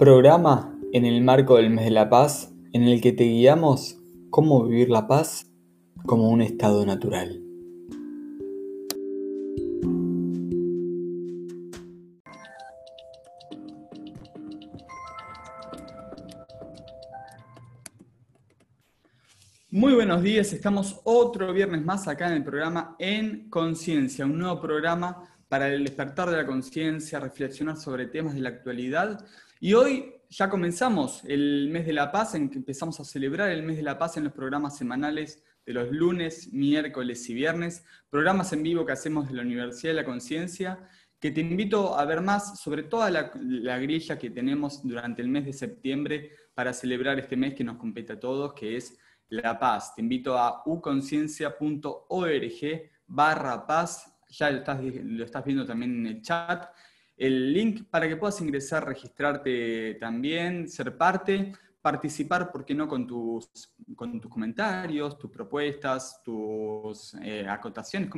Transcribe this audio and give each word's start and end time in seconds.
Programa 0.00 0.74
en 0.94 1.04
el 1.04 1.20
marco 1.20 1.56
del 1.56 1.68
mes 1.68 1.84
de 1.84 1.90
la 1.90 2.08
paz 2.08 2.50
en 2.72 2.84
el 2.84 3.02
que 3.02 3.12
te 3.12 3.24
guiamos 3.24 3.98
cómo 4.30 4.64
vivir 4.64 4.88
la 4.88 5.06
paz 5.06 5.52
como 6.06 6.30
un 6.30 6.40
estado 6.40 6.86
natural. 6.86 7.42
Muy 19.70 19.92
buenos 19.92 20.22
días, 20.22 20.50
estamos 20.54 20.98
otro 21.04 21.52
viernes 21.52 21.84
más 21.84 22.08
acá 22.08 22.28
en 22.28 22.36
el 22.36 22.42
programa 22.42 22.96
En 22.98 23.50
Conciencia, 23.50 24.24
un 24.24 24.38
nuevo 24.38 24.62
programa 24.62 25.28
para 25.50 25.68
el 25.68 25.84
despertar 25.84 26.30
de 26.30 26.38
la 26.38 26.46
conciencia, 26.46 27.20
reflexionar 27.20 27.76
sobre 27.76 28.06
temas 28.06 28.34
de 28.34 28.40
la 28.40 28.48
actualidad. 28.48 29.26
Y 29.62 29.74
hoy 29.74 30.14
ya 30.30 30.48
comenzamos 30.48 31.22
el 31.26 31.68
mes 31.70 31.84
de 31.84 31.92
la 31.92 32.10
paz, 32.10 32.34
en 32.34 32.48
que 32.48 32.56
empezamos 32.56 32.98
a 32.98 33.04
celebrar 33.04 33.50
el 33.50 33.62
mes 33.62 33.76
de 33.76 33.82
la 33.82 33.98
paz 33.98 34.16
en 34.16 34.24
los 34.24 34.32
programas 34.32 34.78
semanales 34.78 35.44
de 35.66 35.74
los 35.74 35.90
lunes, 35.90 36.50
miércoles 36.50 37.28
y 37.28 37.34
viernes, 37.34 37.84
programas 38.08 38.54
en 38.54 38.62
vivo 38.62 38.86
que 38.86 38.92
hacemos 38.92 39.28
de 39.28 39.34
la 39.34 39.42
Universidad 39.42 39.92
de 39.92 40.00
la 40.00 40.06
Conciencia, 40.06 40.78
que 41.20 41.30
te 41.30 41.42
invito 41.42 41.98
a 41.98 42.06
ver 42.06 42.22
más 42.22 42.58
sobre 42.58 42.84
toda 42.84 43.10
la, 43.10 43.78
grilla 43.78 44.18
que 44.18 44.30
tenemos 44.30 44.82
durante 44.82 45.20
el 45.20 45.28
mes 45.28 45.44
de 45.44 45.52
septiembre 45.52 46.30
para 46.54 46.72
celebrar 46.72 47.18
este 47.18 47.36
mes 47.36 47.52
que 47.52 47.62
nos 47.62 47.76
compete 47.76 48.14
a 48.14 48.18
todos, 48.18 48.54
que 48.54 48.78
es 48.78 48.96
la 49.28 49.58
paz. 49.58 49.94
Te 49.94 50.00
invito 50.00 50.38
a 50.38 50.62
uconciencia.org 50.64 52.90
barra 53.06 53.66
paz 53.66 54.10
ya 54.30 54.50
lo 54.50 55.24
estás 55.24 55.44
viendo 55.44 55.66
también 55.66 55.98
en 55.98 56.06
el 56.06 56.22
chat. 56.22 56.68
El 57.20 57.52
link 57.52 57.84
para 57.90 58.08
que 58.08 58.16
puedas 58.16 58.40
ingresar, 58.40 58.86
registrarte 58.86 59.98
también, 60.00 60.66
ser 60.70 60.96
parte, 60.96 61.52
participar, 61.82 62.50
¿por 62.50 62.64
qué 62.64 62.74
no?, 62.74 62.88
con 62.88 63.06
tus, 63.06 63.46
con 63.94 64.18
tus 64.18 64.30
comentarios, 64.30 65.18
tus 65.18 65.30
propuestas, 65.30 66.22
tus 66.24 67.12
eh, 67.22 67.46
acotaciones, 67.46 68.08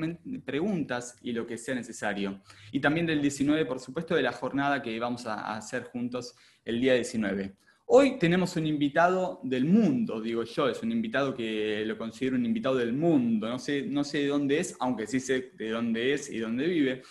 preguntas 0.45 1.17
y 1.21 1.33
lo 1.33 1.45
que 1.45 1.59
sea 1.59 1.75
necesario. 1.75 2.43
Y 2.71 2.79
también 2.79 3.05
del 3.05 3.21
19, 3.21 3.67
por 3.67 3.81
supuesto, 3.81 4.15
de 4.15 4.23
la 4.23 4.31
jornada 4.31 4.81
que 4.81 4.97
vamos 5.01 5.27
a 5.27 5.57
hacer 5.57 5.83
juntos 5.87 6.37
el 6.65 6.81
día 6.81 6.95
19. 6.95 7.57
Hoy 7.87 8.21
tenemos 8.21 8.55
un 8.55 8.69
invitado 8.69 9.41
del 9.43 9.65
mundo, 9.65 10.21
digo 10.21 10.45
yo, 10.45 10.69
es 10.69 10.81
un 10.81 10.93
invitado 10.93 11.35
que 11.35 11.83
lo 11.85 11.99
considero 11.99 12.37
un 12.37 12.47
invitado 12.47 12.77
del 12.77 12.93
mundo, 12.93 13.49
no 13.49 13.59
sé, 13.59 13.83
no 13.83 14.05
sé 14.05 14.19
de 14.19 14.29
dónde 14.29 14.61
es, 14.61 14.77
aunque 14.79 15.09
sí 15.09 15.19
sé 15.19 15.51
de 15.59 15.71
dónde 15.71 16.15
es 16.15 16.31
y 16.31 16.39
dónde 16.39 16.69
vive, 16.69 17.03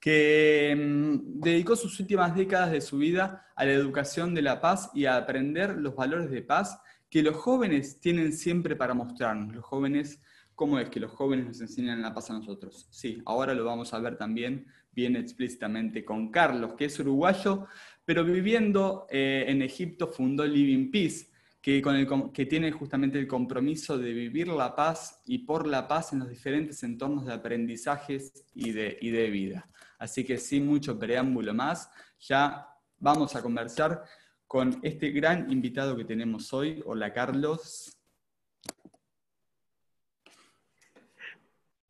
que 0.00 0.74
mm, 0.76 1.40
dedicó 1.40 1.76
sus 1.76 1.98
últimas 2.00 2.34
décadas 2.34 2.70
de 2.70 2.80
su 2.80 2.98
vida 2.98 3.46
a 3.56 3.64
la 3.64 3.72
educación 3.72 4.34
de 4.34 4.42
la 4.42 4.60
paz 4.60 4.90
y 4.94 5.06
a 5.06 5.16
aprender 5.16 5.76
los 5.76 5.94
valores 5.96 6.30
de 6.30 6.42
paz 6.42 6.80
que 7.10 7.22
los 7.22 7.36
jóvenes 7.36 8.00
tienen 8.00 8.32
siempre 8.32 8.76
para 8.76 8.94
mostrarnos. 8.94 9.54
Los 9.54 9.64
jóvenes, 9.64 10.20
¿cómo 10.54 10.78
es 10.78 10.88
que 10.90 11.00
los 11.00 11.12
jóvenes 11.12 11.46
nos 11.46 11.60
enseñan 11.60 12.02
la 12.02 12.14
paz 12.14 12.30
a 12.30 12.34
nosotros? 12.34 12.86
Sí, 12.90 13.22
ahora 13.24 13.54
lo 13.54 13.64
vamos 13.64 13.92
a 13.94 13.98
ver 13.98 14.16
también 14.16 14.66
bien 14.92 15.16
explícitamente 15.16 16.04
con 16.04 16.30
Carlos, 16.30 16.74
que 16.74 16.86
es 16.86 16.98
uruguayo, 16.98 17.66
pero 18.04 18.24
viviendo 18.24 19.06
eh, 19.10 19.44
en 19.46 19.62
Egipto 19.62 20.08
fundó 20.08 20.44
Living 20.44 20.90
Peace, 20.90 21.28
que, 21.60 21.80
con 21.80 21.94
el, 21.94 22.08
que 22.32 22.46
tiene 22.46 22.72
justamente 22.72 23.18
el 23.18 23.28
compromiso 23.28 23.96
de 23.96 24.12
vivir 24.12 24.48
la 24.48 24.74
paz 24.74 25.20
y 25.24 25.38
por 25.38 25.66
la 25.66 25.86
paz 25.86 26.12
en 26.12 26.20
los 26.20 26.28
diferentes 26.28 26.82
entornos 26.82 27.26
de 27.26 27.34
aprendizajes 27.34 28.44
y 28.54 28.72
de, 28.72 28.98
y 29.00 29.10
de 29.10 29.30
vida. 29.30 29.68
Así 29.98 30.24
que 30.24 30.38
sin 30.38 30.66
mucho 30.66 30.98
preámbulo 30.98 31.52
más, 31.54 31.90
ya 32.20 32.68
vamos 32.98 33.34
a 33.34 33.42
conversar 33.42 34.04
con 34.46 34.78
este 34.82 35.10
gran 35.10 35.50
invitado 35.50 35.96
que 35.96 36.04
tenemos 36.04 36.52
hoy. 36.52 36.82
Hola 36.86 37.12
Carlos. 37.12 37.94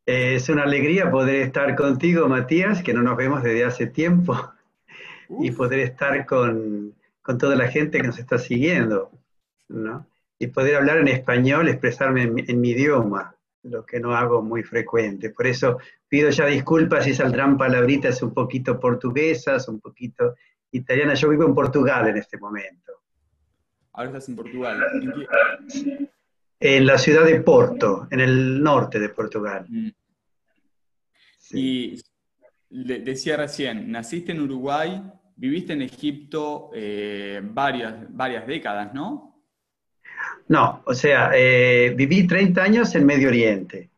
Es 0.05 0.49
una 0.49 0.63
alegría 0.63 1.11
poder 1.11 1.35
estar 1.35 1.75
contigo, 1.75 2.27
Matías, 2.27 2.81
que 2.81 2.95
no 2.95 3.03
nos 3.03 3.15
vemos 3.15 3.43
desde 3.43 3.63
hace 3.63 3.85
tiempo 3.85 4.35
y 5.39 5.51
poder 5.51 5.81
estar 5.81 6.25
con, 6.25 6.95
toda 7.37 7.55
la 7.55 7.67
gente 7.67 8.01
que 8.01 8.07
nos 8.07 8.17
está 8.17 8.39
siguiendo, 8.39 9.11
¿no? 9.67 10.07
Y 10.39 10.47
poder 10.47 10.77
hablar 10.77 10.97
en 10.97 11.09
español, 11.09 11.69
expresarme 11.69 12.23
en, 12.23 12.59
mi 12.59 12.71
idioma, 12.71 13.35
lo 13.63 13.85
que 13.85 13.99
no 13.99 14.15
hago 14.15 14.41
muy 14.41 14.63
frecuente. 14.63 15.31
Por 15.31 15.47
eso 15.47 15.77
pido 16.07 16.29
ya 16.29 16.45
disculpas 16.45 17.05
si 17.05 17.13
saldrán 17.13 17.57
palabritas 17.57 18.21
un 18.21 18.33
poquito 18.33 18.79
portuguesas, 18.79 19.67
un 19.67 19.79
poquito 19.79 20.35
italianas. 20.71 21.19
Yo 21.19 21.29
vivo 21.29 21.45
en 21.45 21.53
Portugal 21.53 22.07
en 22.07 22.17
este 22.17 22.37
momento. 22.37 22.93
Ahora 23.93 24.09
estás 24.09 24.29
en 24.29 24.35
Portugal. 24.35 24.79
¿En, 26.59 26.85
la 26.85 26.97
ciudad 26.97 27.25
de 27.25 27.41
Porto, 27.41 28.07
en 28.11 28.19
el 28.19 28.61
norte 28.61 28.99
de 28.99 29.09
Portugal. 29.09 29.65
Mm. 29.67 29.89
Y 31.51 32.01
decía 32.69 33.37
recién, 33.37 33.91
naciste 33.91 34.31
en 34.31 34.41
Uruguay, 34.41 35.01
viviste 35.35 35.73
en 35.73 35.81
Egipto 35.81 36.69
eh, 36.73 37.41
varias, 37.43 38.05
varias 38.09 38.45
décadas, 38.45 38.93
¿no? 38.93 39.28
No, 40.49 40.81
o 40.85 40.95
sea, 40.95 41.31
eh, 41.35 41.93
viví 41.95 42.25
30 42.25 42.61
años 42.61 42.95
en 42.95 43.05
Medio 43.05 43.29
Oriente. 43.29 43.91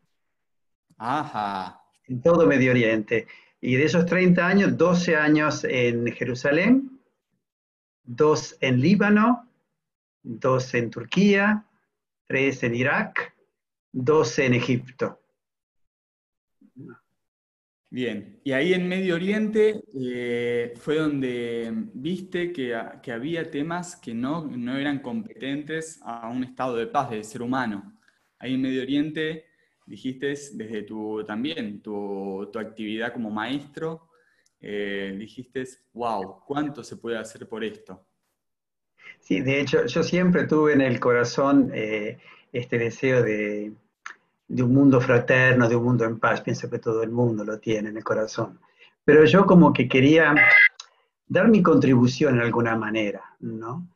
Ajá. 0.97 1.81
En 2.07 2.21
todo 2.21 2.45
Medio 2.45 2.71
Oriente. 2.71 3.27
Y 3.61 3.75
de 3.75 3.85
esos 3.85 4.05
30 4.05 4.45
años, 4.45 4.77
12 4.77 5.15
años 5.15 5.63
en 5.63 6.11
Jerusalén, 6.11 6.99
dos 8.03 8.57
en 8.59 8.81
Líbano, 8.81 9.47
dos 10.21 10.73
en 10.73 10.89
Turquía, 10.89 11.65
tres 12.27 12.63
en 12.63 12.75
Irak, 12.75 13.33
dos 13.93 14.37
en 14.39 14.53
Egipto. 14.53 15.20
Bien, 17.93 18.39
y 18.45 18.53
ahí 18.53 18.73
en 18.73 18.87
Medio 18.87 19.15
Oriente 19.15 19.83
eh, 19.93 20.71
fue 20.77 20.95
donde 20.95 21.69
viste 21.93 22.53
que, 22.53 22.73
había 22.73 23.51
temas 23.51 23.97
que 23.97 24.13
no, 24.13 24.49
eran 24.77 24.99
competentes 24.99 25.99
a 26.01 26.29
un 26.29 26.45
estado 26.45 26.77
de 26.77 26.87
paz 26.87 27.09
del 27.09 27.25
ser 27.25 27.41
humano. 27.41 27.99
Ahí 28.39 28.53
en 28.53 28.61
Medio 28.61 28.81
Oriente 28.83 29.43
dijiste 29.85 30.27
desde 30.27 30.83
tu 30.83 31.25
también, 31.25 31.81
tu, 31.81 32.49
actividad 32.57 33.11
como 33.11 33.29
maestro, 33.29 34.07
eh, 34.61 35.13
dijiste, 35.19 35.65
wow, 35.91 36.45
¿cuánto 36.47 36.85
se 36.85 36.95
puede 36.95 37.17
hacer 37.17 37.45
por 37.45 37.61
esto? 37.61 38.07
Sí, 39.19 39.41
de 39.41 39.59
hecho, 39.59 39.85
yo 39.85 40.01
siempre 40.01 40.47
tuve 40.47 40.71
en 40.71 40.81
el 40.81 40.97
corazón 41.01 41.69
eh, 41.73 42.19
este 42.53 42.77
deseo 42.77 43.21
de, 43.21 43.73
de 44.51 44.63
un 44.63 44.73
mundo 44.73 44.99
fraterno, 44.99 45.69
de 45.69 45.77
un 45.77 45.83
mundo 45.85 46.03
en 46.03 46.19
paz. 46.19 46.41
Pienso 46.41 46.69
que 46.69 46.79
todo 46.79 47.03
el 47.03 47.09
mundo 47.09 47.45
lo 47.45 47.57
tiene 47.59 47.89
en 47.89 47.97
el 47.97 48.03
corazón. 48.03 48.59
Pero 49.05 49.23
yo 49.23 49.45
como 49.45 49.71
que 49.71 49.87
quería 49.87 50.35
dar 51.25 51.47
mi 51.47 51.63
contribución 51.63 52.35
en 52.35 52.41
alguna 52.41 52.75
manera, 52.75 53.23
¿no? 53.39 53.87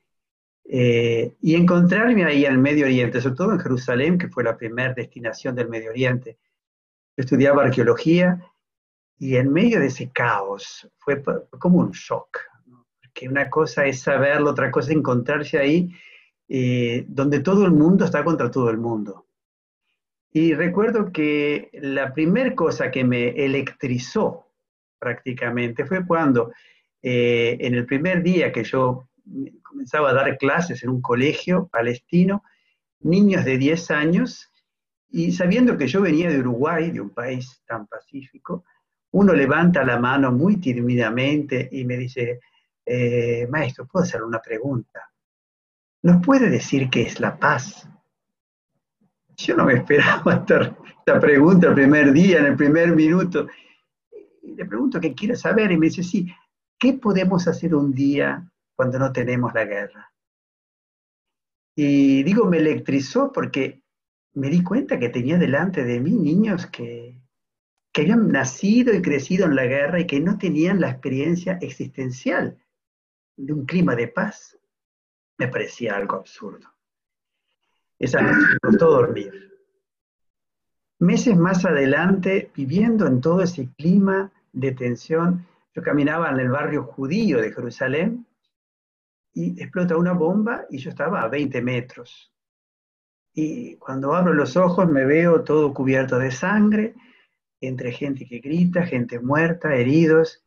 Eh, 0.64 1.36
y 1.42 1.56
encontrarme 1.56 2.24
ahí 2.24 2.46
en 2.46 2.54
el 2.54 2.58
Medio 2.58 2.86
Oriente, 2.86 3.20
sobre 3.20 3.36
todo 3.36 3.52
en 3.52 3.60
Jerusalén, 3.60 4.18
que 4.18 4.30
fue 4.30 4.46
la 4.46 4.56
primera 4.56 4.94
destinación 4.94 5.56
del 5.56 5.68
Medio 5.68 5.90
Oriente. 5.90 6.38
Yo 7.18 7.24
estudiaba 7.24 7.64
arqueología 7.64 8.42
y 9.20 9.36
en 9.36 9.52
medio 9.52 9.80
de 9.80 9.88
ese 9.88 10.10
caos 10.12 10.90
fue 10.98 11.22
como 11.60 11.80
un 11.80 11.92
shock, 11.92 12.40
porque 13.02 13.28
una 13.28 13.50
cosa 13.50 13.86
es 13.86 14.00
saberlo, 14.00 14.52
otra 14.52 14.72
cosa 14.72 14.90
es 14.90 14.98
encontrarse 14.98 15.58
ahí 15.58 15.94
eh, 16.48 17.06
donde 17.08 17.42
todo 17.42 17.66
el 17.66 17.72
mundo 17.72 18.06
está 18.06 18.24
contra 18.24 18.50
todo 18.50 18.70
el 18.70 18.78
mundo. 18.78 19.26
Y 20.36 20.54
recuerdo 20.54 21.14
que 21.14 21.70
la 21.72 22.14
primera 22.14 22.54
cosa 22.56 22.92
que 22.92 23.06
me 23.06 23.30
electrizó 23.30 24.52
prácticamente 25.00 25.86
fue 25.86 26.06
cuando 26.06 26.52
eh, 27.02 27.56
en 27.62 27.74
el 27.74 27.86
primer 27.86 28.22
día 28.22 28.52
que 28.52 28.66
yo 28.66 29.08
comenzaba 29.64 30.10
a 30.10 30.14
dar 30.14 30.38
clases 30.38 30.84
en 30.84 30.90
un 30.90 31.02
colegio 31.02 31.70
palestino, 31.72 32.44
niños 33.00 33.46
de 33.46 33.58
10 33.58 33.92
años, 33.92 34.52
y 35.10 35.32
sabiendo 35.32 35.78
que 35.78 35.88
yo 35.88 36.02
venía 36.02 36.30
de 36.30 36.40
Uruguay, 36.40 36.92
de 36.92 37.00
un 37.00 37.12
país 37.12 37.64
tan 37.66 37.88
pacífico, 37.88 38.66
uno 39.12 39.32
levanta 39.32 39.86
la 39.86 39.98
mano 40.00 40.34
muy 40.34 40.58
tímidamente 40.58 41.70
y 41.72 41.86
me 41.86 41.96
dice, 41.96 42.42
eh, 42.86 43.48
maestro, 43.50 43.88
¿puedo 43.88 44.04
hacer 44.04 44.22
una 44.22 44.42
pregunta? 44.42 45.00
¿Nos 46.02 46.22
puede 46.26 46.50
decir 46.50 46.90
qué 46.90 47.04
es 47.04 47.22
la 47.22 47.38
paz? 47.38 47.88
Yo 49.38 49.56
no 49.56 49.66
me 49.66 49.76
esperaba 49.76 50.34
esta, 50.34 51.20
pregunta 51.20 51.68
el 51.68 51.74
primer 51.74 52.14
día, 52.14 52.40
en 52.40 52.46
el 52.46 52.56
primer 52.56 52.96
minuto. 52.96 53.48
Y 54.42 54.56
le 54.56 54.66
pregunto 54.66 55.00
qué 55.00 55.14
quiere 55.14 55.36
saber 55.36 55.72
y 55.72 55.78
me 55.78 55.88
dice, 55.88 56.04
sí, 56.04 56.28
¿qué 56.80 56.94
podemos 56.94 57.48
hacer 57.48 57.76
un 57.76 57.94
día 57.94 58.50
cuando 58.76 59.00
no 59.00 59.12
tenemos 59.12 59.54
la 59.54 59.66
guerra? 59.66 60.12
Y 61.76 62.24
digo, 62.24 62.46
me 62.46 62.58
electrizó 62.58 63.32
porque 63.32 63.82
me 64.34 64.50
di 64.50 64.64
cuenta 64.64 65.00
que 65.00 65.10
tenía 65.10 65.38
delante 65.38 65.84
de 65.84 66.00
mí 66.00 66.12
niños 66.12 66.68
que, 66.68 67.20
que 67.92 68.02
habían 68.02 68.30
nacido 68.30 68.94
y 68.94 69.02
crecido 69.02 69.46
en 69.46 69.56
la 69.56 69.66
guerra 69.66 70.00
y 70.00 70.08
que 70.08 70.20
no 70.20 70.38
tenían 70.38 70.80
la 70.80 70.90
experiencia 70.90 71.58
existencial 71.62 72.58
de 73.38 73.54
un 73.54 73.66
clima 73.66 73.96
de 73.96 74.08
paz, 74.08 74.58
me 75.38 75.48
parecía 75.48 75.96
algo 75.96 76.16
absurdo. 76.16 76.75
Esa 78.00 78.22
noche 78.22 78.54
me 78.54 78.60
costó 78.60 78.92
dormir. 78.92 79.52
Meses 81.00 81.38
más 81.38 81.66
adelante, 81.66 82.52
viviendo 82.56 83.08
en 83.08 83.22
todo 83.22 83.42
ese 83.42 83.70
clima 83.78 84.32
de 84.54 84.72
tensión, 84.72 85.46
yo 85.74 85.82
caminaba 85.82 86.30
en 86.30 86.40
el 86.40 86.50
barrio 86.50 86.84
judío 86.84 87.42
de 87.42 87.52
Jerusalén 87.52 88.26
y 89.34 89.62
explota 89.62 89.98
una 89.98 90.14
bomba 90.14 90.66
y 90.70 90.78
yo 90.78 90.90
estaba 90.90 91.22
a 91.22 91.28
20 91.28 91.62
metros. 91.62 92.32
Y 93.34 93.76
cuando 93.76 94.16
abro 94.16 94.34
los 94.34 94.56
ojos 94.56 94.90
me 94.90 95.06
veo 95.06 95.44
todo 95.44 95.74
cubierto 95.74 96.18
de 96.18 96.32
sangre, 96.32 96.96
entre 97.60 97.92
gente 97.92 98.26
que 98.26 98.40
grita, 98.40 98.86
gente 98.86 99.20
muerta, 99.20 99.76
heridos, 99.76 100.46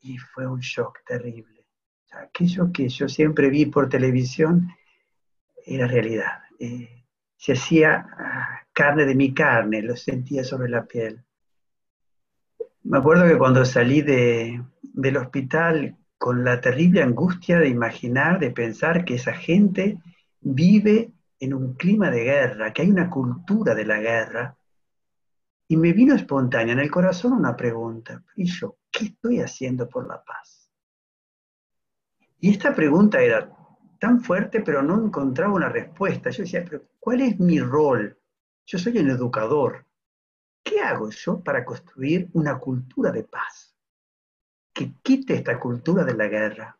y 0.00 0.18
fue 0.18 0.46
un 0.46 0.60
shock 0.60 0.98
terrible. 1.06 1.64
aquello 2.12 2.72
que 2.72 2.88
yo 2.88 3.08
siempre 3.08 3.50
vi 3.50 3.66
por 3.66 3.88
televisión 3.88 4.68
era 5.74 5.86
realidad. 5.86 6.40
Eh, 6.58 7.04
se 7.36 7.52
hacía 7.52 8.06
ah, 8.18 8.60
carne 8.72 9.06
de 9.06 9.14
mi 9.14 9.32
carne, 9.32 9.82
lo 9.82 9.96
sentía 9.96 10.44
sobre 10.44 10.68
la 10.68 10.84
piel. 10.84 11.24
Me 12.82 12.98
acuerdo 12.98 13.26
que 13.26 13.38
cuando 13.38 13.64
salí 13.64 14.02
de, 14.02 14.62
del 14.82 15.16
hospital 15.16 15.96
con 16.18 16.44
la 16.44 16.60
terrible 16.60 17.02
angustia 17.02 17.58
de 17.58 17.68
imaginar, 17.68 18.38
de 18.38 18.50
pensar 18.50 19.04
que 19.04 19.14
esa 19.14 19.32
gente 19.32 19.98
vive 20.40 21.12
en 21.38 21.54
un 21.54 21.74
clima 21.74 22.10
de 22.10 22.24
guerra, 22.24 22.72
que 22.72 22.82
hay 22.82 22.90
una 22.90 23.08
cultura 23.08 23.74
de 23.74 23.86
la 23.86 23.98
guerra, 24.00 24.56
y 25.68 25.76
me 25.76 25.92
vino 25.92 26.14
espontánea 26.14 26.72
en 26.72 26.80
el 26.80 26.90
corazón 26.90 27.32
una 27.32 27.56
pregunta, 27.56 28.22
¿y 28.34 28.44
yo 28.44 28.76
qué 28.90 29.06
estoy 29.06 29.40
haciendo 29.40 29.88
por 29.88 30.06
la 30.06 30.22
paz? 30.22 30.70
Y 32.40 32.50
esta 32.50 32.74
pregunta 32.74 33.22
era 33.22 33.50
tan 34.00 34.22
fuerte, 34.22 34.62
pero 34.62 34.82
no 34.82 35.04
encontraba 35.04 35.52
una 35.52 35.68
respuesta. 35.68 36.30
Yo 36.30 36.42
decía, 36.42 36.64
pero 36.64 36.82
¿cuál 36.98 37.20
es 37.20 37.38
mi 37.38 37.60
rol? 37.60 38.18
Yo 38.66 38.78
soy 38.78 38.98
un 38.98 39.10
educador. 39.10 39.86
¿Qué 40.64 40.80
hago 40.80 41.10
yo 41.10 41.40
para 41.40 41.64
construir 41.64 42.28
una 42.32 42.58
cultura 42.58 43.12
de 43.12 43.24
paz? 43.24 43.76
Que 44.72 44.94
quite 45.02 45.34
esta 45.34 45.60
cultura 45.60 46.02
de 46.04 46.14
la 46.14 46.28
guerra. 46.28 46.78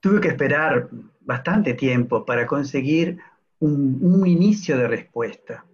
Tuve 0.00 0.20
que 0.20 0.28
esperar 0.28 0.88
bastante 1.20 1.74
tiempo 1.74 2.24
para 2.24 2.46
conseguir 2.46 3.18
un, 3.60 4.26
inicio 4.26 4.76
de 4.76 4.88
respuesta. 4.88 5.64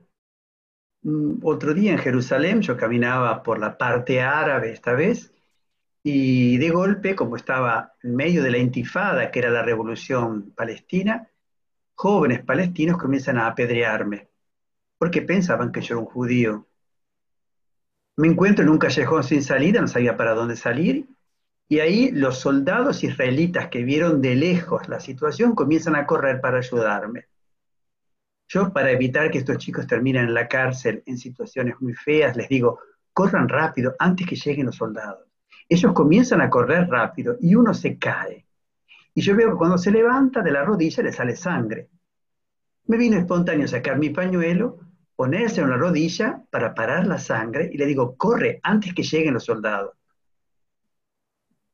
Otro 1.43 1.75
día 1.75 1.93
en 1.93 1.99
Jerusalén 1.99 2.61
yo 2.61 2.77
caminaba 2.77 3.43
por 3.43 3.59
la 3.59 3.79
parte 3.79 4.21
árabe 4.21 4.73
esta 4.73 4.93
vez 4.93 5.33
y 6.11 6.57
de 6.57 6.71
golpe, 6.71 7.15
como 7.15 7.37
estaba 7.37 7.93
en 8.03 8.17
medio 8.17 8.43
de 8.43 8.51
la 8.51 8.57
intifada, 8.57 9.31
que 9.31 9.41
era 9.41 9.51
la 9.51 9.63
revolución 9.63 10.53
palestina, 10.57 11.29
jóvenes 11.95 12.43
palestinos 12.43 12.97
comienzan 12.97 13.37
a 13.37 13.47
apedrearme, 13.47 14.31
porque 14.97 15.21
pensaban 15.21 15.71
que 15.71 15.83
yo 15.83 15.97
era 15.97 16.01
un 16.01 16.07
judío. 16.07 16.67
Me 18.17 18.27
encuentro 18.27 18.65
en 18.65 18.71
un 18.71 18.79
callejón 18.79 19.23
sin 19.23 19.43
salida, 19.43 19.83
no 19.83 19.87
sabía 19.87 20.17
para 20.17 20.33
dónde 20.33 20.57
salir, 20.57 21.11
y 21.69 21.81
ahí 21.81 22.11
los 22.11 22.39
soldados 22.39 23.05
israelitas 23.05 23.69
que 23.69 23.85
vieron 23.85 24.23
de 24.23 24.35
lejos 24.35 24.89
la 24.89 25.01
situación 25.01 25.55
comienzan 25.55 25.95
a 25.95 26.07
correr 26.07 26.41
para 26.41 26.57
ayudarme. 26.57 27.27
Yo, 28.49 28.73
para 28.73 28.93
evitar 28.93 29.31
que 29.31 29.37
estos 29.37 29.59
chicos 29.59 29.87
terminen 29.87 30.29
en 30.29 30.33
la 30.33 30.49
cárcel 30.49 31.03
en 31.05 31.19
situaciones 31.19 31.75
muy 31.81 31.93
feas, 31.93 32.35
les 32.35 32.49
digo, 32.49 32.81
corran 33.13 33.47
rápido 33.47 33.95
antes 33.99 34.27
que 34.27 34.37
lleguen 34.37 34.65
los 34.65 34.77
soldados. 34.77 35.28
Ellos 35.69 35.93
comienzan 35.93 36.41
a 36.41 36.51
correr 36.51 36.89
rápido 36.89 37.37
y 37.41 37.55
uno 37.55 37.75
se 37.75 37.99
cae. 37.99 38.47
Y 39.15 39.21
yo 39.21 39.37
veo 39.37 39.51
que 39.51 39.57
cuando 39.57 39.79
se 39.79 39.91
levanta 39.91 40.43
de 40.43 40.53
la 40.53 40.65
rodilla 40.65 41.03
le 41.03 41.13
sale 41.13 41.37
sangre. 41.37 41.89
Me 42.87 42.97
vino 42.97 43.19
espontáneo 43.19 43.69
sacar 43.69 43.99
mi 43.99 44.11
pañuelo, 44.11 44.79
ponerse 45.15 45.61
en 45.61 45.71
la 45.71 45.77
rodilla 45.77 46.43
para 46.51 46.75
parar 46.75 47.07
la 47.07 47.19
sangre 47.19 47.69
y 47.73 47.77
le 47.77 47.87
digo, 47.87 48.17
corre 48.17 48.61
antes 48.63 48.95
que 48.95 49.03
lleguen 49.03 49.35
los 49.35 49.45
soldados. 49.45 49.95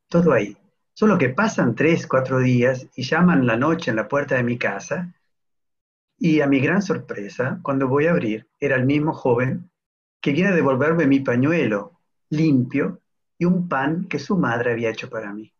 Todo 0.09 0.33
ahí. 0.33 0.57
Solo 0.93 1.17
que 1.17 1.29
pasan 1.29 1.75
tres, 1.75 2.07
cuatro 2.07 2.39
días 2.39 2.87
y 2.95 3.03
llaman 3.03 3.45
la 3.45 3.57
noche 3.57 3.91
en 3.91 3.97
la 3.97 4.07
puerta 4.07 4.35
de 4.35 4.43
mi 4.43 4.57
casa 4.57 5.13
y 6.17 6.41
a 6.41 6.47
mi 6.47 6.59
gran 6.59 6.81
sorpresa, 6.81 7.59
cuando 7.61 7.87
voy 7.87 8.07
a 8.07 8.11
abrir, 8.11 8.47
era 8.59 8.77
el 8.77 8.85
mismo 8.85 9.13
joven 9.13 9.69
que 10.21 10.31
viene 10.31 10.49
a 10.49 10.55
devolverme 10.55 11.05
mi 11.05 11.19
pañuelo 11.19 11.99
limpio 12.29 13.01
y 13.37 13.45
un 13.45 13.67
pan 13.67 14.07
que 14.07 14.19
su 14.19 14.37
madre 14.37 14.71
había 14.71 14.89
hecho 14.89 15.09
para 15.09 15.33
mí. 15.33 15.51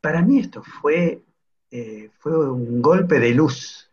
Para 0.00 0.22
mí 0.22 0.38
esto 0.38 0.62
fue, 0.62 1.22
eh, 1.70 2.10
fue 2.18 2.50
un 2.50 2.82
golpe 2.82 3.18
de 3.20 3.34
luz, 3.34 3.90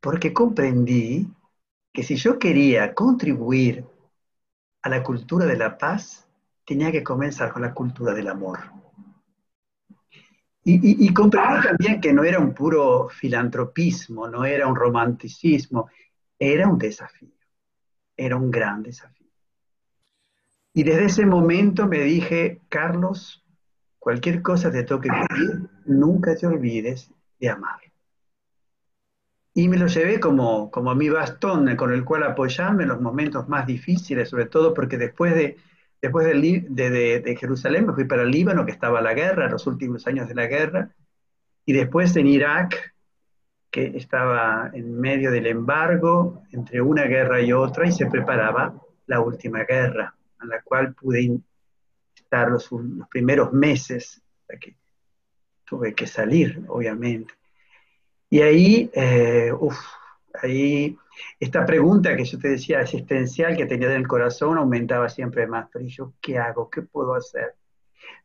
porque 0.00 0.32
comprendí 0.32 1.28
que 1.92 2.02
si 2.02 2.16
yo 2.16 2.38
quería 2.38 2.94
contribuir 2.94 3.84
a 4.82 4.88
la 4.88 5.02
cultura 5.02 5.46
de 5.46 5.56
la 5.56 5.76
paz, 5.76 6.26
tenía 6.64 6.92
que 6.92 7.02
comenzar 7.02 7.52
con 7.52 7.62
la 7.62 7.74
cultura 7.74 8.14
del 8.14 8.28
amor. 8.28 8.58
Y, 10.62 11.06
y, 11.06 11.14
comprendí 11.14 11.66
también 11.66 12.00
que 12.02 12.12
no 12.12 12.22
era 12.22 12.38
un 12.38 12.52
puro 12.52 13.08
filantropismo, 13.08 14.28
no 14.28 14.44
era 14.44 14.66
un 14.66 14.76
romanticismo, 14.76 15.88
era 16.38 16.68
un 16.68 16.78
desafío, 16.78 17.32
era 18.14 18.36
un 18.36 18.50
gran 18.50 18.82
desafío. 18.82 19.19
Y 20.80 20.82
desde 20.82 21.04
ese 21.04 21.26
momento 21.26 21.86
me 21.86 21.98
dije, 21.98 22.62
Carlos, 22.70 23.44
cualquier 23.98 24.40
cosa 24.40 24.72
te 24.72 24.82
toque 24.82 25.10
vivir, 25.10 25.68
nunca 25.84 26.34
te 26.34 26.46
olvides 26.46 27.12
de 27.38 27.50
amar. 27.50 27.80
Y 29.52 29.68
me 29.68 29.76
lo 29.76 29.88
llevé 29.88 30.18
como, 30.20 30.70
como 30.70 30.94
mi 30.94 31.10
bastón 31.10 31.76
con 31.76 31.92
el 31.92 32.02
cual 32.02 32.22
apoyarme 32.22 32.84
en 32.84 32.88
los 32.88 33.00
momentos 33.02 33.46
más 33.46 33.66
difíciles, 33.66 34.30
sobre 34.30 34.46
todo 34.46 34.72
porque 34.72 34.96
después 34.96 35.34
de, 35.34 35.58
después 36.00 36.24
de, 36.26 37.20
de, 37.20 37.36
Jerusalén 37.36 37.86
me 37.86 37.92
fui 37.92 38.04
para 38.04 38.22
el 38.22 38.30
Líbano, 38.30 38.64
que 38.64 38.72
estaba 38.72 39.02
la 39.02 39.12
guerra, 39.12 39.50
los 39.50 39.66
últimos 39.66 40.06
años 40.06 40.28
de 40.28 40.34
la 40.34 40.46
guerra, 40.46 40.94
y 41.66 41.74
después 41.74 42.16
en 42.16 42.26
Irak, 42.26 42.94
que 43.70 43.98
estaba 43.98 44.70
en 44.72 44.98
medio 44.98 45.30
del 45.30 45.46
embargo 45.46 46.42
entre 46.52 46.80
una 46.80 47.02
guerra 47.02 47.42
y 47.42 47.52
otra, 47.52 47.86
y 47.86 47.92
se 47.92 48.06
preparaba 48.06 48.80
la 49.04 49.20
última 49.20 49.64
guerra 49.64 50.14
en 50.42 50.48
la 50.48 50.62
cual 50.62 50.94
pude 50.94 51.40
estar 52.14 52.50
los, 52.50 52.68
primeros 53.10 53.52
meses, 53.52 54.22
que 54.60 54.76
tuve 55.64 55.94
que 55.94 56.06
salir, 56.06 56.64
obviamente. 56.68 57.34
Y 58.28 58.40
ahí, 58.40 58.90
eh, 58.92 59.52
uff, 59.52 59.78
ahí, 60.42 60.96
esta 61.38 61.66
pregunta 61.66 62.16
que 62.16 62.24
yo 62.24 62.38
te 62.38 62.48
decía, 62.50 62.80
existencial, 62.80 63.56
que 63.56 63.66
tenía 63.66 63.88
en 63.88 63.96
el 63.96 64.08
corazón, 64.08 64.58
aumentaba 64.58 65.08
siempre 65.08 65.46
más. 65.46 65.68
Pero 65.72 65.86
yo, 65.86 66.12
¿qué 66.20 66.38
hago? 66.38 66.70
¿Qué 66.70 66.82
puedo 66.82 67.14
hacer? 67.14 67.56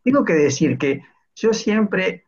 Tengo 0.03 0.23
que 0.23 0.33
decir 0.33 0.77
que 0.77 1.01
yo 1.35 1.53
siempre, 1.53 2.25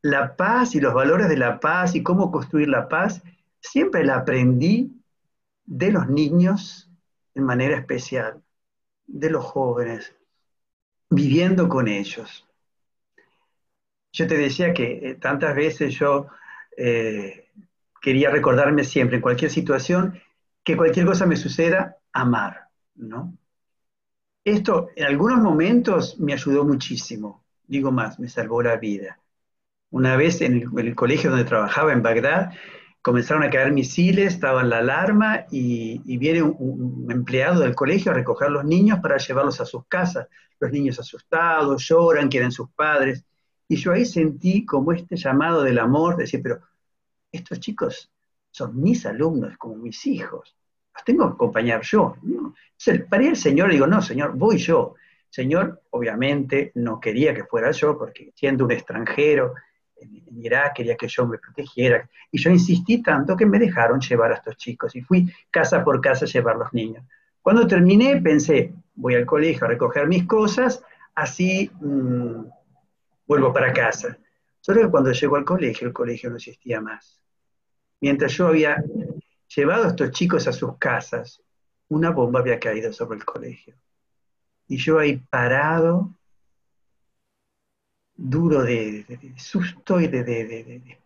la 0.00 0.36
paz 0.36 0.74
y 0.74 0.80
los 0.80 0.94
valores 0.94 1.28
de 1.28 1.36
la 1.36 1.60
paz 1.60 1.94
y 1.94 2.02
cómo 2.02 2.30
construir 2.30 2.68
la 2.68 2.88
paz, 2.88 3.22
siempre 3.60 4.04
la 4.04 4.16
aprendí 4.16 5.02
de 5.64 5.92
los 5.92 6.08
niños 6.08 6.90
en 7.34 7.44
manera 7.44 7.76
especial 7.76 8.42
de 9.06 9.30
los 9.30 9.44
jóvenes, 9.44 10.14
viviendo 11.10 11.68
con 11.68 11.88
ellos. 11.88 12.46
Yo 14.12 14.26
te 14.26 14.36
decía 14.36 14.72
que 14.74 15.10
eh, 15.10 15.14
tantas 15.14 15.54
veces 15.54 15.94
yo 15.94 16.28
eh, 16.76 17.48
quería 18.00 18.30
recordarme 18.30 18.84
siempre, 18.84 19.16
en 19.16 19.22
cualquier 19.22 19.50
situación, 19.50 20.20
que 20.64 20.76
cualquier 20.76 21.06
cosa 21.06 21.26
me 21.26 21.36
suceda, 21.36 21.96
amar, 22.12 22.68
¿no? 22.94 23.36
Esto 24.44 24.90
en 24.96 25.04
algunos 25.04 25.38
momentos 25.38 26.18
me 26.18 26.32
ayudó 26.32 26.64
muchísimo, 26.64 27.44
digo 27.66 27.92
más, 27.92 28.18
me 28.18 28.28
salvó 28.28 28.62
la 28.62 28.76
vida. 28.76 29.18
Una 29.90 30.16
vez 30.16 30.40
en 30.40 30.54
el, 30.54 30.62
en 30.62 30.86
el 30.88 30.94
colegio 30.94 31.30
donde 31.30 31.44
trabajaba 31.44 31.92
en 31.92 32.02
Bagdad, 32.02 32.52
comenzaron 33.02 33.42
a 33.42 33.50
caer 33.50 33.72
misiles, 33.72 34.34
estaba 34.34 34.62
la 34.62 34.78
alarma 34.78 35.44
y, 35.50 35.98
viene 36.18 36.42
un, 36.42 37.08
empleado 37.10 37.60
del 37.60 37.74
colegio 37.74 38.12
a 38.12 38.14
recoger 38.14 38.50
los 38.50 38.64
niños 38.64 39.00
para 39.00 39.18
llevarlos 39.18 39.60
a 39.60 39.66
sus 39.66 39.86
casas. 39.86 40.28
Los 40.60 40.70
niños 40.70 41.00
asustados, 41.00 41.84
lloran, 41.88 42.28
quieren 42.28 42.52
sus 42.52 42.70
padres. 42.70 43.24
Y 43.66 43.76
yo 43.76 43.92
ahí 43.92 44.04
sentí 44.04 44.64
como 44.64 44.92
este 44.92 45.16
llamado 45.16 45.62
del 45.62 45.80
amor, 45.80 46.16
de 46.16 46.22
decir, 46.22 46.40
pero 46.42 46.60
estos 47.32 47.58
chicos 47.58 48.12
son 48.50 48.80
mis 48.80 49.04
alumnos, 49.04 49.56
como 49.56 49.74
mis 49.76 50.06
hijos. 50.06 50.56
Los 50.94 51.04
tengo 51.04 51.26
que 51.26 51.34
acompañar 51.34 51.82
yo. 51.82 52.16
¿no? 52.22 52.54
para 53.10 53.26
el 53.26 53.36
Señor 53.36 53.68
le 53.68 53.74
digo, 53.74 53.86
no, 53.88 54.00
Señor, 54.00 54.36
voy 54.36 54.58
yo. 54.58 54.94
Señor, 55.28 55.82
obviamente, 55.90 56.70
no 56.74 57.00
quería 57.00 57.34
que 57.34 57.44
fuera 57.44 57.70
yo, 57.72 57.98
porque 57.98 58.32
siendo 58.36 58.64
un 58.66 58.72
extranjero, 58.72 59.54
en, 60.02 60.42
Irak, 60.42 60.74
quería 60.74 60.96
que 60.96 61.08
yo 61.08 61.26
me 61.26 61.38
protegiera. 61.38 62.08
Y 62.30 62.38
yo 62.38 62.50
insistí 62.50 63.02
tanto 63.02 63.36
que 63.36 63.46
me 63.46 63.58
dejaron 63.58 64.00
llevar 64.00 64.32
a 64.32 64.36
estos 64.36 64.56
chicos 64.56 64.94
y 64.96 65.02
fui 65.02 65.32
casa 65.50 65.84
por 65.84 66.00
casa 66.00 66.24
a 66.24 66.28
llevar 66.28 66.56
los 66.56 66.72
niños. 66.72 67.04
Cuando 67.40 67.66
terminé 67.66 68.20
pensé, 68.20 68.72
voy 68.94 69.14
al 69.14 69.26
colegio 69.26 69.64
a 69.64 69.68
recoger 69.68 70.06
mis 70.06 70.26
cosas, 70.26 70.82
Así 71.14 71.70
mm, 71.80 72.44
vuelvo 73.26 73.52
para 73.52 73.72
casa. 73.72 74.18
Solo 74.60 74.82
que 74.82 74.90
cuando 74.90 75.12
llego 75.12 75.36
al 75.36 75.44
colegio, 75.44 75.88
el 75.88 75.92
colegio 75.92 76.30
no 76.30 76.36
existía 76.36 76.80
más. 76.80 77.20
Mientras 78.00 78.32
yo 78.32 78.48
había 78.48 78.82
llevado 79.54 79.84
a 79.84 79.88
estos 79.88 80.10
chicos 80.12 80.46
a 80.48 80.52
sus 80.52 80.78
casas, 80.78 81.42
una 81.88 82.10
bomba 82.10 82.40
había 82.40 82.58
caído 82.58 82.92
sobre 82.92 83.18
el 83.18 83.24
colegio. 83.24 83.76
Y 84.66 84.78
yo 84.78 84.98
ahí 84.98 85.18
parado, 85.18 86.14
duro 88.14 88.62
de, 88.62 89.34
susto 89.36 90.00
y 90.00 90.08
de, 90.08 90.24
de, 90.24 90.98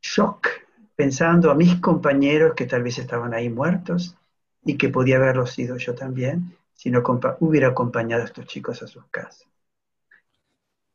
shock, 0.00 0.48
pensando 0.94 1.50
a 1.50 1.54
mis 1.54 1.76
compañeros 1.76 2.54
que 2.54 2.66
tal 2.66 2.82
vez 2.82 2.98
estaban 2.98 3.34
ahí 3.34 3.48
muertos 3.48 4.16
y 4.64 4.76
que 4.76 4.88
podía 4.88 5.16
haberlo 5.16 5.46
sido 5.46 5.76
yo 5.76 5.94
también, 5.94 6.56
si 6.74 6.90
no 6.90 7.02
hubiera 7.40 7.68
acompañado 7.68 8.22
a 8.22 8.26
estos 8.26 8.46
chicos 8.46 8.82
a 8.82 8.86
sus 8.86 9.04
casas. 9.06 9.46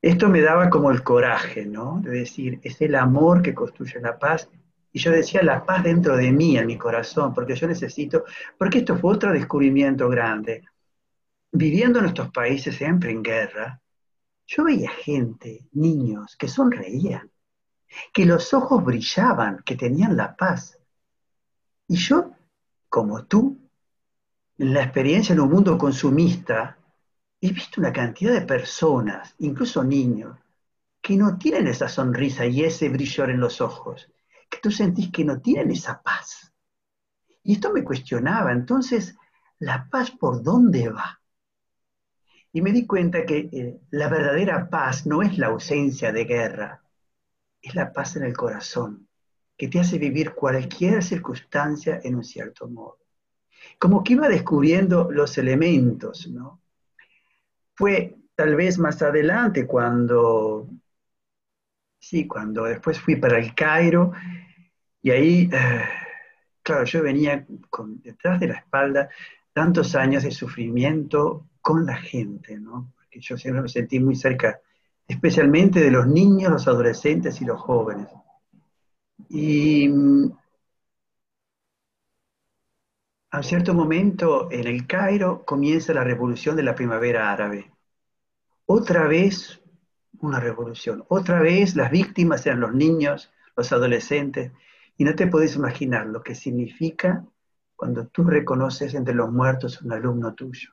Esto 0.02 0.30
me 0.30 0.42
daba 0.42 0.70
como 0.70 0.90
el 0.92 1.04
coraje, 1.04 1.66
¿no? 1.66 2.02
De 2.02 2.12
decir, 2.12 2.60
es 2.64 2.82
el 2.82 2.96
amor 2.96 3.42
que 3.42 3.54
construye 3.54 4.00
la 4.00 4.18
paz. 4.18 4.50
Y 4.92 5.00
yo 5.00 5.12
decía, 5.12 5.44
la 5.44 5.64
paz 5.64 5.84
dentro 5.84 6.18
de 6.18 6.32
mí, 6.32 6.58
en 6.58 6.68
mi 6.68 6.78
corazón, 6.78 7.34
porque 7.34 7.56
yo 7.56 7.68
necesito, 7.68 8.26
porque 8.58 8.80
esto 8.80 8.98
fue 8.98 9.14
otro 9.14 9.32
descubrimiento 9.32 10.10
grande. 10.10 10.64
Viviendo 11.52 12.00
en 12.00 12.06
estos 12.06 12.32
países 12.32 12.76
siempre 12.76 13.12
en 13.12 13.22
guerra, 13.22 13.81
yo 14.46 14.64
veía 14.64 14.90
gente, 14.90 15.68
niños, 15.74 16.36
que 16.38 16.48
sonreían, 16.48 17.32
que 18.14 18.26
los 18.26 18.54
ojos 18.54 18.84
brillaban, 18.84 19.62
que 19.64 19.76
tenían 19.76 20.18
la 20.18 20.36
paz. 20.36 20.78
Y 21.88 21.96
yo, 21.96 22.32
como 22.90 23.26
tú, 23.26 23.70
en 24.58 24.74
la 24.74 24.84
experiencia 24.84 25.34
en 25.34 25.40
un 25.40 25.50
mundo 25.50 25.78
consumista, 25.78 26.78
he 27.40 27.52
visto 27.52 27.82
una 27.82 27.92
cantidad 27.92 28.34
de 28.34 28.42
personas, 28.42 29.34
incluso 29.40 29.84
niños, 29.84 30.38
que 31.02 31.18
no 31.18 31.38
tienen 31.38 31.68
esa 31.68 31.90
sonrisa 31.90 32.46
y 32.46 32.64
ese 32.64 32.90
brillo 32.90 33.26
en 33.26 33.40
los 33.40 33.60
ojos, 33.60 34.08
que 34.50 34.60
tú 34.60 34.70
sentís 34.70 35.12
que 35.12 35.26
no 35.26 35.42
tienen 35.42 35.72
esa 35.72 36.02
paz. 36.02 36.54
Y 37.44 37.54
esto 37.54 37.72
me 37.74 37.84
cuestionaba, 37.84 38.52
entonces, 38.52 39.16
¿la 39.60 39.88
paz 39.90 40.12
por 40.12 40.44
dónde 40.44 40.90
va? 40.90 41.21
Y 42.54 42.62
me 42.62 42.72
di 42.72 42.86
cuenta 42.86 43.26
que 43.26 43.50
eh, 43.52 43.80
la 43.92 44.10
verdadera 44.10 44.70
paz 44.70 45.06
no 45.06 45.22
es 45.22 45.38
la 45.38 45.48
ausencia 45.48 46.12
de 46.12 46.26
guerra, 46.26 46.84
es 47.62 47.76
la 47.76 47.94
paz 47.94 48.18
en 48.18 48.24
el 48.24 48.36
corazón, 48.36 49.08
que 49.58 49.68
te 49.68 49.80
hace 49.80 49.98
vivir 49.98 50.34
cualquier 50.34 51.04
circunstancia 51.04 52.02
en 52.04 52.16
un 52.16 52.24
cierto 52.24 52.68
modo. 52.68 53.00
Como 53.78 54.04
que 54.04 54.14
iba 54.14 54.28
descubriendo 54.28 55.12
los 55.12 55.38
elementos, 55.38 56.28
¿no? 56.28 56.62
Fue 57.76 58.16
tal 58.36 58.56
vez 58.56 58.78
más 58.80 59.02
adelante 59.02 59.66
cuando, 59.66 60.68
sí, 62.00 62.28
cuando 62.28 62.66
después 62.66 63.00
fui 63.00 63.16
para 63.16 63.38
el 63.38 63.56
Cairo 63.56 64.12
y 65.02 65.12
ahí, 65.12 65.50
eh, 65.52 65.84
claro, 66.62 66.84
yo 66.84 67.02
venía 67.02 67.46
con, 67.70 68.02
detrás 68.02 68.40
de 68.40 68.48
la 68.48 68.56
espalda 68.56 69.10
tantos 69.54 69.96
años 69.96 70.24
de 70.24 70.32
sufrimiento 70.32 71.48
con 71.62 71.86
la 71.86 71.98
gente, 71.98 72.60
¿no? 72.60 72.92
Porque 72.96 73.20
yo 73.20 73.38
siempre 73.38 73.62
me 73.62 73.70
sentí 73.70 74.00
muy 74.00 74.16
cerca, 74.16 74.60
especialmente 75.08 75.80
de 75.80 75.92
los 75.92 76.08
niños, 76.08 76.52
los 76.52 76.68
adolescentes 76.68 77.42
y 77.42 77.46
los 77.46 77.62
jóvenes. 77.62 78.08
Y 79.30 79.88
mm, 79.88 80.32
a 83.32 83.44
cierto 83.44 83.74
momento 83.74 84.52
en 84.52 84.68
el 84.68 84.86
Cairo 84.88 85.46
comienza 85.46 85.94
la 85.94 86.04
revolución 86.04 86.56
de 86.56 86.64
la 86.64 86.76
primavera 86.76 87.32
árabe. 87.32 87.72
Otra 88.66 89.08
vez 89.08 89.62
una 90.20 90.40
revolución, 90.40 91.04
otra 91.08 91.40
vez 91.40 91.76
las 91.76 91.92
víctimas 91.92 92.46
eran 92.46 92.60
los 92.60 92.74
niños, 92.74 93.32
los 93.56 93.72
adolescentes, 93.72 94.52
y 94.98 95.04
no 95.04 95.16
te 95.16 95.28
puedes 95.28 95.56
imaginar 95.56 96.06
lo 96.08 96.22
que 96.22 96.36
significa 96.36 97.26
cuando 97.76 98.08
tú 98.08 98.24
reconoces 98.24 98.94
entre 98.94 99.16
los 99.16 99.32
muertos 99.32 99.82
un 99.82 99.94
alumno 99.94 100.36
tuyo. 100.36 100.70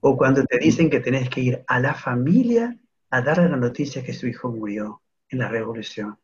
O 0.00 0.16
cuando 0.16 0.44
te 0.44 0.58
dicen 0.58 0.88
que 0.90 1.00
tenés 1.00 1.28
que 1.28 1.40
ir 1.40 1.64
a 1.66 1.80
la 1.80 1.94
familia 1.94 2.76
a 3.10 3.20
darle 3.22 3.48
la 3.48 3.56
noticia 3.56 4.02
que 4.02 4.12
su 4.12 4.26
hijo 4.26 4.50
murió 4.50 5.02
en 5.28 5.38
la 5.38 5.48
revolución 5.48 6.18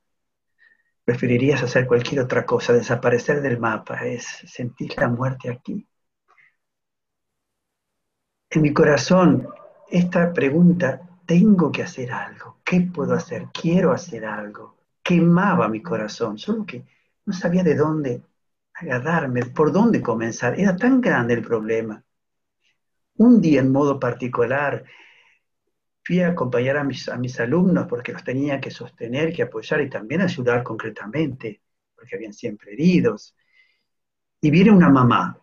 preferirías 1.04 1.62
hacer 1.62 1.86
cualquier 1.86 2.20
otra 2.20 2.46
cosa, 2.46 2.72
desaparecer 2.72 3.40
del 3.40 3.58
mapa, 3.58 4.06
es 4.06 4.24
sentir 4.46 4.94
la 4.96 5.08
muerte 5.08 5.50
aquí. 5.50 5.86
En 8.50 8.62
mi 8.62 8.72
corazón, 8.72 9.48
esta 9.90 10.32
pregunta, 10.32 11.00
tengo 11.26 11.72
que 11.72 11.82
hacer 11.82 12.12
algo, 12.12 12.58
¿qué 12.64 12.82
puedo 12.82 13.14
hacer? 13.14 13.48
Quiero 13.52 13.92
hacer 13.92 14.24
algo. 14.24 14.76
Quemaba 15.02 15.68
mi 15.68 15.82
corazón, 15.82 16.38
solo 16.38 16.64
que 16.66 16.84
no 17.24 17.32
sabía 17.32 17.64
de 17.64 17.74
dónde 17.74 18.22
agarrarme, 18.74 19.46
por 19.46 19.72
dónde 19.72 20.02
comenzar. 20.02 20.58
Era 20.58 20.76
tan 20.76 21.00
grande 21.00 21.34
el 21.34 21.42
problema. 21.42 22.04
Un 23.22 23.40
día 23.40 23.60
en 23.60 23.70
modo 23.70 24.00
particular, 24.00 24.84
fui 26.04 26.18
a 26.20 26.30
acompañar 26.30 26.76
a 26.76 26.82
mis, 26.82 27.38
alumnos 27.38 27.86
porque 27.86 28.12
los 28.12 28.24
tenía 28.24 28.60
que 28.60 28.72
sostener, 28.72 29.32
que 29.32 29.44
apoyar 29.44 29.80
y 29.80 29.88
también 29.88 30.22
ayudar 30.22 30.64
concretamente, 30.64 31.62
porque 31.94 32.16
habían 32.16 32.32
siempre 32.32 32.72
heridos. 32.72 33.36
Y 34.40 34.50
viene 34.50 34.72
una 34.72 34.88
mamá, 34.88 35.38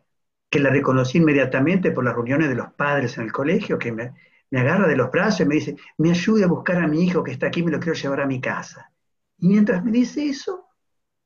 que 0.49 0.59
la 0.59 0.69
reconocí 0.69 1.19
inmediatamente 1.19 1.91
por 1.91 2.03
las 2.03 2.15
reuniones 2.15 2.49
de 2.49 2.55
los 2.55 2.73
padres 2.73 3.17
en 3.17 3.23
el 3.23 3.31
colegio, 3.31 3.79
que 3.79 3.93
me, 3.93 4.13
me 4.51 4.59
agarra 4.59 4.85
de 4.85 4.97
los 4.97 5.09
brazos 5.09 5.39
y 5.39 5.45
me 5.45 5.55
dice, 5.55 5.77
me 5.99 6.09
ayude 6.09 6.43
a 6.43 6.47
buscar 6.47 6.83
a 6.83 6.87
mi 6.87 7.05
hijo 7.05 7.23
que 7.23 7.31
está 7.31 7.47
aquí, 7.47 7.63
me 7.63 7.71
lo 7.71 7.79
quiero 7.79 7.97
llevar 7.97 8.19
a 8.19 8.27
mi 8.27 8.41
casa. 8.41 8.91
Y 9.37 9.47
mientras 9.47 9.85
me 9.85 9.91
dice 9.91 10.27
eso, 10.27 10.67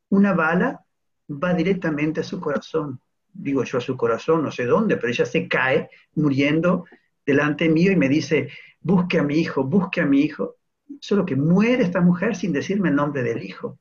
una 0.10 0.33
bala 0.33 0.86
va 1.27 1.55
directamente 1.55 2.22
a 2.22 2.24
su 2.24 2.39
corazón. 2.39 3.01
Digo 3.34 3.63
yo 3.63 3.80
a 3.80 3.82
su 3.82 3.98
corazón, 3.98 4.44
no 4.44 4.52
sé 4.52 4.66
dónde, 4.66 4.98
pero 4.98 5.10
ella 5.10 5.25
se 5.25 5.48
cae 5.48 5.90
muriendo 6.16 6.86
delante 7.25 7.70
mío 7.70 7.92
y 7.92 7.96
me 7.96 8.10
dice, 8.10 8.50
busque 8.80 9.20
a 9.20 9.24
mi 9.24 9.36
hijo, 9.36 9.63
busque 9.63 10.02
a 10.02 10.06
mi 10.06 10.22
hijo. 10.22 10.58
Solo 11.00 11.25
que 11.25 11.36
muere 11.36 11.84
esta 11.84 12.02
mujer 12.02 12.36
sin 12.36 12.54
decirme 12.54 12.90
el 12.90 12.96
nombre 12.96 13.24
del 13.24 13.44
hijo. 13.44 13.80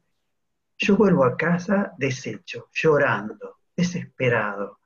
Yo 0.79 0.97
vuelvo 0.97 1.25
a 1.25 1.37
casa 1.37 1.93
deshecho, 1.99 2.69
llorando, 2.73 3.59
desesperado, 3.77 4.81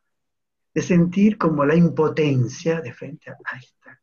de 0.75 0.83
sentir 0.83 1.39
como 1.39 1.65
la 1.65 1.75
impotencia 1.75 2.81
de 2.81 2.93
frente 2.93 3.31
a 3.31 3.57
esta 3.57 4.01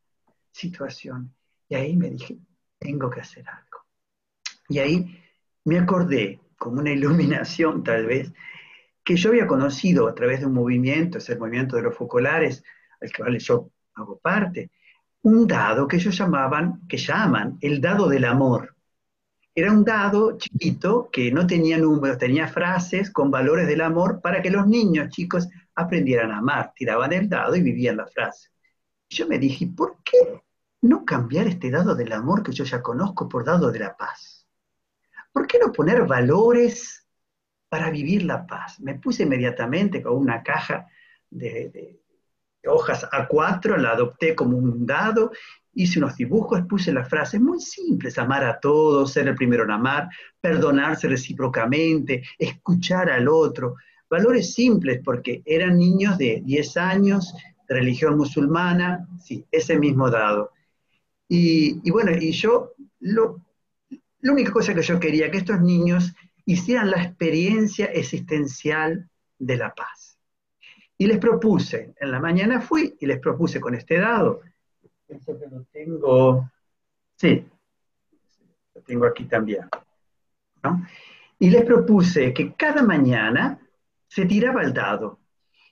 situación. 0.51 1.33
Y 1.69 1.75
ahí 1.75 1.95
me 1.95 2.09
dije, 2.09 2.37
tengo 2.79 3.09
que 3.09 3.21
hacer 3.21 3.47
algo. 3.47 3.85
Y 4.69 4.79
ahí 4.79 5.21
me 5.65 5.79
acordé, 5.79 6.39
como 6.57 6.79
una 6.79 6.91
iluminación 6.91 7.83
tal 7.83 8.05
vez, 8.05 8.31
que 9.03 9.15
yo 9.15 9.29
había 9.29 9.47
conocido 9.47 10.07
a 10.07 10.15
través 10.15 10.39
de 10.39 10.45
un 10.45 10.53
movimiento, 10.53 11.17
es 11.17 11.29
el 11.29 11.39
movimiento 11.39 11.75
de 11.75 11.83
los 11.83 11.95
focolares, 11.95 12.63
al 13.01 13.11
que 13.11 13.39
yo 13.39 13.69
hago 13.95 14.17
parte, 14.19 14.71
un 15.23 15.47
dado 15.47 15.87
que 15.87 15.97
ellos 15.97 16.17
llamaban, 16.17 16.87
que 16.87 16.97
llaman 16.97 17.57
el 17.61 17.81
dado 17.81 18.07
del 18.07 18.25
amor. 18.25 18.75
Era 19.55 19.71
un 19.71 19.83
dado 19.83 20.37
chiquito 20.37 21.09
que 21.11 21.31
no 21.31 21.45
tenía 21.45 21.77
números, 21.77 22.17
tenía 22.17 22.47
frases 22.47 23.11
con 23.11 23.29
valores 23.29 23.67
del 23.67 23.81
amor 23.81 24.19
para 24.19 24.41
que 24.41 24.49
los 24.49 24.65
niños 24.67 25.09
chicos 25.09 25.47
aprendieran 25.75 26.31
a 26.31 26.39
amar. 26.39 26.73
Tiraban 26.75 27.13
el 27.13 27.29
dado 27.29 27.55
y 27.55 27.61
vivían 27.61 27.97
la 27.97 28.07
frase. 28.07 28.49
Yo 29.09 29.27
me 29.27 29.37
dije, 29.37 29.67
¿por 29.67 29.97
qué 30.03 30.41
no 30.81 31.05
cambiar 31.05 31.47
este 31.47 31.69
dado 31.69 31.93
del 31.93 32.11
amor 32.13 32.41
que 32.41 32.51
yo 32.51 32.63
ya 32.63 32.81
conozco 32.81 33.29
por 33.29 33.45
dado 33.45 33.71
de 33.71 33.79
la 33.79 33.95
paz? 33.95 34.47
¿Por 35.31 35.45
qué 35.45 35.59
no 35.59 35.71
poner 35.71 36.05
valores 36.07 37.02
para 37.73 37.89
vivir 37.89 38.21
la 38.21 38.45
paz? 38.45 38.79
Me 38.81 38.99
puse 38.99 39.23
inmediatamente 39.23 40.03
con 40.03 40.15
una 40.15 40.43
caja 40.43 40.87
de 41.31 41.99
hojas 42.67 43.09
A4, 43.09 43.77
la 43.77 43.93
adopté 43.93 44.35
como 44.35 44.55
un 44.55 44.85
dado, 44.85 45.31
hice 45.73 45.97
unos 45.97 46.15
dibujos, 46.15 46.61
puse 46.69 46.93
las 46.93 47.09
frases 47.09 47.41
muy 47.41 47.59
simples, 47.59 48.19
amar 48.19 48.43
a 48.43 48.59
todos, 48.59 49.11
ser 49.11 49.27
el 49.27 49.33
primero 49.33 49.63
en 49.63 49.71
amar, 49.71 50.07
perdonarse 50.39 51.07
recíprocamente, 51.07 52.21
escuchar 52.37 53.09
al 53.09 53.27
otro, 53.27 53.73
valores 54.07 54.53
simples 54.53 55.01
porque 55.03 55.41
eran 55.43 55.79
niños 55.79 56.19
de 56.19 56.43
10 56.45 56.77
años, 56.77 57.33
religión 57.67 58.17
musulmana, 58.17 59.07
sí, 59.19 59.43
ese 59.51 59.79
mismo 59.79 60.11
dado. 60.11 60.51
Y, 61.27 61.89
bueno, 61.89 62.11
y 62.11 62.31
yo, 62.33 62.73
lo, 62.99 63.41
la 64.19 64.31
única 64.31 64.51
cosa 64.51 64.75
que 64.75 64.83
yo 64.83 64.99
quería, 64.99 65.31
que 65.31 65.39
estos 65.39 65.59
niños 65.59 66.13
hicieran 66.45 66.91
la 66.91 67.01
experiencia 67.03 67.85
existencial 67.85 69.09
de 69.37 69.57
la 69.57 69.73
paz. 69.73 70.17
Y 70.97 71.07
les 71.07 71.17
propuse, 71.17 71.93
en 71.99 72.11
la 72.11 72.19
mañana 72.19 72.61
fui 72.61 72.95
y 72.99 73.05
les 73.05 73.19
propuse 73.19 73.59
con 73.59 73.75
este 73.75 73.99
dado, 73.99 74.41
pienso 75.07 75.37
que 75.39 75.47
lo 75.47 75.63
tengo, 75.65 76.49
sí, 77.15 77.45
lo 78.75 78.81
tengo 78.81 79.05
aquí 79.05 79.25
también, 79.25 79.67
¿no? 80.63 80.85
Y 81.39 81.49
les 81.49 81.65
propuse 81.65 82.33
que 82.33 82.53
cada 82.53 82.83
mañana 82.83 83.59
se 84.07 84.25
tiraba 84.25 84.61
el 84.61 84.73
dado 84.73 85.19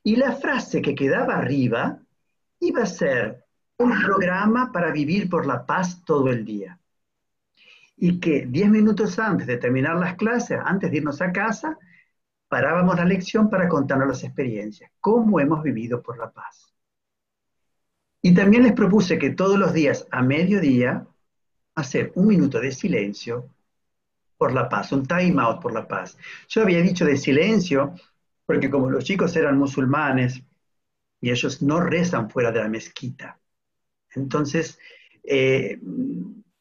y 0.04 0.16
la 0.16 0.34
frase 0.34 0.82
que 0.82 0.96
quedaba 0.96 1.36
arriba 1.38 2.00
iba 2.60 2.84
a 2.84 2.88
ser 2.88 3.46
un 3.78 4.00
programa 4.02 4.72
para 4.72 4.92
vivir 4.92 5.30
por 5.30 5.46
la 5.46 5.66
paz 5.66 6.04
todo 6.04 6.30
el 6.30 6.44
día. 6.44 6.81
Y 8.04 8.20
que 8.20 8.48
diez 8.48 8.68
minutos 8.68 9.20
antes 9.20 9.46
de 9.46 9.58
terminar 9.58 9.96
las 9.96 10.16
clases, 10.16 10.60
antes 10.66 10.90
de 10.90 10.98
irnos 10.98 11.22
a 11.22 11.32
casa, 11.32 11.78
parábamos 12.48 12.96
la 12.98 13.06
lección 13.06 13.48
para 13.48 13.70
contarnos 13.70 14.08
las 14.08 14.24
experiencias, 14.24 14.92
cómo 15.00 15.40
hemos 15.40 15.62
vivido 15.62 16.02
por 16.02 16.18
la 16.18 16.32
paz. 16.32 16.74
Y 18.24 18.34
también 18.34 18.64
les 18.64 18.74
propuse 18.74 19.20
que 19.20 19.30
todos 19.30 19.60
los 19.60 19.72
días 19.72 20.08
a 20.10 20.24
mediodía 20.24 21.06
hacer 21.76 22.12
un 22.16 22.26
minuto 22.26 22.60
de 22.60 22.72
silencio 22.72 23.48
por 24.36 24.52
la 24.52 24.68
paz, 24.68 24.92
un 24.92 25.06
time 25.06 25.40
out 25.40 25.62
por 25.62 25.72
la 25.72 25.88
paz. 25.88 26.18
Yo 26.50 26.64
había 26.64 26.82
dicho 26.82 27.06
de 27.06 27.18
silencio 27.18 27.94
porque 28.48 28.72
como 28.72 28.90
los 28.90 29.04
chicos 29.04 29.36
eran 29.36 29.60
musulmanes 29.60 30.42
y 31.20 31.30
ellos 31.30 31.62
no 31.62 31.80
rezan 31.80 32.32
fuera 32.32 32.52
de 32.52 32.62
la 32.62 32.68
mezquita, 32.68 33.40
entonces 34.16 34.80
eh, 35.24 35.80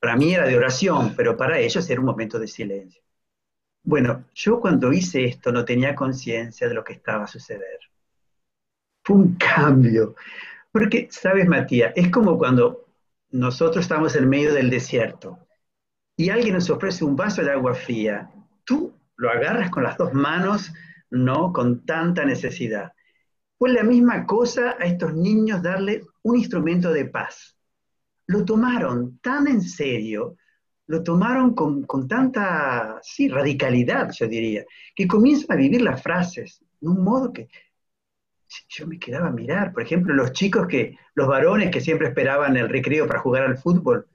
para 0.00 0.16
mí 0.16 0.34
era 0.34 0.46
de 0.46 0.56
oración, 0.56 1.14
pero 1.16 1.36
para 1.36 1.58
ellos 1.58 1.88
era 1.88 2.00
un 2.00 2.06
momento 2.06 2.38
de 2.38 2.48
silencio. 2.48 3.02
Bueno, 3.82 4.24
yo 4.34 4.60
cuando 4.60 4.92
hice 4.92 5.24
esto 5.24 5.52
no 5.52 5.64
tenía 5.64 5.94
conciencia 5.94 6.68
de 6.68 6.74
lo 6.74 6.82
que 6.82 6.94
estaba 6.94 7.24
a 7.24 7.28
suceder. 7.28 7.78
Fue 9.04 9.16
un 9.16 9.36
cambio. 9.36 10.14
Porque, 10.72 11.08
sabes, 11.10 11.46
Matías, 11.46 11.92
es 11.96 12.10
como 12.10 12.38
cuando 12.38 12.86
nosotros 13.30 13.82
estamos 13.84 14.14
en 14.16 14.28
medio 14.28 14.54
del 14.54 14.70
desierto 14.70 15.38
y 16.16 16.30
alguien 16.30 16.54
nos 16.54 16.70
ofrece 16.70 17.04
un 17.04 17.16
vaso 17.16 17.42
de 17.42 17.50
agua 17.52 17.74
fría. 17.74 18.30
Tú 18.64 18.92
lo 19.16 19.30
agarras 19.30 19.70
con 19.70 19.82
las 19.82 19.96
dos 19.96 20.12
manos, 20.12 20.72
no 21.10 21.52
con 21.52 21.84
tanta 21.84 22.24
necesidad. 22.24 22.92
Fue 23.58 23.72
la 23.72 23.82
misma 23.82 24.26
cosa 24.26 24.76
a 24.78 24.84
estos 24.84 25.14
niños 25.14 25.62
darle 25.62 26.02
un 26.22 26.36
instrumento 26.36 26.92
de 26.92 27.06
paz. 27.06 27.56
Lo 28.30 28.44
tomaron 28.44 29.18
tan 29.18 29.48
en 29.48 29.60
serio 29.60 30.36
lo 30.90 31.04
tomaron 31.04 31.54
con, 31.54 32.08
tanta, 32.08 32.98
sí, 33.00 33.28
radicalidad, 33.28 34.10
yo 34.10 34.26
diría, 34.26 34.64
que 34.96 35.06
comienzan 35.06 35.52
a 35.52 35.60
vivir 35.60 35.82
las 35.82 36.02
frases 36.02 36.64
de 36.80 36.88
un 36.88 37.04
modo 37.04 37.32
que 37.32 37.48
yo 38.68 38.88
me 38.88 38.98
quedaba 38.98 39.28
a 39.28 39.32
mirar. 39.32 39.72
Por 39.72 39.84
ejemplo, 39.84 40.12
los 40.12 40.32
chicos 40.32 40.66
que, 40.66 40.96
los 41.14 41.28
varones 41.28 41.70
que 41.70 41.80
siempre 41.80 42.08
esperaban 42.08 42.56
el 42.56 42.68
recreo 42.68 43.06
para 43.06 43.20
jugar 43.20 43.44
al 43.44 43.56
fútbol, 43.56 44.08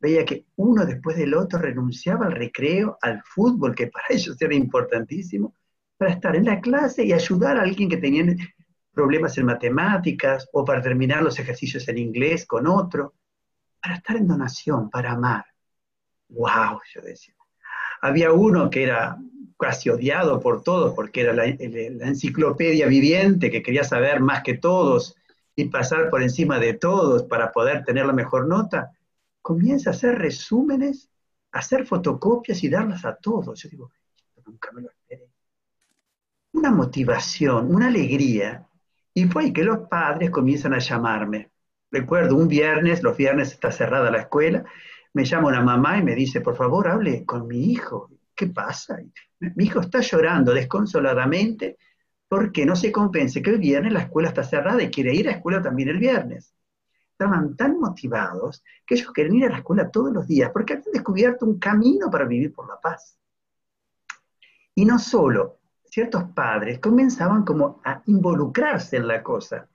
veía 0.00 0.24
que 0.24 0.46
uno 0.56 0.86
después 0.86 1.18
del 1.18 1.34
otro 1.34 1.58
renunciaba 1.58 2.24
al 2.24 2.32
recreo, 2.32 2.96
al 3.02 3.22
fútbol, 3.22 3.74
que 3.74 3.88
para 3.88 4.06
ellos 4.10 4.40
era 4.40 4.54
importantísimo, 4.54 5.54
para 5.98 6.12
estar 6.12 6.34
en 6.34 6.46
la 6.46 6.62
clase 6.62 7.04
y 7.04 7.12
ayudar 7.12 7.58
a 7.58 7.62
alguien 7.62 7.90
que 7.90 7.98
tenía 7.98 8.24
problemas 8.90 9.36
en 9.36 9.44
matemáticas 9.44 10.48
o 10.54 10.64
para 10.64 10.80
terminar 10.80 11.22
los 11.22 11.38
ejercicios 11.38 11.86
en 11.88 11.98
inglés 11.98 12.46
con 12.46 12.66
otro, 12.66 13.12
para 13.82 13.96
estar 13.96 14.16
en 14.16 14.28
donación, 14.28 14.88
para 14.88 15.12
amar 15.12 15.44
wow, 16.32 16.80
yo 16.92 17.00
decía. 17.00 17.34
Había 18.00 18.32
uno 18.32 18.70
que 18.70 18.82
era 18.82 19.18
casi 19.58 19.90
odiado 19.90 20.40
por 20.40 20.62
todos 20.62 20.94
porque 20.94 21.20
era 21.20 21.32
la, 21.32 21.46
enciclopedia 21.46 22.86
viviente 22.86 23.50
que 23.50 23.62
quería 23.62 23.84
saber 23.84 24.20
más 24.20 24.42
que 24.42 24.58
todos 24.58 25.16
y 25.54 25.66
pasar 25.66 26.10
por 26.10 26.22
encima 26.22 26.58
de 26.58 26.74
todos 26.74 27.24
para 27.24 27.52
poder 27.52 27.84
tener 27.84 28.06
la 28.06 28.12
mejor 28.12 28.48
nota, 28.48 28.90
comienza 29.40 29.90
a 29.90 29.92
hacer 29.92 30.18
resúmenes, 30.18 31.10
a 31.52 31.58
hacer 31.60 31.86
fotocopias 31.86 32.64
y 32.64 32.68
darlas 32.68 33.04
a 33.04 33.14
todos. 33.14 33.62
Yo 33.62 33.68
digo, 33.68 33.92
nunca 34.44 34.72
me 34.72 34.82
lo 34.82 34.90
esperé. 34.90 35.28
Una 36.52 36.70
motivación, 36.70 37.72
una 37.72 37.86
alegría. 37.86 38.66
Y 39.14 39.26
fue 39.26 39.52
que 39.52 39.62
los 39.62 39.88
padres 39.88 40.30
comienzan 40.30 40.72
a 40.72 40.78
llamarme. 40.78 41.51
Recuerdo, 41.92 42.36
un 42.36 42.48
viernes, 42.48 43.02
los 43.02 43.16
viernes 43.18 43.52
está 43.52 43.70
cerrada 43.70 44.10
la 44.10 44.20
escuela, 44.20 44.64
me 45.12 45.26
llama 45.26 45.48
una 45.48 45.60
mamá 45.60 45.98
y 45.98 46.02
me 46.02 46.14
dice, 46.14 46.40
por 46.40 46.56
favor, 46.56 46.88
hable 46.88 47.26
con 47.26 47.46
mi 47.46 47.70
hijo. 47.70 48.10
¿Qué 48.34 48.46
pasa? 48.46 48.98
Mi 49.38 49.64
hijo 49.64 49.80
está 49.80 50.00
llorando 50.00 50.54
desconsoladamente 50.54 51.76
porque 52.28 52.64
no 52.64 52.76
se 52.76 52.90
convence 52.90 53.42
que 53.42 53.50
el 53.50 53.58
viernes 53.58 53.92
la 53.92 54.00
escuela 54.00 54.28
está 54.28 54.42
cerrada 54.42 54.82
y 54.82 54.90
quiere 54.90 55.14
ir 55.14 55.28
a 55.28 55.32
la 55.32 55.36
escuela 55.36 55.60
también 55.60 55.90
el 55.90 55.98
viernes. 55.98 56.54
Estaban 57.10 57.56
tan 57.56 57.78
motivados 57.78 58.64
que 58.86 58.94
ellos 58.94 59.12
querían 59.12 59.36
ir 59.36 59.44
a 59.44 59.50
la 59.50 59.58
escuela 59.58 59.90
todos 59.90 60.14
los 60.14 60.26
días 60.26 60.50
porque 60.50 60.72
habían 60.72 60.92
descubierto 60.94 61.44
un 61.44 61.58
camino 61.58 62.10
para 62.10 62.24
vivir 62.24 62.54
por 62.54 62.66
la 62.66 62.80
paz. 62.80 63.18
Y 64.74 64.86
no 64.86 64.98
solo, 64.98 65.58
ciertos 65.84 66.24
padres 66.34 66.78
comenzaban 66.78 67.44
como 67.44 67.82
a 67.84 68.02
involucrarse 68.06 68.96
en 68.96 69.06
la 69.06 69.22
cosa. 69.22 69.68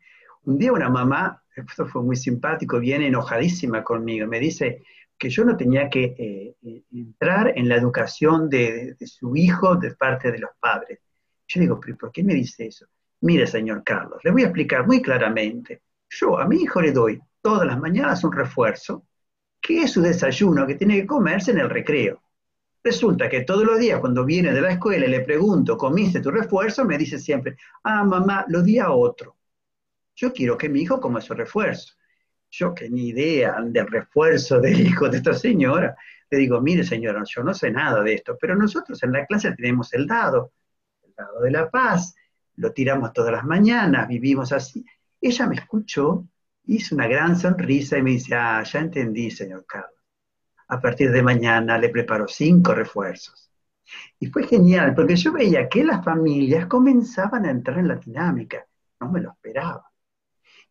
Un 0.46 0.58
día 0.58 0.74
una 0.74 0.89
mamá, 0.89 1.44
esto 1.62 1.88
fue 1.88 2.04
muy 2.04 2.15
simpático, 2.15 2.80
viene 2.80 3.08
enojadísima 3.08 3.84
conmigo, 3.84 4.28
me 4.28 4.39
dice, 4.39 4.84
que 5.17 5.30
yo 5.30 5.43
no 5.43 5.58
tenía 5.58 5.89
que 5.89 6.15
eh, 6.17 6.56
eh, 6.62 6.84
entrar 6.91 7.54
en 7.56 7.67
la 7.67 7.76
educación 7.76 8.50
de, 8.50 8.96
su 9.06 9.36
hijo 9.36 9.76
de 9.76 9.96
parte 9.96 10.32
de 10.32 10.39
los 10.39 10.52
padres. 10.60 11.00
Yo 11.48 11.62
digo, 11.62 11.80
¿pero 11.80 11.98
por 11.98 12.12
qué 12.12 12.24
me 12.24 12.34
dice 12.34 12.67
eso? 12.67 12.86
Mire, 13.22 13.48
señor 13.48 13.84
Carlos, 13.84 14.24
le 14.24 14.32
voy 14.32 14.43
a 14.43 14.48
explicar 14.48 14.86
muy 14.86 15.02
claramente. 15.02 15.82
Yo 16.10 16.38
a 16.38 16.48
mi 16.48 16.58
hijo 16.58 16.82
le 16.82 16.91
doy 16.91 17.20
todas 17.41 17.65
las 17.65 17.80
mañanas 17.80 18.24
un 18.24 18.32
refuerzo, 18.32 19.06
que 19.60 19.84
es 19.84 19.91
su 19.91 20.02
desayuno 20.02 20.67
que 20.67 20.76
tiene 20.76 21.02
que 21.02 21.08
comerse 21.08 21.52
en 21.52 21.60
el 21.60 21.70
recreo. 21.70 22.22
Resulta 22.84 23.28
que 23.28 23.41
todos 23.41 23.63
los 23.63 23.80
días 23.80 24.00
cuando 24.00 24.24
viene 24.24 24.54
de 24.54 24.62
la 24.62 24.72
escuela 24.72 25.08
y 25.08 25.10
le 25.10 25.22
pregunto, 25.22 25.78
¿comiste 25.78 26.22
tu 26.22 26.30
refuerzo? 26.30 26.86
Me 26.86 26.98
dice 26.98 27.17
siempre, 27.17 27.58
ah, 27.84 28.04
mamá, 28.04 28.46
lo 28.50 28.62
di 28.62 28.78
a 28.78 28.91
otro. 28.91 29.37
Yo 30.18 30.34
quiero 30.34 30.58
que 30.58 30.68
mi 30.68 30.82
hijo 30.82 31.00
coma 31.00 31.22
su 31.22 31.34
refuerzo 31.34 31.98
yo 32.50 32.74
que 32.74 32.90
ni 32.90 33.10
idea 33.10 33.58
del 33.62 33.88
refuerzo 33.88 34.60
del 34.60 34.80
hijo 34.80 35.10
de 35.10 35.18
esta 35.18 35.34
señora, 35.34 35.96
le 36.30 36.38
digo, 36.38 36.62
mire 36.62 36.84
señora, 36.84 37.24
yo 37.26 37.44
no 37.44 37.54
sé 37.54 37.72
nada 37.72 38.02
de 38.02 38.16
esto, 38.16 38.38
pero 38.40 38.56
nosotros 38.56 39.02
en 39.04 39.14
la 39.14 39.26
clase 39.26 39.54
tenemos 39.54 39.94
el 39.94 40.08
dado, 40.08 40.54
el 41.04 41.14
dado 41.16 41.42
de 41.42 41.52
la 41.52 41.70
paz, 41.70 42.16
lo 42.56 42.72
tiramos 42.72 43.14
todas 43.14 43.32
las 43.32 43.44
mañanas, 43.44 44.08
vivimos 44.08 44.52
así. 44.52 44.86
Ella 45.22 45.48
me 45.48 45.56
escuchó, 45.56 46.28
hizo 46.66 46.96
una 46.96 47.08
gran 47.08 47.36
sonrisa 47.36 47.98
y 47.98 48.02
me 48.02 48.12
dice, 48.12 48.36
ah, 48.36 48.64
ya 48.64 48.80
entendí, 48.80 49.30
señor 49.32 49.66
Carlos. 49.66 49.92
A 50.70 50.82
partir 50.82 51.12
de 51.12 51.24
mañana 51.24 51.78
le 51.78 51.90
preparo 51.90 52.28
cinco 52.28 52.74
refuerzos. 52.74 53.52
Y 54.20 54.28
fue 54.28 54.44
genial, 54.44 54.94
porque 54.94 55.16
yo 55.16 55.32
veía 55.32 55.70
que 55.70 55.84
las 55.84 56.04
familias 56.04 56.66
comenzaban 56.66 57.46
a 57.46 57.52
entrar 57.52 57.80
en 57.80 57.88
la 57.88 57.96
dinámica, 57.96 58.66
no 59.00 59.10
me 59.10 59.22
lo 59.22 59.32
esperaba. 59.32 59.90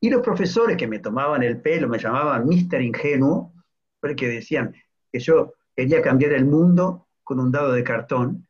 Y 0.01 0.11
los 0.11 0.23
profesores 0.23 0.77
que 0.77 0.87
me 0.87 0.99
tomaban 0.99 1.43
el 1.43 1.61
pelo, 1.61 1.89
me 1.89 1.99
llamaban 1.99 2.47
Mister 2.47 2.81
Ingenuo, 2.83 3.53
porque 4.01 4.29
decían 4.29 4.75
que 5.11 5.19
yo 5.19 5.55
quería 5.75 6.03
cambiar 6.03 6.33
el 6.33 6.45
mundo 6.45 7.09
con 7.25 7.41
un 7.41 7.51
dado 7.51 7.73
de 7.73 7.83
cartón, 7.83 8.47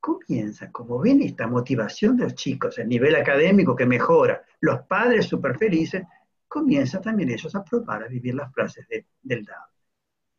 comienza, 0.00 0.70
como 0.70 0.98
ven 1.00 1.22
esta 1.22 1.46
motivación 1.46 2.16
de 2.16 2.24
los 2.24 2.34
chicos, 2.34 2.78
el 2.78 2.88
nivel 2.88 3.16
académico 3.16 3.76
que 3.76 3.86
mejora, 3.86 4.42
los 4.60 4.80
padres 4.82 5.26
súper 5.26 5.58
felices, 5.58 6.04
comienza 6.46 7.00
también 7.00 7.30
ellos 7.30 7.54
a 7.54 7.64
probar 7.64 8.04
a 8.04 8.08
vivir 8.08 8.34
las 8.34 8.52
frases 8.52 8.86
del 9.22 9.44
dado. 9.44 9.66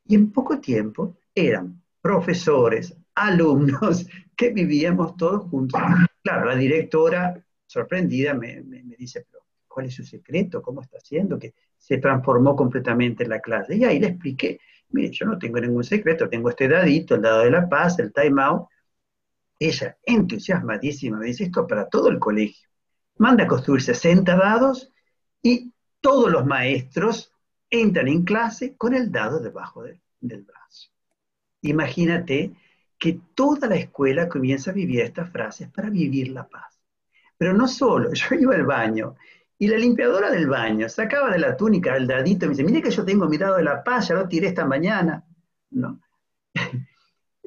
Y 0.05 0.15
en 0.15 0.31
poco 0.31 0.59
tiempo 0.59 1.17
eran 1.35 1.81
profesores, 2.01 2.95
alumnos, 3.15 4.07
que 4.35 4.49
vivíamos 4.49 5.15
todos 5.17 5.43
juntos. 5.49 5.79
Claro, 6.23 6.45
la 6.45 6.55
directora, 6.55 7.43
sorprendida, 7.65 8.33
me, 8.33 8.61
me, 8.61 8.83
me 8.83 8.95
dice, 8.95 9.25
pero 9.29 9.38
cuál 9.69 9.85
es 9.85 9.95
su 9.95 10.03
secreto, 10.03 10.61
cómo 10.61 10.81
está 10.81 10.97
haciendo, 10.97 11.39
que 11.39 11.53
se 11.77 11.97
transformó 11.99 12.55
completamente 12.55 13.23
en 13.23 13.29
la 13.29 13.39
clase. 13.39 13.77
Y 13.77 13.85
ahí 13.85 13.99
le 13.99 14.07
expliqué, 14.07 14.59
mire, 14.89 15.11
yo 15.11 15.25
no 15.25 15.37
tengo 15.37 15.61
ningún 15.61 15.83
secreto, 15.83 16.27
tengo 16.27 16.49
este 16.49 16.67
dadito, 16.67 17.15
el 17.15 17.21
dado 17.21 17.43
de 17.43 17.51
la 17.51 17.69
paz, 17.69 17.99
el 17.99 18.11
time 18.11 18.41
out. 18.41 18.67
Ella, 19.57 19.97
entusiasmadísima, 20.03 21.17
me 21.17 21.27
dice, 21.27 21.45
esto 21.45 21.67
para 21.67 21.87
todo 21.87 22.09
el 22.09 22.19
colegio. 22.19 22.67
Manda 23.17 23.45
a 23.45 23.47
construir 23.47 23.81
60 23.81 24.35
dados 24.35 24.91
y 25.41 25.73
todos 26.01 26.31
los 26.31 26.45
maestros 26.45 27.33
entran 27.69 28.07
en 28.07 28.23
clase 28.23 28.75
con 28.75 28.93
el 28.93 29.11
dado 29.11 29.39
debajo 29.39 29.83
del 29.83 30.43
brazo. 30.43 30.89
Imagínate 31.61 32.53
que 32.97 33.19
toda 33.33 33.67
la 33.67 33.75
escuela 33.75 34.27
comienza 34.27 34.71
a 34.71 34.73
vivir 34.73 35.01
estas 35.01 35.29
frases 35.29 35.69
para 35.69 35.89
vivir 35.89 36.29
la 36.29 36.47
paz. 36.47 36.79
Pero 37.37 37.53
no 37.53 37.67
solo, 37.67 38.11
yo 38.13 38.35
iba 38.35 38.55
al 38.55 38.65
baño 38.65 39.15
y 39.61 39.67
la 39.67 39.77
limpiadora 39.77 40.31
del 40.31 40.47
baño 40.47 40.87
sacaba 40.87 41.29
de 41.31 41.37
la 41.37 41.57
túnica 41.57 41.95
el 41.97 42.07
dadito 42.07 42.45
y 42.45 42.47
me 42.47 42.53
dice, 42.55 42.63
mire 42.63 42.81
que 42.81 42.91
yo 42.91 43.03
tengo 43.03 43.27
mi 43.27 43.37
dado 43.37 43.57
de 43.57 43.63
la 43.63 43.83
paz, 43.83 44.07
ya 44.07 44.15
lo 44.15 44.27
tiré 44.27 44.47
esta 44.47 44.65
mañana. 44.65 45.23
No. 45.69 45.99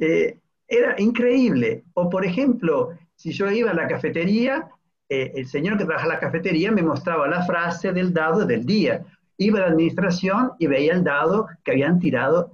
Eh, 0.05 0.41
era 0.67 1.01
increíble. 1.01 1.85
O 1.95 2.11
por 2.11 2.25
ejemplo, 2.25 2.91
si 3.15 3.31
yo 3.31 3.49
iba 3.53 3.71
a 3.71 3.75
la 3.75 3.87
cafetería, 3.87 4.69
eh, 5.09 5.31
el 5.37 5.47
señor 5.47 5.79
que 5.79 5.85
trabaja 5.85 6.07
en 6.07 6.13
la 6.15 6.19
cafetería 6.19 6.73
me 6.73 6.83
mostraba 6.83 7.29
la 7.29 7.45
frase 7.45 7.93
del 7.93 8.13
dado 8.13 8.45
del 8.45 8.67
día. 8.67 9.05
Iba 9.37 9.59
a 9.59 9.63
la 9.63 9.69
administración 9.69 10.55
y 10.59 10.67
veía 10.67 10.95
el 10.95 11.05
dado 11.05 11.47
que 11.63 11.71
habían 11.71 12.01
tirado 12.01 12.51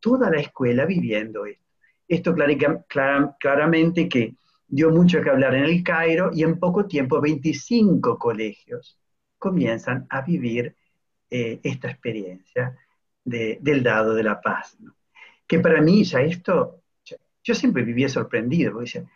toda 0.00 0.30
la 0.30 0.40
escuela 0.40 0.86
viviendo 0.86 1.44
esto. 1.44 1.62
Esto 2.08 2.34
claramente 3.38 4.08
que 4.08 4.34
dio 4.68 4.90
mucho 4.90 5.22
que 5.22 5.30
hablar 5.30 5.54
en 5.54 5.64
el 5.64 5.82
Cairo 5.82 6.30
y 6.32 6.42
en 6.42 6.58
poco 6.58 6.86
tiempo 6.86 7.20
25 7.20 8.18
colegios 8.18 8.98
comienzan 9.38 10.06
a 10.10 10.20
vivir 10.20 10.76
eh, 11.30 11.58
esta 11.62 11.90
experiencia 11.90 12.76
del 13.24 13.82
dado 13.82 14.14
de 14.14 14.22
la 14.22 14.40
paz. 14.40 14.76
Que 15.46 15.58
para 15.58 15.80
mí 15.80 16.04
ya 16.04 16.20
esto, 16.20 16.82
yo 17.42 17.54
siempre 17.54 17.82
vivía 17.82 18.08
sorprendido, 18.08 18.72
porque 18.72 18.84
decía, 18.86 19.10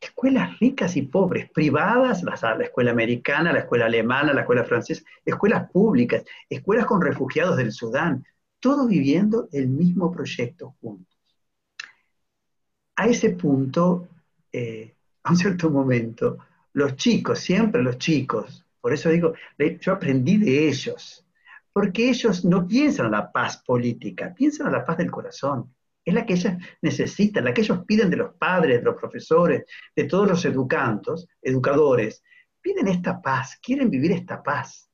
escuelas 0.00 0.58
ricas 0.58 0.96
y 0.96 1.02
pobres, 1.02 1.50
privadas, 1.50 2.22
la 2.22 2.64
escuela 2.64 2.90
americana, 2.90 3.52
la 3.52 3.60
escuela 3.60 3.86
alemana, 3.86 4.32
la 4.32 4.40
escuela 4.40 4.64
francesa, 4.64 5.02
escuelas 5.24 5.70
públicas, 5.70 6.24
escuelas 6.48 6.86
con 6.86 7.00
refugiados 7.00 7.56
del 7.56 7.72
Sudán, 7.72 8.24
todos 8.60 8.88
viviendo 8.88 9.48
el 9.52 9.68
mismo 9.68 10.10
proyecto 10.12 10.74
juntos. 10.80 11.16
A 12.96 13.06
ese 13.06 13.30
punto, 13.30 14.08
eh, 14.52 14.94
a 15.22 15.30
un 15.30 15.36
cierto 15.36 15.70
momento, 15.70 16.38
los 16.74 16.96
chicos, 16.96 17.38
siempre 17.38 17.82
los 17.82 17.98
chicos, 17.98 18.66
por 18.82 18.92
eso 18.92 19.08
digo, 19.10 19.34
yo 19.80 19.92
aprendí 19.92 20.38
de 20.38 20.68
ellos, 20.68 21.24
porque 21.72 22.10
ellos 22.10 22.44
no 22.44 22.66
piensan 22.66 23.06
en 23.06 23.12
la 23.12 23.30
paz 23.30 23.62
política, 23.64 24.34
piensan 24.34 24.66
en 24.66 24.72
la 24.72 24.84
paz 24.84 24.98
del 24.98 25.10
corazón. 25.10 25.72
Es 26.04 26.12
la 26.12 26.26
que 26.26 26.34
ellos 26.34 26.54
necesitan, 26.82 27.44
la 27.44 27.54
que 27.54 27.60
ellos 27.60 27.84
piden 27.86 28.10
de 28.10 28.16
los 28.16 28.34
padres, 28.34 28.80
de 28.80 28.84
los 28.84 28.96
profesores, 28.96 29.64
de 29.94 30.04
todos 30.04 30.28
los 30.28 30.44
educandos, 30.44 31.28
educadores. 31.40 32.24
Piden 32.60 32.88
esta 32.88 33.22
paz, 33.22 33.56
quieren 33.62 33.88
vivir 33.88 34.10
esta 34.10 34.42
paz. 34.42 34.90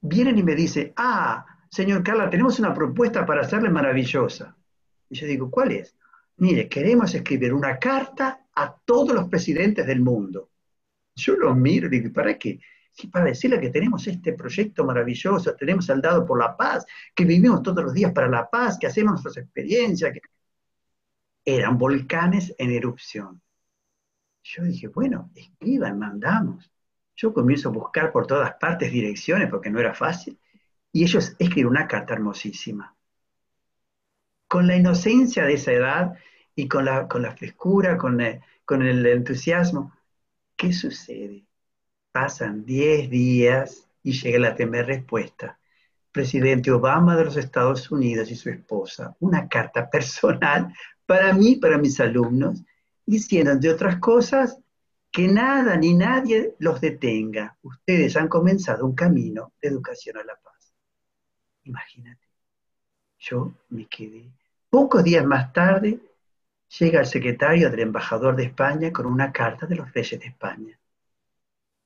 Vienen 0.00 0.38
y 0.38 0.42
me 0.42 0.54
dicen, 0.54 0.94
ah, 0.96 1.44
señor 1.70 2.02
Carla, 2.02 2.30
tenemos 2.30 2.58
una 2.58 2.72
propuesta 2.72 3.26
para 3.26 3.42
hacerle 3.42 3.68
maravillosa. 3.68 4.56
Y 5.10 5.16
yo 5.16 5.26
digo, 5.26 5.50
¿cuál 5.50 5.72
es? 5.72 5.97
Mire, 6.38 6.68
queremos 6.68 7.14
escribir 7.14 7.52
una 7.52 7.78
carta 7.78 8.46
a 8.54 8.74
todos 8.84 9.12
los 9.12 9.28
presidentes 9.28 9.86
del 9.86 10.00
mundo. 10.00 10.50
Yo 11.14 11.36
lo 11.36 11.54
miro 11.54 11.86
y 11.88 11.90
digo, 11.90 12.12
¿para 12.12 12.38
qué? 12.38 12.60
para 13.12 13.26
decirle 13.26 13.60
que 13.60 13.70
tenemos 13.70 14.06
este 14.08 14.32
proyecto 14.32 14.84
maravilloso, 14.84 15.54
tenemos 15.54 15.88
al 15.90 16.00
dado 16.00 16.26
por 16.26 16.38
la 16.38 16.56
paz, 16.56 16.84
que 17.14 17.24
vivimos 17.24 17.62
todos 17.62 17.84
los 17.84 17.94
días 17.94 18.12
para 18.12 18.28
la 18.28 18.50
paz, 18.50 18.76
que 18.78 18.88
hacemos 18.88 19.12
nuestras 19.12 19.36
experiencias. 19.36 20.12
Que... 20.12 20.20
Eran 21.44 21.78
volcanes 21.78 22.54
en 22.58 22.72
erupción. 22.72 23.40
Yo 24.42 24.64
dije, 24.64 24.88
bueno, 24.88 25.30
escriban, 25.34 25.98
mandamos. 25.98 26.72
Yo 27.14 27.32
comienzo 27.32 27.68
a 27.68 27.72
buscar 27.72 28.10
por 28.12 28.26
todas 28.26 28.54
partes 28.54 28.92
direcciones 28.92 29.48
porque 29.48 29.70
no 29.70 29.78
era 29.78 29.94
fácil. 29.94 30.38
Y 30.92 31.04
ellos 31.04 31.36
escriben 31.38 31.70
una 31.70 31.86
carta 31.86 32.14
hermosísima. 32.14 32.97
Con 34.48 34.66
la 34.66 34.76
inocencia 34.76 35.44
de 35.44 35.54
esa 35.54 35.72
edad 35.72 36.14
y 36.56 36.66
con 36.66 36.84
la, 36.84 37.06
frescura, 37.36 37.96
con 37.96 38.20
con 38.64 38.82
el 38.82 39.06
entusiasmo, 39.06 39.92
¿Qué 40.58 40.72
sucede? 40.72 41.46
Pasan 42.10 42.64
10 42.64 43.08
días 43.08 43.88
y 44.02 44.10
llega 44.10 44.40
la 44.40 44.56
primera 44.56 44.82
respuesta. 44.82 45.60
Presidente 46.10 46.72
Obama 46.72 47.16
de 47.16 47.26
los 47.26 47.36
Estados 47.36 47.92
Unidos 47.92 48.28
y 48.32 48.34
su 48.34 48.50
esposa, 48.50 49.16
una 49.20 49.48
carta 49.48 49.88
personal 49.88 50.74
para 51.06 51.32
mí, 51.32 51.54
para 51.54 51.78
mis 51.78 52.00
alumnos, 52.00 52.64
diciendo, 53.06 53.52
entre 53.52 53.70
otras 53.70 54.00
cosas, 54.00 54.58
que 55.12 55.28
nada 55.28 55.76
ni 55.76 55.94
nadie 55.94 56.56
los 56.58 56.80
detenga. 56.80 57.56
Ustedes 57.62 58.16
han 58.16 58.26
comenzado 58.26 58.84
un 58.84 58.96
camino 58.96 59.52
de 59.62 59.68
educación 59.68 60.16
a 60.18 60.24
la 60.24 60.34
paz. 60.42 60.74
Imagínate, 61.62 62.26
yo 63.18 63.52
me 63.70 63.86
quedé. 63.86 64.30
Pocos 64.70 65.02
días 65.04 65.24
más 65.24 65.52
tarde 65.52 65.98
llega 66.78 67.00
el 67.00 67.06
secretario 67.06 67.70
del 67.70 67.80
embajador 67.80 68.36
de 68.36 68.44
España 68.44 68.92
con 68.92 69.06
una 69.06 69.32
carta 69.32 69.66
de 69.66 69.76
los 69.76 69.92
reyes 69.92 70.20
de 70.20 70.26
España. 70.26 70.78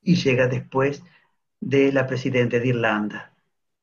Y 0.02 0.16
llega 0.16 0.48
después 0.48 1.02
de 1.60 1.92
la 1.92 2.06
presidenta 2.06 2.58
de 2.58 2.68
Irlanda, 2.68 3.32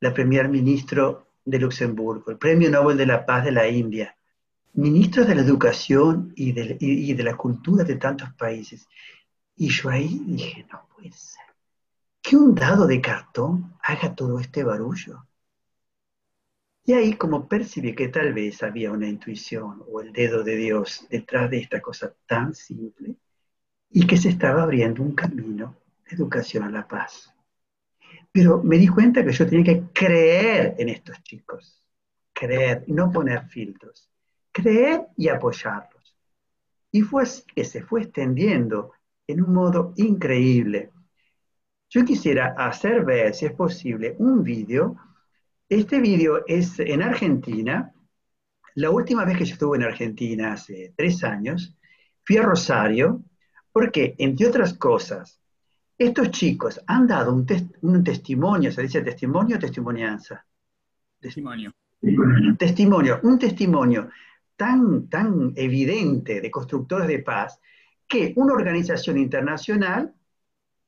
la 0.02 0.14
primer 0.14 0.50
ministro 0.50 1.28
de 1.46 1.60
Luxemburgo, 1.60 2.32
el 2.32 2.38
premio 2.38 2.70
Nobel 2.70 2.98
de 2.98 3.06
la 3.06 3.26
Paz 3.26 3.46
de 3.46 3.52
la 3.52 3.68
India, 3.68 4.16
ministros 4.74 5.28
de 5.28 5.36
la 5.36 5.42
educación 5.42 6.34
y 6.36 6.52
de, 6.52 6.78
y 6.80 7.14
de 7.14 7.24
la 7.24 7.38
cultura 7.38 7.84
de 7.84 7.96
tantos 7.96 8.34
países. 8.34 8.88
Y 9.56 9.70
yo 9.70 9.90
ahí 9.90 10.22
dije, 10.26 10.66
no 10.72 10.88
puede 10.94 11.12
ser 11.12 11.50
que 12.22 12.36
un 12.36 12.54
dado 12.54 12.86
de 12.86 13.02
cartón 13.02 13.74
haga 13.82 14.14
todo 14.14 14.40
este 14.40 14.64
barullo. 14.64 15.26
Y 16.89 16.93
ahí 16.93 17.13
como 17.13 17.47
percibí 17.47 17.93
que 17.93 18.08
tal 18.08 18.34
vez 18.34 18.63
había 18.63 18.91
una 18.91 19.08
intuición 19.08 19.84
o 19.91 20.02
el 20.02 20.12
dedo 20.12 20.41
de 20.41 20.56
Dios 20.56 21.06
detrás 21.08 21.47
de 21.52 21.60
esta 21.60 21.80
cosa 21.82 22.15
tan 22.25 22.56
simple 22.56 23.15
y 23.91 24.08
que 24.08 24.17
se 24.17 24.30
estaba 24.30 24.63
abriendo 24.63 25.04
un 25.04 25.13
camino 25.13 25.78
de 26.10 26.15
educación 26.15 26.63
a 26.63 26.71
la 26.71 26.88
paz. 26.88 27.32
Pero 28.32 28.63
me 28.63 28.80
di 28.80 28.88
cuenta 28.88 29.23
que 29.23 29.32
yo 29.32 29.45
tenía 29.45 29.65
que 29.65 29.84
creer 29.93 30.73
en 30.80 30.89
estos 30.89 31.21
chicos, 31.21 31.80
creer, 32.34 32.86
no 32.88 33.12
poner 33.12 33.45
filtros, 33.45 34.10
creer 34.52 35.10
y 35.15 35.28
apoyarlos. 35.28 36.17
Y 36.91 37.02
fue 37.02 37.21
así 37.21 37.43
que 37.54 37.65
se 37.65 37.84
fue 37.84 38.02
extendiendo 38.02 38.93
en 39.28 39.43
un 39.43 39.54
modo 39.54 39.93
increíble. 39.97 40.89
Yo 41.88 42.04
quisiera 42.04 42.56
hacer 42.58 43.06
ver, 43.06 43.36
si 43.36 43.45
es 43.45 43.54
posible, 43.54 44.15
un 44.17 44.41
vídeo 44.41 44.97
este 45.69 45.99
vídeo 46.01 46.43
es 46.47 46.79
en 46.79 47.03
Argentina. 47.03 47.93
La 48.75 48.89
última 48.89 49.23
vez 49.23 49.38
que 49.38 49.45
yo 49.45 49.53
estuve 49.53 49.77
en 49.77 49.84
Argentina, 49.84 50.53
hace 50.53 50.93
tres 50.97 51.23
años, 51.23 51.77
fui 52.23 52.38
a 52.38 52.43
Rosario 52.43 53.23
porque, 53.71 54.15
entre 54.17 54.47
otras 54.47 54.73
cosas, 54.73 55.39
estos 55.97 56.32
chicos 56.32 56.82
han 56.88 57.05
dado 57.05 57.34
un, 57.34 58.03
testimonio, 58.03 58.71
¿se 58.71 58.82
dice 58.82 59.01
testimonio 59.01 59.58
o 59.58 59.60
testimonianza? 59.60 60.43
Testimonio. 61.19 61.71
Testimonio, 62.58 63.19
un 63.23 63.38
testimonio 63.38 64.10
tan, 64.55 65.08
tan 65.08 65.53
evidente 65.55 66.41
de 66.41 66.49
constructores 66.49 67.08
de 67.08 67.19
paz 67.19 67.60
que 68.08 68.34
una 68.38 68.53
organización 68.53 69.17
internacional 69.17 70.13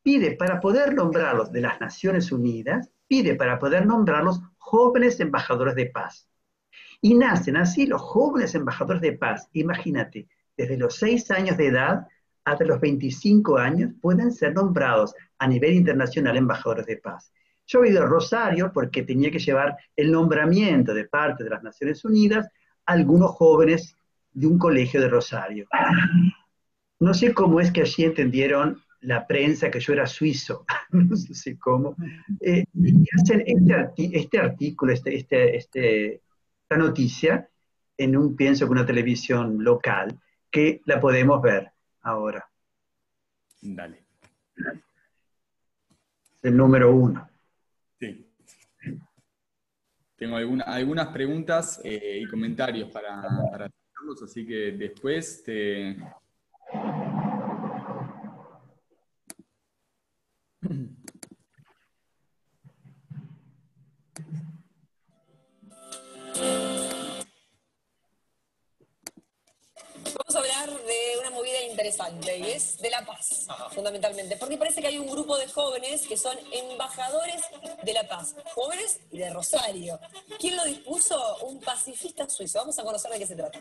pide 0.01 0.31
para 0.31 0.59
poder 0.59 0.95
nombrarlos 0.95 1.51
de 1.51 1.61
las 1.61 1.79
Naciones 1.79 2.31
Unidas, 2.31 2.89
pide 3.07 3.35
para 3.35 3.59
poder 3.59 3.85
nombrarlos 3.85 4.41
jóvenes 4.71 5.19
embajadores 5.19 5.75
de 5.75 5.87
paz. 5.87 6.29
Y 7.01 7.13
nacen 7.15 7.57
así 7.57 7.87
los 7.87 8.01
jóvenes 8.01 8.55
embajadores 8.55 9.01
de 9.01 9.11
paz. 9.11 9.49
Imagínate, 9.51 10.29
desde 10.55 10.77
los 10.77 10.95
6 10.95 11.29
años 11.31 11.57
de 11.57 11.67
edad 11.67 12.07
hasta 12.45 12.63
los 12.63 12.79
25 12.79 13.57
años 13.57 13.91
pueden 14.01 14.31
ser 14.31 14.53
nombrados 14.53 15.13
a 15.39 15.47
nivel 15.47 15.73
internacional 15.73 16.37
embajadores 16.37 16.85
de 16.85 16.97
paz. 16.97 17.33
Yo 17.67 17.83
he 17.83 17.89
ido 17.89 18.03
a 18.03 18.05
Rosario 18.05 18.71
porque 18.73 19.03
tenía 19.03 19.29
que 19.29 19.39
llevar 19.39 19.75
el 19.97 20.09
nombramiento 20.09 20.93
de 20.93 21.03
parte 21.03 21.43
de 21.43 21.49
las 21.49 21.63
Naciones 21.63 22.05
Unidas 22.05 22.47
a 22.85 22.93
algunos 22.93 23.31
jóvenes 23.31 23.97
de 24.31 24.47
un 24.47 24.57
colegio 24.57 25.01
de 25.01 25.09
Rosario. 25.09 25.67
No 27.01 27.13
sé 27.13 27.33
cómo 27.33 27.59
es 27.59 27.71
que 27.71 27.81
allí 27.81 28.05
entendieron 28.05 28.81
la 29.01 29.25
prensa 29.25 29.71
que 29.71 29.79
yo 29.79 29.93
era 29.93 30.05
suizo, 30.05 30.65
no 30.91 31.15
sé 31.15 31.57
cómo, 31.57 31.95
eh, 32.39 32.65
y 32.73 33.05
hacen 33.19 33.43
este, 33.45 34.17
este 34.17 34.39
artículo, 34.39 34.93
este, 34.93 35.15
este, 35.15 35.57
este, 35.57 36.21
esta 36.61 36.77
noticia, 36.77 37.49
en 37.97 38.17
un, 38.17 38.35
pienso 38.35 38.65
que 38.65 38.71
una 38.71 38.85
televisión 38.85 39.63
local, 39.63 40.19
que 40.49 40.81
la 40.85 40.99
podemos 40.99 41.41
ver 41.41 41.71
ahora. 42.01 42.47
Dale. 43.61 44.03
El 46.41 46.57
número 46.57 46.93
uno. 46.93 47.29
Sí. 47.99 48.27
Tengo 50.15 50.35
algunas 50.37 51.07
preguntas 51.09 51.79
eh, 51.83 52.19
y 52.21 52.27
comentarios 52.27 52.91
para, 52.91 53.21
para 53.51 53.69
así 54.23 54.45
que 54.45 54.71
después 54.71 55.43
te, 55.43 55.95
interesante 71.65 72.37
y 72.37 72.43
es 72.51 72.77
de 72.79 72.89
la 72.89 73.05
paz, 73.05 73.47
fundamentalmente, 73.73 74.37
porque 74.37 74.57
parece 74.57 74.81
que 74.81 74.87
hay 74.87 74.97
un 74.97 75.09
grupo 75.09 75.37
de 75.37 75.47
jóvenes 75.47 76.07
que 76.07 76.17
son 76.17 76.37
embajadores 76.51 77.41
de 77.83 77.93
la 77.93 78.07
paz, 78.07 78.35
jóvenes 78.53 78.99
de 79.11 79.29
Rosario. 79.29 79.99
¿Quién 80.39 80.55
lo 80.55 80.65
dispuso? 80.65 81.37
Un 81.43 81.59
pacifista 81.59 82.29
suizo. 82.29 82.59
Vamos 82.59 82.77
a 82.79 82.83
conocer 82.83 83.11
de 83.11 83.19
qué 83.19 83.27
se 83.27 83.35
trata. 83.35 83.59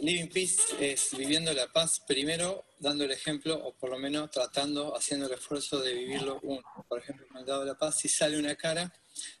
Living 0.00 0.28
Peace 0.28 0.60
es 0.80 1.16
viviendo 1.16 1.52
la 1.52 1.66
paz 1.68 2.00
primero, 2.06 2.64
dando 2.78 3.04
el 3.04 3.10
ejemplo, 3.10 3.54
o 3.54 3.72
por 3.72 3.90
lo 3.90 3.98
menos 3.98 4.30
tratando, 4.30 4.96
haciendo 4.96 5.26
el 5.26 5.32
esfuerzo 5.32 5.80
de 5.80 5.92
vivirlo 5.92 6.40
uno. 6.42 6.62
Por 6.88 7.00
ejemplo, 7.00 7.26
en 7.30 7.36
el 7.38 7.44
dado 7.44 7.60
de 7.60 7.66
la 7.66 7.78
paz, 7.78 7.98
si 7.98 8.08
sale 8.08 8.38
una 8.38 8.56
cara, 8.56 8.92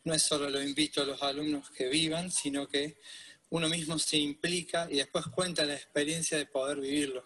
no 0.04 0.14
es 0.14 0.22
solo 0.22 0.50
lo 0.50 0.62
invito 0.62 1.02
a 1.02 1.04
los 1.06 1.22
alumnos 1.22 1.70
que 1.70 1.88
vivan, 1.88 2.30
sino 2.30 2.68
que 2.68 2.98
uno 3.50 3.68
mismo 3.68 3.98
se 3.98 4.16
implica 4.16 4.86
y 4.90 4.96
después 4.96 5.26
cuenta 5.26 5.64
la 5.64 5.74
experiencia 5.74 6.38
de 6.38 6.46
poder 6.46 6.80
vivirlo. 6.80 7.24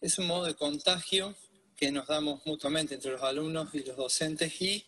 Es 0.00 0.18
un 0.18 0.26
modo 0.26 0.44
de 0.44 0.54
contagio 0.54 1.34
que 1.76 1.90
nos 1.90 2.06
damos 2.06 2.44
mutuamente 2.46 2.94
entre 2.94 3.12
los 3.12 3.22
alumnos 3.22 3.74
y 3.74 3.82
los 3.82 3.96
docentes 3.96 4.60
y 4.60 4.84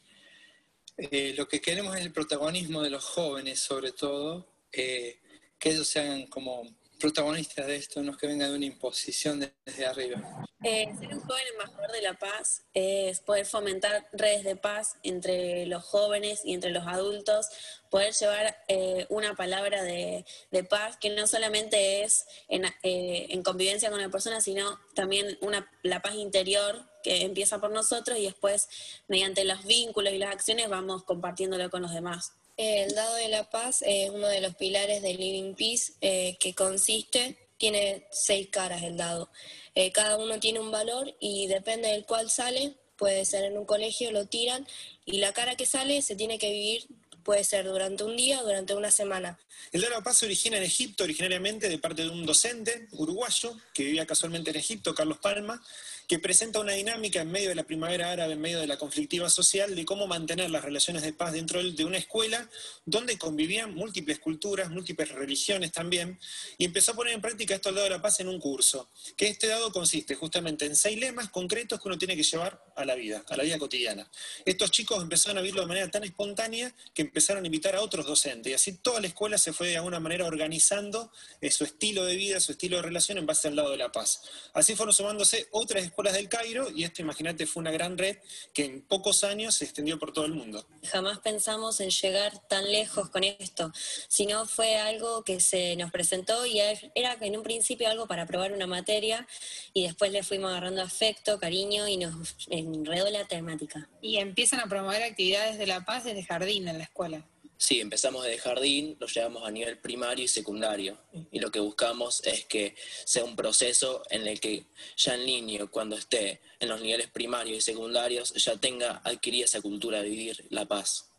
Eh, 1.01 1.33
lo 1.37 1.47
que 1.47 1.61
queremos 1.61 1.95
es 1.97 2.03
el 2.03 2.13
protagonismo 2.13 2.83
de 2.83 2.91
los 2.91 3.05
jóvenes, 3.05 3.61
sobre 3.61 3.93
todo, 3.93 4.45
eh, 4.73 5.21
que 5.57 5.71
ellos 5.71 5.87
sean 5.87 6.27
como 6.27 6.67
protagonistas 6.99 7.67
de 7.67 7.77
esto, 7.77 8.03
no 8.03 8.13
es 8.13 8.19
que 8.19 8.27
venga 8.27 8.49
de 8.49 8.57
una 8.57 8.67
imposición 8.67 9.41
desde 9.65 9.87
arriba. 9.87 10.47
Eh, 10.65 10.93
ser 10.99 11.15
un 11.15 11.21
joven 11.21 11.43
embajador 11.53 11.93
de 11.93 12.03
la 12.03 12.15
paz 12.15 12.65
es 12.75 13.21
poder 13.21 13.47
fomentar 13.47 14.09
redes 14.13 14.43
de 14.43 14.57
paz 14.57 14.97
entre 15.05 15.67
los 15.67 15.85
jóvenes 15.85 16.41
y 16.45 16.55
entre 16.55 16.71
los 16.71 16.87
adultos, 16.87 17.47
poder 17.91 18.13
llevar 18.13 18.57
eh, 18.67 19.07
una 19.09 19.35
palabra 19.35 19.85
de, 19.85 20.25
paz 20.69 20.97
que 20.97 21.11
no 21.11 21.27
solamente 21.29 22.03
es 22.03 22.27
en, 22.49 22.65
eh, 22.83 23.29
en, 23.31 23.43
convivencia 23.45 23.91
con 23.91 24.01
la 24.01 24.09
persona, 24.09 24.41
sino 24.41 24.81
también 24.95 25.39
una, 25.41 25.71
la 25.83 26.03
paz 26.03 26.17
interior 26.17 26.91
que 27.05 27.23
empieza 27.23 27.61
por 27.61 27.71
nosotros 27.71 28.19
y 28.19 28.25
después 28.25 28.69
mediante 29.07 29.45
los 29.45 29.65
vínculos 29.65 30.13
y 30.13 30.19
las 30.19 30.33
acciones 30.33 30.69
vamos 30.69 31.05
compartiéndolo 31.05 31.71
con 31.71 31.83
los 31.83 31.95
demás. 31.95 32.33
El 32.59 32.93
dado 32.93 33.15
de 33.15 33.29
la 33.29 33.49
paz 33.49 33.83
es 33.87 34.11
uno 34.11 34.27
de 34.27 34.41
los 34.41 34.57
pilares 34.57 35.01
del 35.01 35.17
Living 35.17 35.55
Peace 35.55 35.93
eh, 36.01 36.37
que 36.41 36.57
consiste, 36.57 37.39
tiene 37.57 38.09
seis 38.11 38.49
caras 38.51 38.83
el 38.83 38.97
dado. 38.97 39.31
Eh, 39.77 39.93
cada 39.93 40.17
uno 40.17 40.41
tiene 40.41 40.59
un 40.59 40.73
valor 40.73 41.15
y 41.21 41.47
depende 41.47 41.87
del 41.89 42.05
cual 42.05 42.31
sale, 42.31 42.75
puede 42.97 43.25
ser 43.27 43.45
en 43.45 43.57
un 43.57 43.65
colegio, 43.65 44.11
lo 44.11 44.27
tiran 44.27 44.67
y 45.05 45.19
la 45.19 45.33
cara 45.33 45.55
que 45.55 45.67
sale 45.67 46.03
se 46.03 46.17
tiene 46.17 46.37
que 46.37 46.51
vivir 46.51 46.89
puede 47.23 47.45
ser 47.45 47.67
durante 47.67 48.03
un 48.03 48.17
día 48.17 48.43
durante 48.43 48.75
una 48.75 48.91
semana. 48.91 49.39
El 49.71 49.83
Dado 49.83 49.93
de 49.93 49.99
la 49.99 50.05
Paz 50.05 50.19
se 50.19 50.27
origina 50.27 50.57
en 50.57 50.65
Egipto, 50.65 51.05
originariamente 51.05 51.69
de 51.69 51.79
parte 51.79 52.03
de 52.03 52.11
un 52.11 52.27
docente 52.27 52.89
uruguayo 52.91 53.57
que 53.73 53.85
vivía 53.85 54.05
casualmente 54.05 54.51
en 54.51 54.57
Egipto, 54.57 54.95
Carlos 54.97 55.19
Palma, 55.19 55.63
que 56.09 56.19
presenta 56.19 56.59
una 56.59 56.73
dinámica 56.73 57.21
en 57.21 57.31
medio 57.31 57.51
de 57.51 57.55
la 57.55 57.65
primavera 57.65 58.11
árabe, 58.11 58.33
en 58.33 58.41
medio 58.41 58.59
de 58.61 58.67
la 58.67 58.79
conflictiva 58.79 59.29
social, 59.29 59.77
de 59.77 59.85
cómo 59.85 60.07
mantener 60.07 60.51
las 60.51 60.65
relaciones 60.65 61.03
de 61.03 61.13
paz 61.13 61.35
dentro 61.35 61.63
de 61.63 61.85
una 61.85 61.99
escuela 61.99 62.49
donde 62.87 63.19
convivían 63.19 63.75
múltiples 63.75 64.19
culturas, 64.19 64.71
múltiples 64.71 65.11
religiones 65.11 65.71
también, 65.71 66.19
y 66.57 66.65
empezó 66.65 66.93
a 66.93 66.95
poner 66.95 67.13
en 67.13 67.21
práctica 67.21 67.55
esto 67.55 67.69
del 67.69 67.77
dado 67.77 67.85
de 67.85 67.97
la 67.97 68.01
paz 68.01 68.21
en 68.21 68.29
un 68.29 68.41
curso, 68.41 68.89
que 69.19 69.29
este 69.29 69.49
dado 69.49 69.71
consiste 69.71 70.15
justamente 70.15 70.65
en 70.65 70.77
seis 70.77 70.99
lemas 70.99 71.29
concretos 71.29 71.79
que 71.79 71.89
uno 71.89 71.99
tiene 71.99 72.17
que 72.17 72.23
llevar 72.23 72.65
a 72.75 72.87
la 72.87 72.95
vida, 72.95 73.23
a 73.29 73.37
la 73.37 73.43
vida 73.43 73.59
cotidiana. 73.59 74.11
Estos 74.47 74.71
chicos 74.71 75.03
empezaron 75.03 75.37
a 75.37 75.41
vivirlo 75.43 75.61
de 75.61 75.67
manera 75.67 75.91
tan 75.91 76.05
espontánea 76.05 76.75
que 76.95 77.03
empezaron 77.03 77.45
a 77.45 77.47
invitar 77.47 77.77
a 77.77 77.83
otros 77.83 78.07
docentes, 78.07 78.51
y 78.51 78.55
así 78.55 78.73
toda 78.79 79.03
la 79.03 79.09
escuela 79.09 79.37
se 79.37 79.53
fue 79.53 79.69
de 79.69 79.77
alguna 79.77 80.01
manera 80.01 80.25
organizando 80.25 81.13
eh, 81.43 81.51
su 81.51 81.65
estilo 81.65 82.07
de 82.07 82.17
vida, 82.17 82.41
su 82.41 82.53
estilo 82.53 82.77
de 82.77 82.83
relación 82.83 83.19
en 83.19 83.27
base 83.27 83.49
al 83.49 83.57
lado 83.57 83.73
de 83.73 83.77
la 83.77 83.93
paz. 83.93 84.23
Así 84.55 84.75
fueron 84.75 84.95
sumándose 84.95 85.49
otras 85.51 85.85
del 86.07 86.29
Cairo 86.29 86.71
y 86.71 86.85
esto, 86.85 87.03
imagínate, 87.03 87.47
fue 87.47 87.61
una 87.61 87.71
gran 87.71 87.99
red 87.99 88.19
que 88.53 88.65
en 88.65 88.83
pocos 88.83 89.25
años 89.25 89.57
se 89.57 89.65
extendió 89.65 89.99
por 89.99 90.13
todo 90.13 90.25
el 90.25 90.33
mundo. 90.33 90.67
Jamás 90.85 91.19
pensamos 91.19 91.81
en 91.81 91.91
llegar 91.91 92.39
tan 92.49 92.71
lejos 92.71 93.11
con 93.11 93.25
esto, 93.25 93.73
sino 94.09 94.47
fue 94.47 94.77
algo 94.77 95.25
que 95.25 95.41
se 95.41 95.77
nos 95.77 95.91
presentó 95.91 96.47
y 96.47 96.61
era 96.61 97.17
en 97.21 97.37
un 97.37 97.43
principio 97.43 97.89
algo 97.89 98.07
para 98.07 98.27
probar 98.27 98.53
una 98.53 98.67
materia 98.67 99.27
y 99.73 99.85
después 99.85 100.13
le 100.13 100.23
fuimos 100.23 100.51
agarrando 100.51 100.83
afecto, 100.83 101.39
cariño 101.39 101.89
y 101.89 101.97
nos 101.97 102.37
enredó 102.49 103.11
la 103.11 103.27
temática. 103.27 103.89
Y 104.01 104.19
empiezan 104.19 104.61
a 104.61 104.67
promover 104.67 105.03
actividades 105.03 105.59
de 105.59 105.67
la 105.67 105.85
paz 105.85 106.05
desde 106.05 106.25
jardín 106.25 106.69
en 106.69 106.79
la 106.79 106.85
escuela. 106.85 107.27
Sí, 107.61 107.81
empezamos 107.81 108.25
desde 108.25 108.39
jardín, 108.39 108.97
lo 109.01 109.09
llevamos 109.09 109.47
a 109.47 109.51
nivel 109.51 109.79
primario 109.79 110.25
y 110.25 110.29
secundario. 110.29 110.97
Y 111.33 111.41
lo 111.41 111.51
que 111.51 111.59
buscamos 111.59 112.25
es 112.25 112.45
que 112.45 112.77
sea 113.05 113.25
un 113.25 113.35
proceso 113.35 114.05
en 114.11 114.29
el 114.29 114.39
que 114.39 114.67
ya 114.97 115.17
el 115.17 115.27
niño, 115.27 115.69
cuando 115.69 115.97
esté 115.97 116.41
en 116.61 116.69
los 116.69 116.81
niveles 116.81 117.09
primarios 117.09 117.59
y 117.59 117.61
secundarios, 117.61 118.33
ya 118.35 118.57
tenga 118.57 119.03
adquirida 119.05 119.47
esa 119.47 119.61
cultura 119.61 120.01
de 120.01 120.09
vivir 120.09 120.47
la 120.51 120.67
paz. 120.67 121.11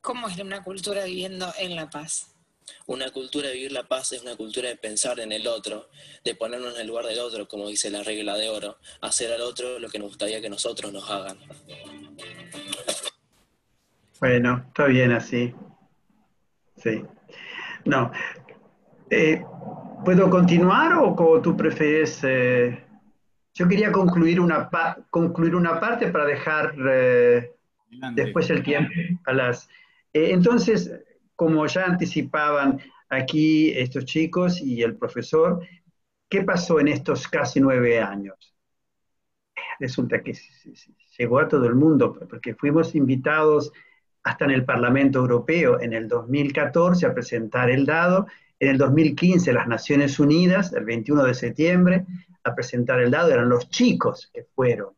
¿Cómo 0.00 0.28
es 0.28 0.36
una 0.38 0.64
cultura 0.64 1.04
viviendo 1.04 1.54
en 1.58 1.76
la 1.76 1.88
paz? 1.88 2.34
Una 2.86 3.10
cultura 3.12 3.48
de 3.48 3.54
vivir 3.54 3.70
la 3.72 3.86
paz 3.86 4.12
es 4.12 4.22
una 4.22 4.34
cultura 4.34 4.68
de 4.68 4.76
pensar 4.76 5.20
en 5.20 5.30
el 5.30 5.46
otro, 5.46 5.90
de 6.24 6.34
ponernos 6.34 6.74
en 6.74 6.80
el 6.80 6.88
lugar 6.88 7.06
del 7.06 7.20
otro, 7.20 7.46
como 7.46 7.68
dice 7.68 7.88
la 7.88 8.02
regla 8.02 8.36
de 8.36 8.48
oro, 8.48 8.78
hacer 9.00 9.32
al 9.32 9.42
otro 9.42 9.78
lo 9.78 9.88
que 9.88 10.00
nos 10.00 10.08
gustaría 10.08 10.40
que 10.40 10.50
nosotros 10.50 10.92
nos 10.92 11.08
hagan. 11.08 11.38
Bueno, 14.18 14.64
está 14.66 14.86
bien 14.86 15.12
así. 15.12 15.54
Sí. 16.78 17.04
No. 17.84 18.10
Eh, 19.10 19.42
¿Puedo 20.04 20.30
continuar 20.30 20.94
o 20.94 21.14
como 21.14 21.40
tú 21.40 21.56
prefieres? 21.56 22.20
Eh? 22.22 22.84
yo 23.54 23.66
quería 23.66 23.90
concluir 23.90 24.38
una, 24.38 24.70
concluir 25.10 25.56
una 25.56 25.80
parte 25.80 26.06
para 26.08 26.24
dejar 26.24 26.74
eh, 26.88 27.52
después 28.14 28.48
el 28.50 28.62
tiempo 28.62 28.92
a 29.24 29.32
las... 29.32 29.68
entonces, 30.12 30.92
como 31.34 31.66
ya 31.66 31.86
anticipaban 31.86 32.80
aquí 33.08 33.70
estos 33.70 34.04
chicos 34.04 34.60
y 34.60 34.82
el 34.82 34.96
profesor, 34.96 35.60
¿qué 36.28 36.42
pasó 36.42 36.78
en 36.78 36.88
estos 36.88 37.26
casi 37.26 37.60
nueve 37.60 38.00
años? 38.00 38.54
Resulta 39.80 40.22
que 40.22 40.38
llegó 41.18 41.40
a 41.40 41.48
todo 41.48 41.66
el 41.66 41.74
mundo, 41.74 42.16
porque 42.30 42.54
fuimos 42.54 42.94
invitados 42.94 43.72
hasta 44.28 44.44
en 44.44 44.50
el 44.50 44.64
Parlamento 44.66 45.20
Europeo 45.20 45.80
en 45.80 45.94
el 45.94 46.06
2014 46.06 47.06
a 47.06 47.14
presentar 47.14 47.70
el 47.70 47.86
dado, 47.86 48.26
en 48.60 48.68
el 48.68 48.76
2015 48.76 49.54
las 49.54 49.66
Naciones 49.66 50.20
Unidas, 50.20 50.70
el 50.74 50.84
21 50.84 51.24
de 51.24 51.32
septiembre, 51.32 52.04
a 52.44 52.54
presentar 52.54 53.00
el 53.00 53.10
dado, 53.10 53.32
eran 53.32 53.48
los 53.48 53.70
chicos 53.70 54.30
que 54.32 54.44
fueron, 54.54 54.90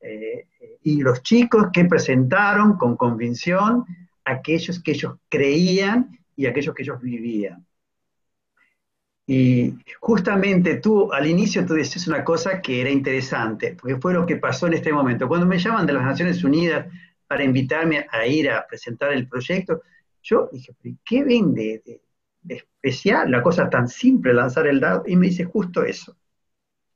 eh, 0.00 0.48
y 0.82 1.02
los 1.02 1.22
chicos 1.22 1.68
que 1.72 1.84
presentaron 1.84 2.76
con 2.76 2.96
convicción 2.96 3.84
aquellos 4.24 4.82
que 4.82 4.90
ellos 4.90 5.14
creían 5.28 6.18
y 6.34 6.46
aquellos 6.46 6.74
que 6.74 6.82
ellos 6.82 7.00
vivían. 7.00 7.64
Y 9.24 9.72
justamente 10.00 10.78
tú 10.78 11.12
al 11.12 11.28
inicio 11.28 11.64
tú 11.64 11.74
decías 11.74 12.08
una 12.08 12.24
cosa 12.24 12.60
que 12.60 12.80
era 12.80 12.90
interesante, 12.90 13.76
porque 13.80 13.98
fue 13.98 14.14
lo 14.14 14.26
que 14.26 14.36
pasó 14.36 14.66
en 14.66 14.74
este 14.74 14.92
momento. 14.92 15.28
Cuando 15.28 15.46
me 15.46 15.60
llaman 15.60 15.86
de 15.86 15.92
las 15.92 16.02
Naciones 16.02 16.42
Unidas 16.42 16.88
para 17.26 17.44
invitarme 17.44 18.06
a 18.10 18.26
ir 18.26 18.50
a 18.50 18.66
presentar 18.66 19.12
el 19.12 19.28
proyecto, 19.28 19.82
yo 20.22 20.48
dije, 20.52 20.74
¿qué 21.04 21.24
vende 21.24 21.82
de, 21.84 22.00
especial 22.48 23.30
la 23.30 23.42
cosa 23.42 23.68
tan 23.68 23.88
simple, 23.88 24.32
lanzar 24.32 24.66
el 24.66 24.80
dado? 24.80 25.04
Y 25.06 25.16
me 25.16 25.26
dice 25.26 25.44
justo 25.44 25.84
eso. 25.84 26.16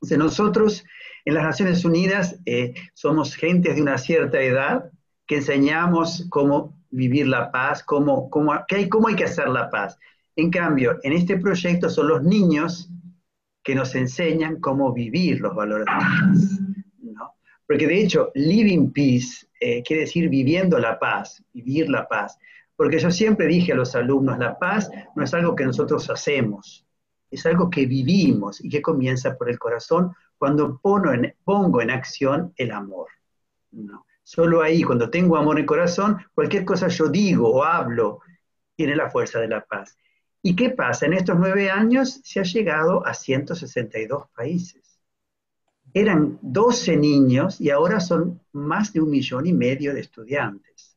Dice, 0.01 0.17
nosotros 0.17 0.85
en 1.25 1.35
las 1.35 1.45
Naciones 1.45 1.85
Unidas 1.85 2.41
eh, 2.47 2.75
somos 2.95 3.35
gente 3.35 3.75
de 3.75 3.83
una 3.83 3.99
cierta 3.99 4.41
edad 4.41 4.91
que 5.27 5.37
enseñamos 5.37 6.27
cómo 6.31 6.79
vivir 6.91 7.27
la 7.27 7.51
paz, 7.53 7.83
cómo, 7.83 8.31
cómo, 8.31 8.53
hay, 8.53 8.89
cómo 8.89 9.09
hay 9.09 9.17
que 9.17 9.25
hacer 9.25 9.49
la 9.49 9.71
paz. 9.71 9.99
En 10.37 10.51
cambio, 10.51 10.99
en 11.03 11.13
este 11.13 11.37
proyecto 11.37 11.91
son 11.91 12.09
los 12.09 12.23
niños 12.23 12.91
que 13.63 13.75
nos 13.75 13.95
enseñan 13.95 14.61
cómo 14.61 14.93
vivir 14.93 15.41
los 15.41 15.55
valores 15.55 15.87
de 15.87 15.93
la 15.93 15.99
paz. 15.99 16.68
Porque 17.69 17.87
de 17.87 18.01
hecho, 18.01 18.33
living 18.35 18.93
peace 18.93 19.47
eh, 19.61 19.83
quiere 19.83 20.03
decir 20.03 20.31
viviendo 20.31 20.79
la 20.79 20.99
paz, 20.99 21.45
vivir 21.53 21.91
la 21.91 22.09
paz. 22.09 22.39
Porque 22.75 22.99
yo 22.99 23.11
siempre 23.11 23.47
dije 23.47 23.73
a 23.73 23.77
los 23.77 23.95
alumnos, 23.95 24.39
la 24.39 24.59
paz 24.59 24.91
no 25.15 25.23
es 25.23 25.35
algo 25.35 25.55
que 25.55 25.67
nosotros 25.67 26.09
hacemos, 26.09 26.87
es 27.31 27.45
algo 27.45 27.69
que 27.69 27.85
vivimos 27.85 28.65
y 28.65 28.71
que 28.71 28.81
comienza 28.81 29.37
por 29.37 29.51
el 29.51 29.59
corazón 29.59 30.15
cuando 30.39 30.81
pongo 30.81 31.83
en, 31.83 31.91
acción 31.91 32.55
el 32.57 32.71
amor. 32.71 33.09
Solo 34.25 34.63
ahí, 34.63 34.83
cuando 34.83 35.11
tengo 35.11 35.37
amor 35.37 35.57
en 35.57 35.63
el 35.63 35.67
corazón, 35.67 36.17
cualquier 36.35 36.65
cosa 36.65 36.89
yo 36.89 37.09
digo 37.09 37.51
o 37.51 37.65
hablo 37.65 38.21
tiene 38.77 38.97
la 38.97 39.11
fuerza 39.11 39.41
de 39.41 39.49
la 39.49 39.63
paz. 39.63 39.95
¿Y 40.41 40.57
qué 40.57 40.71
pasa? 40.71 41.05
En 41.05 41.13
estos 41.13 41.37
nueve 41.39 41.69
años 41.69 42.23
se 42.25 42.41
ha 42.41 42.45
llegado 42.45 43.05
a 43.07 43.13
162 43.13 44.29
países 44.35 44.88
eran 46.01 46.39
12 46.43 46.97
niños 46.97 47.61
y 47.61 47.71
ahora 47.71 48.01
son 48.01 48.41
más 48.53 48.93
de 48.93 49.01
un 49.01 49.11
millón 49.11 49.47
y 49.47 49.53
medio 49.53 49.95
de 49.95 50.01
estudiantes. 50.01 50.97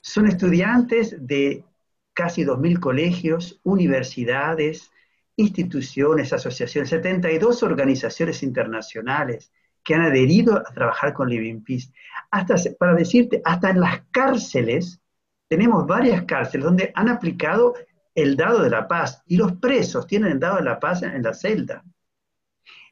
Son 0.00 0.26
estudiantes 0.26 1.16
de 1.18 1.64
casi 2.12 2.44
2.000 2.44 2.78
colegios, 2.78 3.60
universidades, 3.64 4.90
instituciones, 5.36 6.32
asociaciones, 6.32 6.90
72 6.90 7.62
organizaciones 7.62 8.42
internacionales 8.42 9.52
que 9.82 9.94
han 9.94 10.02
adherido 10.02 10.56
a 10.56 10.72
trabajar 10.72 11.12
con 11.12 11.28
Living 11.28 11.62
Peace. 11.62 11.90
Hasta, 12.30 12.54
para 12.78 12.94
decirte, 12.94 13.42
hasta 13.44 13.70
en 13.70 13.80
las 13.80 14.02
cárceles, 14.10 15.00
tenemos 15.48 15.86
varias 15.86 16.24
cárceles 16.24 16.64
donde 16.64 16.92
han 16.94 17.08
aplicado 17.08 17.74
el 18.14 18.36
dado 18.36 18.62
de 18.62 18.70
la 18.70 18.86
paz 18.86 19.22
y 19.26 19.36
los 19.36 19.52
presos 19.56 20.06
tienen 20.06 20.32
el 20.32 20.40
dado 20.40 20.56
de 20.56 20.64
la 20.64 20.80
paz 20.80 21.02
en 21.02 21.22
la 21.22 21.34
celda. 21.34 21.84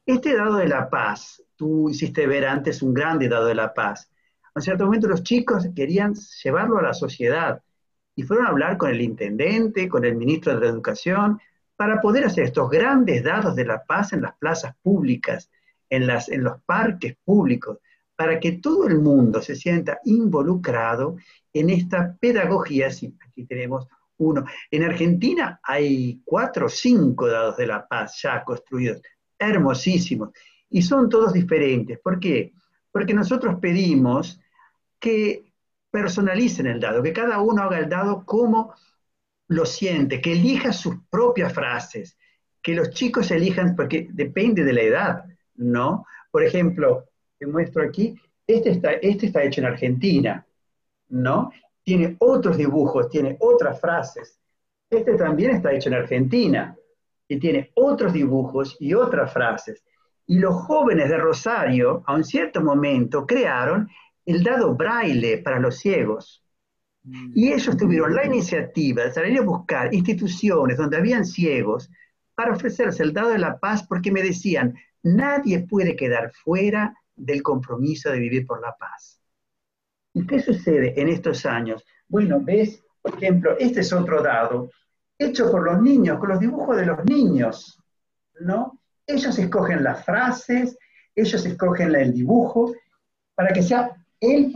Este 0.05 0.35
dado 0.35 0.57
de 0.57 0.67
la 0.67 0.91
paz, 0.91 1.45
tú 1.55 1.88
hiciste 1.88 2.27
ver 2.27 2.45
antes 2.45 2.83
un 2.83 2.93
grande 2.93 3.29
dado 3.29 3.47
de 3.47 3.55
la 3.55 3.73
paz. 3.73 4.11
En 4.55 4.61
cierto 4.61 4.85
momento 4.85 5.07
los 5.07 5.23
chicos 5.23 5.69
querían 5.77 6.15
llevarlo 6.43 6.79
a 6.79 6.83
la 6.83 6.93
sociedad 6.93 7.62
y 8.17 8.25
fueron 8.25 8.47
a 8.47 8.49
hablar 8.49 8.77
con 8.77 8.91
el 8.91 9.01
intendente, 9.01 9.88
con 9.88 10.05
el 10.05 10.17
ministro 10.17 10.55
de 10.55 10.61
la 10.61 10.73
Educación, 10.73 11.41
para 11.77 12.01
poder 12.01 12.25
hacer 12.25 12.45
estos 12.45 12.69
grandes 12.69 13.23
dados 13.23 13.55
de 13.55 13.65
la 13.65 13.85
paz 13.85 14.12
en 14.12 14.23
las 14.23 14.37
plazas 14.37 14.75
públicas, 14.83 15.51
en, 15.88 16.07
los 16.07 16.61
parques 16.67 17.17
públicos, 17.25 17.79
para 18.17 18.41
que 18.41 18.53
todo 18.53 18.88
el 18.88 18.99
mundo 18.99 19.41
se 19.41 19.55
sienta 19.55 20.01
involucrado 20.05 21.17
en 21.53 21.71
esta 21.71 22.17
pedagogía. 22.21 22.91
Sí, 22.91 23.17
aquí 23.25 23.45
tenemos 23.45 23.87
uno. 24.19 24.45
En 24.71 24.83
Argentina 24.83 25.61
hay 25.62 26.21
cuatro 26.25 26.67
o 26.67 26.69
cinco 26.69 27.29
dados 27.29 27.57
de 27.57 27.67
la 27.67 27.87
paz 27.87 28.21
ya 28.23 28.43
construidos, 28.43 29.01
hermosísimos, 29.49 30.31
y 30.71 30.83
son 30.83 31.09
todos 31.09 31.33
diferentes. 31.33 31.99
¿Por 31.99 32.19
qué? 32.19 32.53
Porque 32.91 33.15
nosotros 33.15 33.57
pedimos 33.61 34.41
que 34.99 35.53
personalicen 35.91 36.67
el 36.67 36.81
dado, 36.81 37.03
que 37.03 37.13
cada 37.13 37.41
uno 37.41 37.63
haga 37.63 37.79
el 37.79 37.89
dado 37.89 38.25
como 38.25 38.75
lo 39.49 39.67
siente, 39.67 40.21
que 40.21 40.33
elija 40.33 40.73
sus 40.73 40.97
propias 41.11 41.53
frases, 41.53 42.17
que 42.63 42.75
los 42.75 42.91
chicos 42.91 43.31
elijan, 43.31 43.77
porque 43.77 44.09
depende 44.11 44.65
de 44.65 44.73
la 44.73 44.83
edad, 44.83 45.25
¿no? 45.57 46.07
Por 46.31 46.45
ejemplo, 46.45 47.05
te 47.39 47.47
muestro 47.47 47.83
aquí, 47.83 48.19
este 48.47 48.71
está, 48.71 48.93
este 48.93 49.27
está 49.27 49.43
hecho 49.43 49.61
en 49.61 49.67
Argentina, 49.67 50.47
¿no? 51.09 51.51
Tiene 51.83 52.17
otros 52.21 52.57
dibujos, 52.57 53.11
tiene 53.11 53.37
otras 53.41 53.81
frases. 53.81 54.39
Este 54.89 55.15
también 55.15 55.53
está 55.53 55.73
hecho 55.73 55.89
en 55.89 55.97
Argentina 55.97 56.77
y 57.33 57.38
tiene 57.38 57.71
otros 57.75 58.12
dibujos 58.12 58.77
y 58.79 58.95
otras 58.95 59.33
frases. 59.33 59.83
Y 60.27 60.38
los 60.38 60.55
jóvenes 60.55 61.09
de 61.09 61.16
Rosario, 61.16 62.03
a 62.07 62.14
un 62.14 62.25
cierto 62.25 62.61
momento, 62.61 63.27
crearon 63.27 63.88
el 64.27 64.42
dado 64.42 64.75
braille 64.75 65.38
para 65.38 65.59
los 65.59 65.79
ciegos. 65.79 66.45
Mm. 67.05 67.33
Y 67.35 67.53
ellos 67.53 67.77
tuvieron 67.77 68.14
la 68.14 68.27
iniciativa 68.27 69.05
de 69.05 69.12
salir 69.12 69.38
a 69.38 69.42
buscar 69.42 69.92
instituciones 69.95 70.77
donde 70.77 70.99
habían 70.99 71.25
ciegos 71.25 71.90
para 72.35 72.53
ofrecerse 72.53 73.03
el 73.03 73.12
dado 73.12 73.31
de 73.31 73.38
la 73.38 73.59
paz 73.59 73.85
porque 73.88 74.12
me 74.12 74.23
decían, 74.23 74.75
nadie 75.03 75.66
puede 75.66 75.97
quedar 75.97 76.31
fuera 76.33 76.95
del 77.16 77.42
compromiso 77.42 78.11
de 78.11 78.18
vivir 78.18 78.47
por 78.47 78.61
la 78.61 78.77
paz. 78.79 79.21
¿Y 80.14 80.27
qué 80.27 80.40
sucede 80.40 81.01
en 81.01 81.09
estos 81.09 81.47
años? 81.47 81.85
Bueno, 82.09 82.40
ves, 82.40 82.83
por 83.01 83.14
ejemplo, 83.14 83.57
este 83.59 83.81
es 83.81 83.92
otro 83.92 84.23
dado, 84.23 84.71
hecho 85.27 85.51
por 85.51 85.65
los 85.65 85.81
niños, 85.81 86.19
con 86.19 86.31
los 86.31 86.41
dibujos 86.41 86.77
de 86.77 86.87
los 86.87 87.05
niños, 87.05 87.79
¿no? 88.41 88.79
Ellos 89.07 89.39
escogen 89.39 89.83
las 89.83 90.05
frases, 90.05 90.77
ellos 91.15 91.45
escogen 91.45 91.95
el 91.95 92.13
dibujo, 92.13 92.75
para 93.35 93.53
que 93.53 93.63
sea 93.63 93.91
el, 94.21 94.53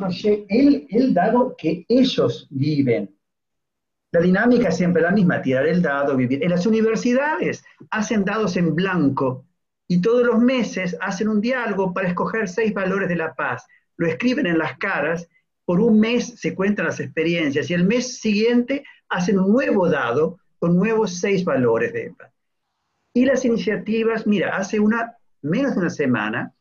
el, 0.48 0.87
el 0.90 1.14
dado 1.14 1.55
que 1.57 1.85
ellos 1.88 2.46
viven. 2.50 3.16
La 4.12 4.20
dinámica 4.20 4.68
es 4.68 4.76
siempre 4.76 5.02
la 5.02 5.11
misma, 5.11 5.42
tirar 5.42 5.66
el 5.66 5.83
dado, 5.83 6.16
vivir. 6.16 6.42
En 6.42 6.50
las 6.50 6.64
universidades 6.66 7.64
hacen 7.90 8.24
dados 8.24 8.57
en 8.57 8.74
blanco 8.74 9.44
y 9.88 10.00
todos 10.00 10.24
los 10.24 10.38
meses 10.38 10.96
hacen 11.00 11.29
un 11.29 11.40
diálogo 11.40 11.92
para 11.92 12.09
escoger 12.09 12.48
seis 12.48 12.72
valores 12.72 13.09
de 13.09 13.16
la 13.16 13.35
paz. 13.35 13.66
Lo 13.96 14.07
escriben 14.07 14.46
en 14.46 14.59
las 14.59 14.79
caras, 14.79 15.29
por 15.64 15.81
un 15.81 15.98
mes 15.98 16.38
se 16.38 16.55
cuentan 16.55 16.87
las 16.87 17.00
experiencias 17.00 17.68
y 17.68 17.74
el 17.74 17.85
mes 17.85 18.18
siguiente 18.20 18.85
hacen 19.09 19.38
un 19.38 19.52
nuevo 19.52 19.88
dado 19.88 20.38
con 20.66 20.74
nuevos 20.74 21.20
seis 21.20 21.44
valores 21.44 21.92
de 21.92 22.12
paz. 22.18 22.33
Y 23.14 23.24
las 23.24 23.44
iniciativas, 23.44 24.26
mira, 24.26 24.57
hace 24.57 24.81
una, 24.81 25.16
menos 25.40 25.74
de 25.74 25.81
una 25.83 25.90
semana 25.90 26.52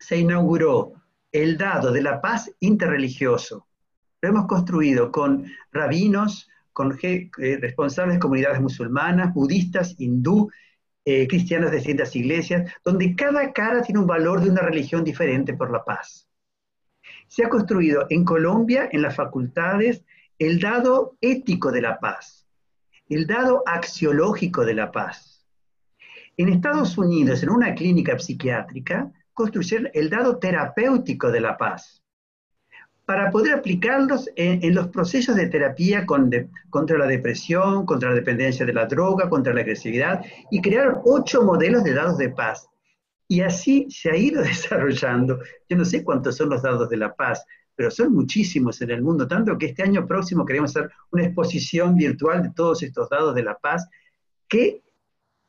se 0.00 0.18
inauguró 0.18 0.94
el 1.30 1.56
dado 1.56 1.92
de 1.92 2.02
la 2.02 2.20
paz 2.20 2.50
interreligioso. 2.58 3.68
Lo 4.20 4.30
hemos 4.30 4.46
construido 4.48 5.12
con 5.12 5.46
rabinos, 5.70 6.48
con 6.72 6.98
eh, 7.00 7.30
responsables 7.60 8.16
de 8.16 8.20
comunidades 8.20 8.60
musulmanas, 8.60 9.32
budistas, 9.32 9.94
hindú, 9.96 10.50
eh, 11.04 11.28
cristianos 11.28 11.70
de 11.70 11.76
distintas 11.76 12.16
iglesias, 12.16 12.68
donde 12.84 13.14
cada 13.14 13.52
cara 13.52 13.80
tiene 13.82 14.00
un 14.00 14.08
valor 14.08 14.40
de 14.40 14.50
una 14.50 14.62
religión 14.62 15.04
diferente 15.04 15.54
por 15.54 15.70
la 15.70 15.84
paz. 15.84 16.28
Se 17.28 17.44
ha 17.44 17.48
construido 17.48 18.06
en 18.10 18.24
Colombia, 18.24 18.88
en 18.90 19.02
las 19.02 19.14
facultades, 19.14 20.02
el 20.36 20.58
dado 20.58 21.16
ético 21.20 21.70
de 21.70 21.82
la 21.82 22.00
paz, 22.00 22.45
el 23.08 23.26
dado 23.26 23.62
axiológico 23.66 24.64
de 24.64 24.74
la 24.74 24.90
paz. 24.90 25.46
En 26.36 26.48
Estados 26.48 26.98
Unidos, 26.98 27.42
en 27.42 27.50
una 27.50 27.74
clínica 27.74 28.18
psiquiátrica, 28.18 29.12
construyeron 29.32 29.90
el 29.94 30.10
dado 30.10 30.38
terapéutico 30.38 31.30
de 31.30 31.40
la 31.40 31.56
paz 31.56 32.02
para 33.06 33.30
poder 33.30 33.54
aplicarlos 33.54 34.28
en, 34.34 34.74
los 34.74 34.88
procesos 34.88 35.36
de 35.36 35.46
terapia 35.46 36.04
contra 36.04 36.98
la 36.98 37.06
depresión, 37.06 37.86
contra 37.86 38.10
la 38.10 38.16
dependencia 38.16 38.66
de 38.66 38.72
la 38.72 38.86
droga, 38.86 39.30
contra 39.30 39.54
la 39.54 39.60
agresividad, 39.60 40.24
y 40.50 40.60
crearon 40.60 41.00
ocho 41.04 41.42
modelos 41.42 41.84
de 41.84 41.94
dados 41.94 42.18
de 42.18 42.30
paz. 42.30 42.68
Y 43.28 43.42
así 43.42 43.86
se 43.90 44.10
ha 44.10 44.16
ido 44.16 44.42
desarrollando. 44.42 45.38
Yo 45.68 45.76
no 45.76 45.84
sé 45.84 46.02
cuántos 46.02 46.36
son 46.36 46.50
los 46.50 46.62
dados 46.62 46.88
de 46.88 46.96
la 46.96 47.14
paz, 47.14 47.44
pero 47.76 47.90
son 47.90 48.12
muchísimos 48.14 48.80
en 48.80 48.90
el 48.90 49.02
mundo, 49.02 49.28
tanto 49.28 49.56
que 49.58 49.66
este 49.66 49.82
año 49.82 50.06
próximo 50.06 50.44
queremos 50.44 50.74
hacer 50.74 50.90
una 51.12 51.24
exposición 51.24 51.94
virtual 51.94 52.42
de 52.42 52.50
todos 52.50 52.82
estos 52.82 53.08
dados 53.10 53.34
de 53.34 53.42
la 53.42 53.56
paz 53.58 53.86
que 54.48 54.82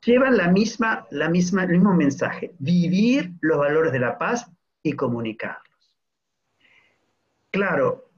llevan 0.05 0.37
la 0.37 0.51
misma, 0.51 1.07
la 1.11 1.29
misma, 1.29 1.63
el 1.63 1.71
mismo 1.71 1.93
mensaje, 1.93 2.53
vivir 2.59 3.31
los 3.41 3.57
valores 3.57 3.93
de 3.93 3.99
la 3.99 4.17
paz 4.17 4.45
y 4.83 4.93
comunicar. 4.93 5.57
Claro. 7.49 8.09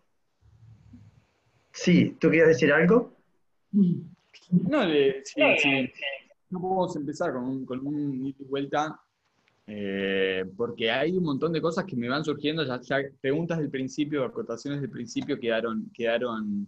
Sí, 1.72 2.18
¿tú 2.20 2.30
quieres 2.30 2.50
decir 2.50 2.74
algo? 2.74 3.14
No, 3.72 4.86
le, 4.86 5.24
sí, 5.24 5.42
sí. 5.60 5.94
No 6.50 6.60
podemos 6.60 6.96
empezar 6.96 7.34
con 7.34 7.44
un, 7.44 7.66
con 7.66 7.86
un 7.86 8.26
y 8.26 8.44
vuelta, 8.44 9.00
eh, 9.72 10.46
porque 10.58 10.90
hay 10.90 11.16
un 11.16 11.24
montón 11.24 11.54
de 11.54 11.62
cosas 11.62 11.86
que 11.86 11.96
me 11.96 12.10
van 12.10 12.26
surgiendo, 12.26 12.64
ya, 12.66 13.02
preguntas 13.22 13.60
del 13.60 13.70
principio, 13.70 14.26
acotaciones 14.26 14.82
del 14.82 14.90
principio 14.90 15.40
quedaron, 15.40 15.92
quedaron, 15.94 16.68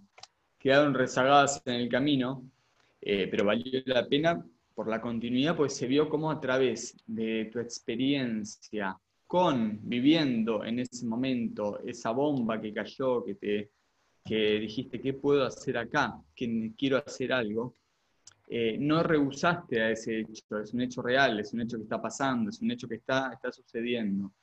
quedaron 0.60 0.94
rezagadas 0.94 1.64
en 1.66 1.74
el 1.74 1.90
camino, 1.90 2.48
eh, 3.02 3.28
pero 3.32 3.44
valió 3.44 3.82
la 3.86 4.08
pena 4.08 4.46
por 4.76 4.88
la 4.88 5.02
continuidad, 5.02 5.56
pues 5.56 5.76
se 5.76 5.88
vio 5.88 6.10
cómo 6.10 6.30
a 6.30 6.40
través 6.40 6.96
de 7.08 7.50
tu 7.52 7.60
experiencia 7.60 8.96
con 9.26 9.80
viviendo 9.82 10.64
en 10.64 10.80
ese 10.80 11.08
momento 11.08 11.80
esa 11.84 12.12
bomba 12.12 12.62
que 12.62 12.72
cayó, 12.72 13.26
que 13.26 13.34
te 13.34 13.72
que 14.24 14.60
dijiste, 14.60 15.02
¿qué 15.02 15.14
puedo 15.14 15.44
hacer 15.44 15.76
acá? 15.76 16.22
Que 16.36 16.72
quiero 16.78 16.98
hacer 16.98 17.34
algo. 17.34 17.76
Eh, 18.54 18.76
no 18.78 19.02
rehusaste 19.02 19.82
a 19.82 19.92
ese 19.92 20.20
hecho, 20.20 20.60
es 20.60 20.74
un 20.74 20.82
hecho 20.82 21.02
real, 21.02 21.40
es 21.40 21.54
un 21.54 21.62
hecho 21.62 21.78
que 21.78 21.84
está 21.84 22.02
pasando, 22.02 22.50
es 22.50 22.62
un 22.62 22.70
hecho 22.70 22.86
que 22.86 22.96
está, 22.96 23.32
está 23.32 23.50
sucediendo. 23.50 24.34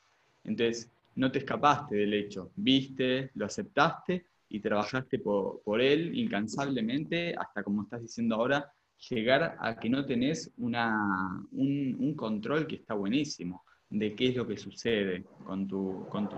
Entonces, 0.44 0.90
no 1.16 1.30
te 1.30 1.40
escapaste 1.40 1.94
del 1.94 2.14
hecho, 2.14 2.50
viste, 2.56 3.30
lo 3.34 3.44
aceptaste 3.44 4.24
y 4.48 4.60
trabajaste 4.60 5.18
por, 5.18 5.60
por 5.62 5.82
él 5.82 6.16
incansablemente 6.16 7.34
hasta, 7.36 7.62
como 7.62 7.82
estás 7.82 8.00
diciendo 8.00 8.36
ahora, 8.36 8.72
llegar 9.10 9.58
a 9.60 9.78
que 9.78 9.90
no 9.90 10.06
tenés 10.06 10.54
una, 10.56 11.44
un, 11.52 11.94
un 12.00 12.14
control 12.14 12.66
que 12.66 12.76
está 12.76 12.94
buenísimo 12.94 13.62
de 13.90 14.14
qué 14.14 14.28
es 14.28 14.36
lo 14.36 14.46
que 14.46 14.56
sucede 14.56 15.24
con 15.44 15.68
tu, 15.68 16.06
con 16.08 16.30
tu 16.30 16.36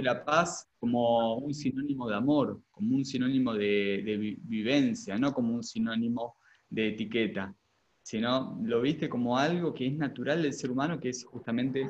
la 0.00 0.24
paz 0.24 0.68
como 0.78 1.36
un 1.36 1.52
sinónimo 1.52 2.08
de 2.08 2.14
amor, 2.14 2.62
como 2.70 2.96
un 2.96 3.04
sinónimo 3.04 3.52
de, 3.52 4.38
vivencia, 4.42 5.18
no 5.18 5.32
como 5.32 5.54
un 5.54 5.62
sinónimo 5.62 6.36
de 6.70 6.88
etiqueta, 6.88 7.54
sino 8.02 8.58
lo 8.62 8.80
viste 8.80 9.08
como 9.08 9.36
algo 9.36 9.74
que 9.74 9.88
es 9.88 9.94
natural 9.94 10.42
del 10.42 10.54
ser 10.54 10.70
humano, 10.70 10.98
que 10.98 11.10
es 11.10 11.24
justamente 11.24 11.86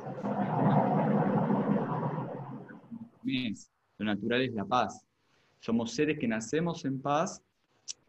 lo 3.99 4.05
natural 4.05 4.43
es 4.43 4.53
la 4.53 4.65
paz. 4.65 5.07
Somos 5.61 5.93
seres 5.93 6.19
que 6.19 6.27
nacemos 6.27 6.85
en 6.85 7.01
paz 7.01 7.41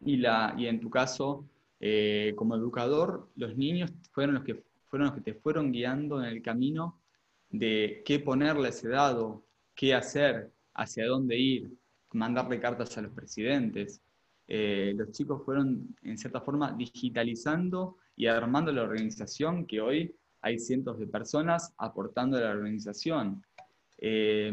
y, 0.04 0.16
la, 0.16 0.54
y 0.58 0.66
en 0.66 0.80
tu 0.80 0.90
caso, 0.90 1.46
eh, 1.78 2.32
como 2.36 2.56
educador, 2.56 3.28
los 3.36 3.56
niños 3.56 3.92
fueron 4.10 4.34
los 4.34 4.44
que 4.44 4.62
fueron 4.94 5.08
los 5.08 5.16
que 5.16 5.32
te 5.32 5.34
fueron 5.34 5.72
guiando 5.72 6.22
en 6.22 6.28
el 6.28 6.40
camino 6.40 7.00
de 7.50 8.02
qué 8.04 8.20
ponerle 8.20 8.66
a 8.66 8.70
ese 8.70 8.88
dado, 8.88 9.44
qué 9.74 9.94
hacer, 9.94 10.50
hacia 10.74 11.06
dónde 11.06 11.38
ir, 11.38 11.70
mandarle 12.12 12.60
cartas 12.60 12.96
a 12.96 13.02
los 13.02 13.12
presidentes. 13.12 14.00
Eh, 14.46 14.92
los 14.96 15.10
chicos 15.10 15.42
fueron, 15.44 15.94
en 16.02 16.18
cierta 16.18 16.40
forma, 16.40 16.72
digitalizando 16.72 17.96
y 18.16 18.26
armando 18.26 18.72
la 18.72 18.82
organización 18.82 19.66
que 19.66 19.80
hoy 19.80 20.14
hay 20.40 20.58
cientos 20.58 20.98
de 20.98 21.06
personas 21.06 21.72
aportando 21.78 22.36
a 22.36 22.40
la 22.40 22.50
organización. 22.50 23.42
Eh, 23.98 24.52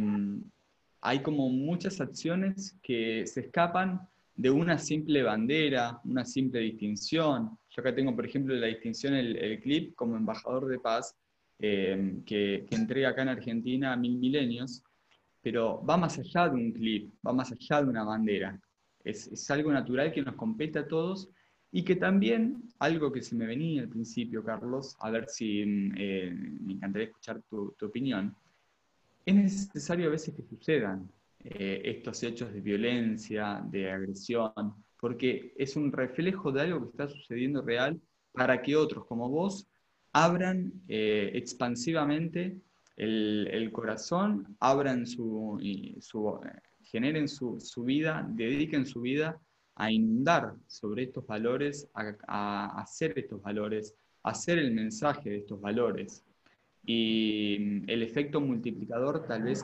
hay 1.02 1.22
como 1.22 1.50
muchas 1.50 2.00
acciones 2.00 2.78
que 2.82 3.26
se 3.26 3.42
escapan 3.42 4.08
de 4.36 4.50
una 4.50 4.78
simple 4.78 5.24
bandera, 5.24 6.00
una 6.06 6.26
simple 6.26 6.60
distinción. 6.60 7.58
Yo 7.70 7.82
acá 7.82 7.94
tengo, 7.94 8.16
por 8.16 8.26
ejemplo, 8.26 8.56
la 8.56 8.68
distinción, 8.68 9.16
el, 9.16 9.60
clip 9.62 9.96
como 9.96 10.16
embajador 10.16 10.68
de 10.68 10.80
paz, 10.80 11.16
eh, 11.60 12.16
que, 12.26 12.66
entrega 12.72 13.10
acá 13.10 13.24
en 13.24 13.30
Argentina 13.30 13.94
a 13.94 13.98
mil 13.98 14.18
milenios, 14.18 14.84
pero 15.42 15.84
va 15.84 15.98
más 15.98 16.18
allá 16.20 16.50
de 16.50 16.56
un 16.56 16.72
clip, 16.72 17.14
va 17.26 17.34
más 17.34 17.52
allá 17.52 17.82
de 17.82 17.90
una 17.90 18.04
bandera. 18.04 18.60
Es, 19.04 19.50
algo 19.50 19.72
natural 19.72 20.12
que 20.12 20.22
nos 20.22 20.36
compete 20.36 20.80
a 20.80 20.88
todos 20.88 21.30
y 21.72 21.84
que 21.84 21.96
también, 21.96 22.64
algo 22.80 23.12
que 23.12 23.22
se 23.22 23.36
me 23.36 23.46
venía 23.46 23.82
al 23.82 23.90
principio, 23.90 24.44
Carlos, 24.44 24.96
a 25.00 25.10
ver 25.10 25.28
si 25.28 25.66
mm, 25.66 25.94
eh, 25.98 26.32
me 26.62 26.74
encantaría 26.74 27.08
escuchar 27.08 27.42
tu, 27.50 27.74
tu 27.78 27.88
opinión, 27.88 28.36
es 29.26 29.36
necesario 29.36 30.08
a 30.08 30.12
veces 30.12 30.36
que 30.36 30.44
sucedan 30.44 31.10
eh, 31.44 31.82
estos 31.86 32.22
hechos 32.24 32.54
de 32.54 32.62
violencia, 32.62 33.64
de 33.70 33.92
agresión, 33.92 34.52
porque 35.00 35.54
es 35.58 35.76
un 35.76 35.92
reflejo 35.92 36.52
de 36.52 36.62
algo 36.62 36.82
que 36.82 36.90
está 36.92 37.08
sucediendo 37.08 37.62
real 37.62 38.00
para 38.32 38.62
que 38.62 38.76
otros 38.76 39.06
como 39.06 39.30
vos 39.30 39.68
abran 40.14 40.72
eh, 40.88 41.32
expansivamente 41.34 42.58
el, 43.02 43.72
corazón, 43.72 44.56
abran 44.60 45.08
su, 45.08 45.60
su 46.00 46.40
generen 46.84 47.28
su, 47.28 47.58
vida, 47.84 48.28
dediquen 48.30 48.86
su 48.86 49.02
vida 49.02 49.40
a 49.76 49.92
inundar 49.92 50.54
sobre 50.68 51.04
estos 51.04 51.26
valores, 51.26 51.90
a, 51.94 52.80
hacer 52.80 53.18
estos 53.18 53.42
valores, 53.42 53.96
a 54.24 54.30
hacer 54.30 54.60
el 54.60 54.72
mensaje 54.72 55.32
de 55.32 55.38
estos 55.38 55.60
valores. 55.60 56.24
Y 56.86 57.58
mm, 57.60 57.90
el 57.90 58.04
efecto 58.04 58.40
multiplicador 58.40 59.26
tal 59.26 59.44
vez 59.44 59.64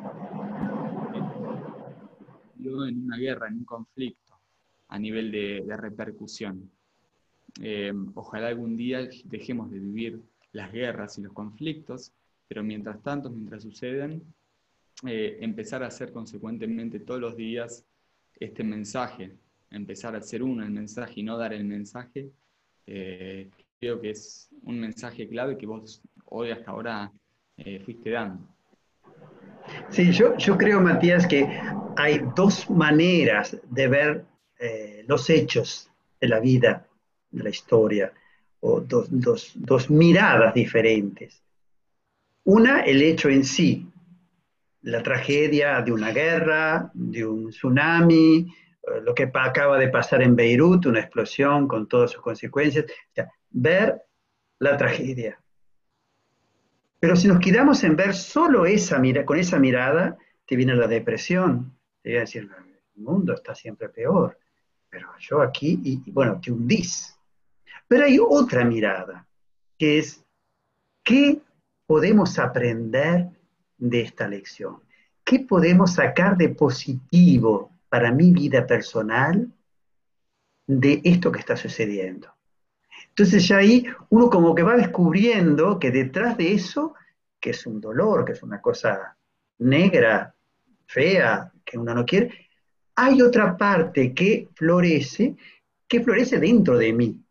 en 2.60 3.04
una 3.04 3.18
guerra, 3.18 3.48
en 3.48 3.60
un 3.60 3.66
conflicto, 3.66 4.34
a 4.88 4.98
nivel 4.98 5.32
de, 5.32 5.78
repercusión. 5.78 6.72
Eh, 7.62 7.94
ojalá 8.16 8.48
algún 8.48 8.76
día 8.76 9.08
dejemos 9.26 9.70
de 9.70 9.80
vivir 9.80 10.22
las 10.52 10.72
guerras 10.72 11.18
y 11.18 11.22
los 11.22 11.34
conflictos, 11.34 12.14
pero 12.48 12.64
mientras 12.64 13.02
tanto, 13.02 13.30
mientras 13.30 13.64
suceden, 13.64 14.24
eh, 15.06 15.38
empezar 15.42 15.84
a 15.84 15.88
hacer 15.88 16.12
consecuentemente 16.12 17.00
todos 17.00 17.20
los 17.20 17.36
días 17.36 17.86
este 18.40 18.64
mensaje, 18.64 19.36
empezar 19.70 20.16
a 20.16 20.20
hacer 20.20 20.42
uno 20.44 20.64
el 20.64 20.72
mensaje 20.72 21.14
y 21.18 21.24
no 21.24 21.38
dar 21.38 21.54
el 21.54 21.66
mensaje, 21.66 22.32
eh, 22.86 23.50
creo 23.80 24.00
que 24.00 24.12
es 24.12 24.50
un 24.64 24.80
mensaje 24.80 25.28
clave 25.28 25.58
que 25.58 25.66
vos 25.66 26.02
hoy 26.26 26.52
hasta 26.52 26.72
ahora 26.72 27.12
fuiste 27.84 28.12
dando. 28.12 28.48
Sí, 29.90 30.12
yo, 30.12 30.38
yo 30.38 30.58
creo, 30.58 30.82
Matías, 30.82 31.26
que 31.28 31.48
hay 31.96 32.22
dos 32.36 32.70
maneras 32.70 33.58
de 33.70 33.88
ver 33.88 34.26
eh, 34.60 35.04
los 35.08 35.30
hechos 35.30 35.90
de 36.20 36.28
la 36.28 36.40
vida, 36.40 36.88
de 37.32 37.44
la 37.44 37.50
historia, 37.50 38.14
o 38.60 38.82
dos, 38.82 39.08
dos, 39.10 39.54
dos, 39.56 39.90
miradas 39.90 40.54
diferentes. 40.54 41.42
Una, 42.48 42.80
el 42.80 43.02
hecho 43.02 43.28
en 43.28 43.44
sí, 43.44 43.92
la 44.84 45.04
tragedia 45.04 45.82
de 45.82 45.92
una 45.92 46.12
guerra, 46.12 46.90
de 46.94 47.26
un 47.26 47.50
tsunami, 47.50 48.38
eh, 48.38 49.02
lo 49.04 49.14
que 49.14 49.30
acaba 49.34 49.78
de 49.78 49.90
pasar 49.90 50.22
en 50.22 50.34
Beirut, 50.34 50.86
una 50.86 51.02
explosión 51.02 51.68
con 51.68 51.90
todas 51.90 52.12
sus 52.12 52.22
consecuencias. 52.22 52.86
Ver 53.50 54.02
la 54.60 54.78
tragedia. 54.78 55.38
Pero 57.02 57.18
si 57.18 57.28
nos 57.28 57.42
quedamos 57.42 57.84
en 57.84 57.98
ver 57.98 58.14
solo 58.14 58.66
esa 58.66 58.98
mira, 58.98 59.26
con 59.26 59.38
esa 59.38 59.60
mirada, 59.60 60.18
te 60.46 60.56
viene 60.56 60.74
la 60.74 60.88
depresión, 60.88 61.78
te 62.02 62.12
viene 62.12 62.20
a 62.20 62.22
decir, 62.22 62.50
el 62.96 63.04
mundo 63.04 63.34
está 63.34 63.54
siempre 63.56 63.90
peor, 63.90 64.40
pero 64.90 65.10
yo 65.20 65.42
aquí, 65.42 65.82
y, 65.84 66.12
bueno, 66.12 66.40
te 66.42 66.54
hundís. 66.54 67.14
Pero 67.90 68.06
hay 68.06 68.18
otra 68.20 68.64
mirada, 68.64 69.28
que 69.78 70.00
es, 70.00 70.24
¿qué 71.04 71.42
podemos 71.88 72.38
aprender 72.38 73.30
de 73.78 74.02
esta 74.02 74.28
lección? 74.28 74.84
¿Qué 75.24 75.40
podemos 75.40 75.96
sacar 75.96 76.38
de 76.38 76.50
positivo 76.50 77.72
para 77.90 78.12
mi 78.12 78.32
vida 78.32 78.68
personal 78.68 79.52
de 80.68 81.02
esto 81.04 81.32
que 81.32 81.40
está 81.40 81.56
sucediendo? 81.56 82.28
Entonces 83.10 83.48
ya 83.48 83.58
ahí 83.58 83.86
uno 84.10 84.30
como 84.30 84.54
que 84.54 84.64
va 84.64 84.76
descubriendo 84.76 85.80
que 85.80 85.92
detrás 85.92 86.38
de 86.38 86.54
eso, 86.54 86.94
que 87.40 87.52
es 87.52 87.66
un 87.66 87.82
dolor, 87.82 88.26
que 88.26 88.34
es 88.34 88.44
una 88.44 88.62
cosa 88.62 89.18
negra, 89.60 90.36
fea, 90.86 91.52
que 91.66 91.78
uno 91.78 91.96
no 91.96 92.06
quiere, 92.06 92.48
hay 92.96 93.22
otra 93.22 93.58
parte 93.58 94.14
que 94.14 94.50
florece, 94.56 95.36
que 95.88 96.02
florece 96.02 96.40
dentro 96.40 96.78
de 96.78 96.94
mí, 96.94 97.24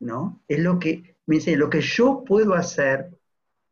¿no? 0.00 0.42
Es 0.48 0.58
lo 0.58 0.78
que 0.78 1.16
me 1.26 1.36
dice, 1.36 1.56
lo 1.56 1.70
que 1.70 1.80
yo 1.80 2.24
puedo 2.24 2.54
hacer 2.54 3.19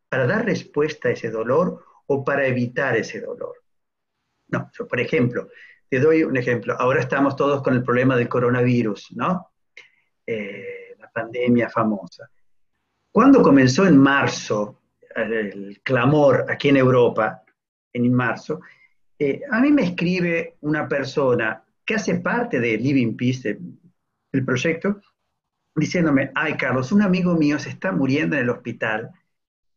para 0.09 0.27
dar 0.27 0.45
respuesta 0.45 1.09
a 1.09 1.13
ese 1.13 1.31
dolor 1.31 1.85
o 2.07 2.25
para 2.25 2.47
evitar 2.47 2.97
ese 2.97 3.21
dolor. 3.21 3.55
No, 4.49 4.71
por 4.89 5.01
ejemplo, 5.01 5.49
te 5.89 6.01
doy 6.01 6.23
un 6.23 6.37
ejemplo. 6.37 6.75
Ahora 6.79 7.01
estamos 7.01 7.37
todos 7.37 7.63
con 7.63 7.75
el 7.75 7.83
problema 7.83 8.17
del 8.17 8.29
coronavirus, 8.29 9.13
¿no? 9.17 9.51
Eh, 10.27 10.79
pandemia 11.19 11.69
famosa. 11.69 12.31
Cuando 13.11 13.43
comenzó 13.43 13.87
en 13.87 13.99
marzo 13.99 14.81
el 15.15 15.81
clamor 15.83 16.47
aquí 16.49 16.69
en 16.69 16.77
Europa, 16.77 17.43
en 17.93 18.13
marzo, 18.13 18.61
eh, 19.19 19.41
a 19.51 19.61
mí 19.61 19.73
me 19.73 19.83
escribe 19.83 20.57
una 20.61 20.87
persona 20.87 21.65
que 21.85 21.97
hace 21.97 22.17
parte 22.17 22.61
de 22.61 22.77
Living 22.77 23.17
Peace, 23.17 23.59
el 24.31 24.45
proyecto, 24.45 25.01
diciéndome, 25.75 26.31
ay 26.35 26.57
Carlos, 26.57 26.93
un 26.93 27.03
amigo 27.03 27.35
mío 27.35 27.59
se 27.59 27.71
está 27.71 27.91
muriendo 27.91 28.37
en 28.37 28.43
el 28.43 28.51
hospital 28.51 29.11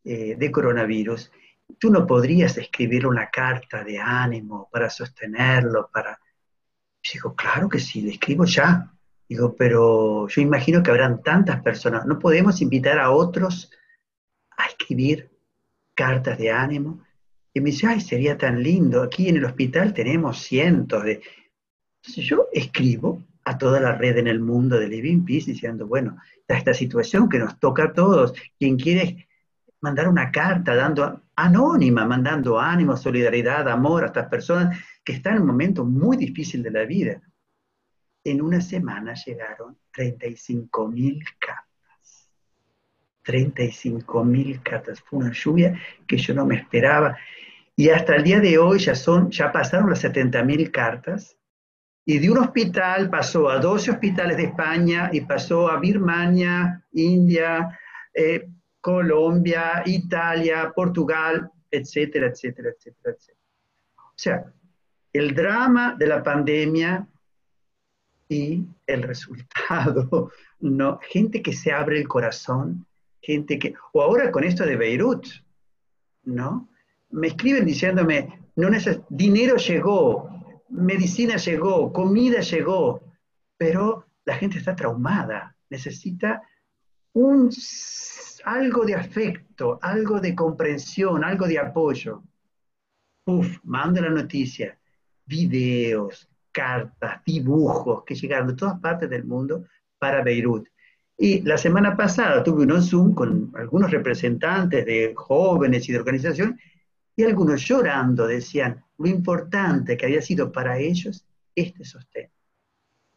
eh, 0.03 0.35
de 0.35 0.51
coronavirus, 0.51 1.31
tú 1.79 1.89
no 1.89 2.05
podrías 2.05 2.57
escribir 2.57 3.05
una 3.05 3.29
carta 3.29 3.83
de 3.83 3.99
ánimo 3.99 4.69
para 4.71 4.89
sostenerlo, 4.89 5.89
para... 5.93 6.19
digo, 7.13 7.35
claro 7.35 7.69
que 7.69 7.79
sí, 7.79 8.01
le 8.01 8.11
escribo 8.11 8.45
ya. 8.45 8.91
Digo, 9.27 9.55
pero 9.55 10.27
yo 10.27 10.41
imagino 10.41 10.83
que 10.83 10.91
habrán 10.91 11.23
tantas 11.23 11.61
personas. 11.61 12.05
¿No 12.05 12.19
podemos 12.19 12.61
invitar 12.61 12.99
a 12.99 13.11
otros 13.11 13.71
a 14.57 14.65
escribir 14.65 15.31
cartas 15.93 16.37
de 16.37 16.51
ánimo? 16.51 17.03
Y 17.53 17.61
me 17.61 17.71
dice, 17.71 17.87
ay, 17.87 18.01
sería 18.01 18.37
tan 18.37 18.61
lindo. 18.61 19.01
Aquí 19.01 19.29
en 19.29 19.37
el 19.37 19.45
hospital 19.45 19.93
tenemos 19.93 20.39
cientos 20.39 21.03
de... 21.03 21.21
Entonces 22.01 22.25
yo 22.25 22.47
escribo 22.51 23.23
a 23.45 23.57
toda 23.57 23.79
la 23.79 23.95
red 23.95 24.17
en 24.17 24.27
el 24.27 24.39
mundo 24.39 24.79
de 24.79 24.87
Living 24.87 25.23
Peace 25.23 25.51
diciendo, 25.51 25.87
bueno, 25.87 26.17
está 26.35 26.57
esta 26.57 26.73
situación 26.73 27.29
que 27.29 27.39
nos 27.39 27.59
toca 27.59 27.85
a 27.85 27.93
todos. 27.93 28.33
Quien 28.57 28.77
quiere 28.77 29.27
mandar 29.81 30.07
una 30.07 30.31
carta 30.31 30.75
dando 30.75 31.23
anónima, 31.35 32.05
mandando 32.05 32.59
ánimo, 32.59 32.95
solidaridad, 32.95 33.67
amor 33.67 34.03
a 34.03 34.07
estas 34.07 34.27
personas 34.27 34.77
que 35.03 35.13
están 35.13 35.35
en 35.35 35.41
un 35.41 35.47
momento 35.47 35.83
muy 35.83 36.17
difícil 36.17 36.63
de 36.63 36.71
la 36.71 36.85
vida 36.85 37.21
en 38.23 38.41
una 38.41 38.61
semana 38.61 39.13
llegaron 39.13 39.77
35 39.93 40.87
mil 40.87 41.23
cartas. 41.39 42.29
35 43.23 44.23
mil 44.23 44.61
cartas. 44.61 45.01
Fue 45.01 45.19
una 45.19 45.31
lluvia 45.31 45.79
que 46.07 46.17
yo 46.17 46.33
no 46.33 46.45
me 46.45 46.55
esperaba. 46.55 47.17
Y 47.75 47.89
hasta 47.89 48.15
el 48.15 48.23
día 48.23 48.39
de 48.39 48.57
hoy 48.57 48.79
ya, 48.79 48.95
son, 48.95 49.31
ya 49.31 49.51
pasaron 49.51 49.89
las 49.89 49.99
70 49.99 50.43
mil 50.43 50.71
cartas. 50.71 51.37
Y 52.05 52.19
de 52.19 52.31
un 52.31 52.39
hospital 52.39 53.09
pasó 53.09 53.49
a 53.49 53.59
12 53.59 53.91
hospitales 53.91 54.37
de 54.37 54.45
España 54.45 55.09
y 55.13 55.21
pasó 55.21 55.69
a 55.69 55.79
Birmania, 55.79 56.83
India, 56.93 57.79
eh, 58.13 58.49
Colombia, 58.81 59.83
Italia, 59.85 60.71
Portugal, 60.75 61.49
etcétera, 61.69 62.27
etcétera, 62.27 62.69
etcétera, 62.69 63.15
etcétera. 63.15 63.39
O 63.97 64.17
sea, 64.17 64.53
el 65.13 65.33
drama 65.35 65.95
de 65.97 66.07
la 66.07 66.23
pandemia 66.23 67.07
y 68.27 68.65
el 68.87 69.03
resultado, 69.03 70.31
¿no? 70.59 70.99
Gente 71.01 71.41
que 71.41 71.53
se 71.53 71.71
abre 71.71 71.99
el 71.99 72.07
corazón, 72.07 72.85
gente 73.21 73.59
que, 73.59 73.73
o 73.93 74.01
ahora 74.01 74.31
con 74.31 74.43
esto 74.43 74.65
de 74.65 74.75
Beirut, 74.75 75.27
¿no? 76.23 76.69
Me 77.11 77.27
escriben 77.27 77.65
diciéndome, 77.65 78.41
no 78.55 78.69
dinero 79.09 79.57
llegó, 79.57 80.29
medicina 80.69 81.35
llegó, 81.35 81.91
comida 81.91 82.41
llegó, 82.41 83.03
pero 83.57 84.05
la 84.25 84.35
gente 84.35 84.57
está 84.57 84.75
traumada, 84.75 85.55
necesita 85.69 86.41
un, 87.13 87.49
algo 88.45 88.85
de 88.85 88.95
afecto, 88.95 89.79
algo 89.81 90.19
de 90.19 90.35
comprensión, 90.35 91.23
algo 91.23 91.47
de 91.47 91.59
apoyo. 91.59 92.23
Uf, 93.25 93.57
mando 93.63 94.01
la 94.01 94.09
noticia, 94.09 94.77
videos, 95.25 96.29
cartas, 96.51 97.21
dibujos 97.25 98.03
que 98.03 98.15
llegaron 98.15 98.47
de 98.47 98.55
todas 98.55 98.79
partes 98.79 99.09
del 99.09 99.25
mundo 99.25 99.65
para 99.97 100.23
Beirut. 100.23 100.67
Y 101.17 101.41
la 101.41 101.57
semana 101.57 101.95
pasada 101.95 102.41
tuve 102.43 102.65
un 102.65 102.81
Zoom 102.81 103.13
con 103.13 103.51
algunos 103.55 103.91
representantes 103.91 104.85
de 104.85 105.13
jóvenes 105.15 105.87
y 105.87 105.91
de 105.91 105.99
organizaciones, 105.99 106.59
y 107.15 107.23
algunos 107.23 107.61
llorando 107.61 108.25
decían 108.25 108.83
lo 108.97 109.07
importante 109.07 109.95
que 109.95 110.05
había 110.05 110.21
sido 110.21 110.51
para 110.51 110.79
ellos 110.79 111.25
este 111.53 111.83
sostén. 111.85 112.29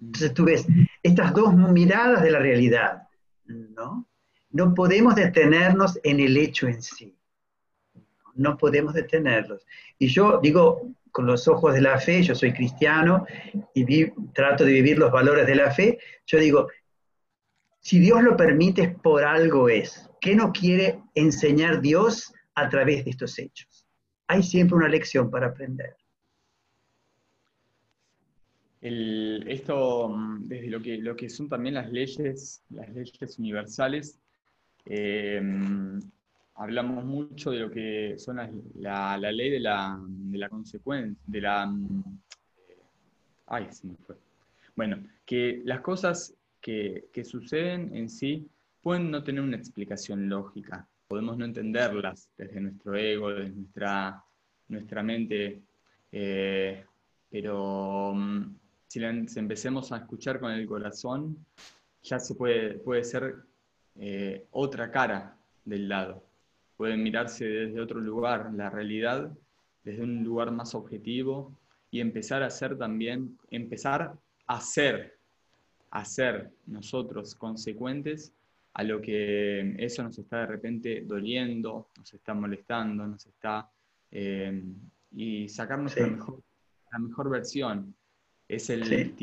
Entonces 0.00 0.34
tú 0.34 0.44
ves 0.44 0.66
estas 1.02 1.32
dos 1.32 1.54
miradas 1.54 2.22
de 2.22 2.30
la 2.30 2.40
realidad, 2.40 3.08
¿no? 3.46 4.08
No 4.50 4.74
podemos 4.74 5.14
detenernos 5.14 5.98
en 6.02 6.20
el 6.20 6.36
hecho 6.36 6.68
en 6.68 6.82
sí. 6.82 7.16
No 8.34 8.56
podemos 8.56 8.94
detenerlos. 8.94 9.66
Y 9.98 10.08
yo 10.08 10.40
digo, 10.42 10.90
con 11.10 11.26
los 11.26 11.46
ojos 11.48 11.74
de 11.74 11.80
la 11.80 11.98
fe, 11.98 12.22
yo 12.22 12.34
soy 12.34 12.52
cristiano 12.52 13.26
y 13.74 14.10
trato 14.32 14.64
de 14.64 14.72
vivir 14.72 14.98
los 14.98 15.12
valores 15.12 15.46
de 15.46 15.54
la 15.54 15.70
fe, 15.70 15.98
yo 16.26 16.38
digo, 16.38 16.68
si 17.80 17.98
Dios 17.98 18.22
lo 18.22 18.36
permite 18.36 18.88
por 18.88 19.24
algo 19.24 19.68
es. 19.68 20.08
¿Qué 20.20 20.34
no 20.34 20.52
quiere 20.52 21.00
enseñar 21.14 21.80
Dios 21.80 22.32
a 22.54 22.68
través 22.68 23.04
de 23.04 23.10
estos 23.10 23.38
hechos? 23.38 23.84
hay 24.26 24.42
siempre 24.42 24.76
una 24.76 24.88
lección 24.88 25.30
para 25.30 25.48
aprender. 25.48 25.96
Esto, 28.84 30.08
mm, 30.10 30.46
desde 30.46 30.68
lo 30.68 30.80
que, 30.80 30.98
lo 30.98 31.16
que 31.16 31.28
son 31.28 31.48
también 31.48 31.74
las 31.74 31.90
leyes, 31.90 32.62
las 32.70 32.88
leyes 32.94 33.38
universales, 33.38 34.18
eh, 34.86 35.40
hablamos 36.56 37.04
mucho 37.04 37.50
de 37.50 37.60
lo 37.60 37.70
que 37.70 38.14
son 38.18 38.36
la, 38.76 39.16
ley 39.18 39.50
de 39.50 39.60
la, 39.60 39.98
de 40.00 40.38
la 40.38 40.48
consecuencia, 40.48 41.22
de 41.26 41.40
la... 41.40 41.66
Mm, 41.66 42.18
ay, 43.46 43.68
se. 43.70 43.88
Bueno, 44.76 44.98
que 45.24 45.62
las 45.64 45.80
cosas 45.80 46.34
que, 46.60 47.06
que, 47.12 47.24
suceden 47.24 47.94
en 47.96 48.08
sí 48.08 48.48
pueden 48.82 49.10
no 49.10 49.22
tener 49.22 49.40
una 49.40 49.56
explicación 49.56 50.28
lógica, 50.28 50.86
podemos 51.08 51.38
no 51.38 51.44
entenderlas 51.44 52.28
desde 52.36 52.60
nuestro 52.60 52.94
ego, 52.96 53.30
desde 53.30 53.54
nuestra, 53.54 54.22
nuestra 54.68 55.02
mente, 55.02 55.62
eh, 56.12 56.84
pero 57.30 58.12
mm, 58.14 58.56
si, 58.94 59.38
empecemos 59.38 59.92
a 59.92 59.98
escuchar 59.98 60.38
con 60.40 60.52
el 60.52 60.66
corazón, 60.66 61.44
ya 62.02 62.18
se 62.18 62.34
puede, 62.34 62.74
puede 62.74 63.04
ser 63.04 63.36
eh, 63.96 64.46
otra 64.50 64.90
cara 64.90 65.36
del 65.64 65.88
lado. 65.88 66.22
Puede 66.76 66.96
mirarse 66.96 67.44
desde 67.44 67.80
otro 67.80 68.00
lugar, 68.00 68.52
la 68.54 68.70
realidad 68.70 69.32
desde 69.82 70.02
un 70.02 70.22
lugar 70.24 70.50
más 70.50 70.74
objetivo 70.74 71.52
y 71.90 72.00
empezar 72.00 72.42
a 72.42 72.50
ser 72.50 72.76
también, 72.76 73.38
empezar 73.50 74.14
a 74.46 74.60
ser, 74.60 75.16
a 75.90 76.04
ser 76.04 76.50
nosotros 76.66 77.34
consecuentes 77.34 78.32
a 78.74 78.82
lo 78.82 79.00
que 79.00 79.76
eso 79.78 80.02
nos 80.02 80.18
está 80.18 80.40
de 80.40 80.46
repente 80.46 81.02
doliendo, 81.06 81.88
nos 81.96 82.12
está 82.12 82.34
molestando, 82.34 83.06
nos 83.06 83.26
está... 83.26 83.70
Eh, 84.10 84.62
y 85.16 85.48
sacarnos 85.48 85.96
la, 85.96 86.98
mejor, 86.98 87.30
versión. 87.30 87.94
Es 88.48 88.70
el, 88.70 89.14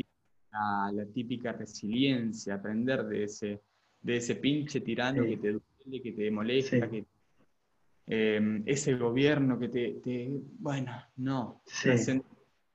la, 0.52 1.06
típica 1.12 1.52
resiliencia, 1.52 2.54
aprender 2.54 3.04
de 3.04 3.24
ese, 3.24 3.60
de 4.00 4.16
ese 4.16 4.36
pinche 4.36 4.80
tirano 4.80 5.24
que 5.24 5.36
te 5.36 5.52
duele, 5.52 6.02
que 6.02 6.12
te 6.12 6.30
molesta, 6.30 6.88
que 6.90 7.04
em, 8.06 8.62
ese 8.66 8.94
gobierno 8.94 9.58
que 9.58 9.68
te, 9.68 10.28
bueno, 10.58 10.92
no, 11.16 11.62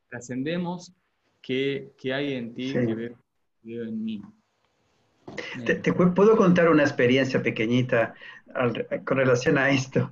trascendemos 0.09 0.93
que, 1.41 1.91
que, 1.97 2.13
hay 2.13 2.33
en 2.33 2.53
ti 2.53 2.73
que 2.73 2.95
veo, 2.95 3.83
en 3.83 4.03
mí. 4.03 4.21
Te, 5.65 5.93
puedo 5.93 6.37
contar 6.37 6.69
una 6.69 6.83
experiencia 6.83 7.43
pequeñita 7.43 8.15
con 9.03 9.17
relación 9.17 9.57
a 9.57 9.69
esto. 9.69 10.11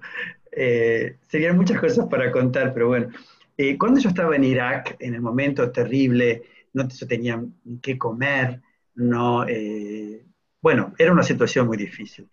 Eh, 0.51 1.17
serían 1.27 1.57
muchas 1.57 1.79
cosas 1.79 2.07
para 2.07 2.31
contar, 2.31 2.73
pero 2.73 2.87
bueno, 2.87 3.09
eh, 3.57 3.77
cuando 3.77 3.99
yo 3.99 4.09
estaba 4.09 4.35
en 4.35 4.43
Irak, 4.43 4.97
en 4.99 5.13
el 5.13 5.21
momento 5.21 5.71
terrible, 5.71 6.43
no 6.73 6.87
tenía 6.87 7.41
qué 7.81 7.97
comer, 7.97 8.61
no, 8.95 9.47
eh, 9.47 10.25
bueno, 10.61 10.93
era 10.97 11.11
una 11.11 11.23
situación 11.23 11.67
muy 11.67 11.77
difícil. 11.77 12.29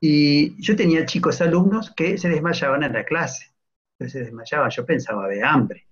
Y 0.00 0.60
yo 0.60 0.74
tenía 0.76 1.06
chicos 1.06 1.40
alumnos 1.40 1.92
que 1.94 2.18
se 2.18 2.28
desmayaban 2.28 2.82
en 2.82 2.92
la 2.92 3.04
clase, 3.04 3.52
se 3.98 4.20
desmayaban, 4.20 4.70
yo 4.70 4.84
pensaba 4.84 5.28
de 5.28 5.42
hambre, 5.42 5.86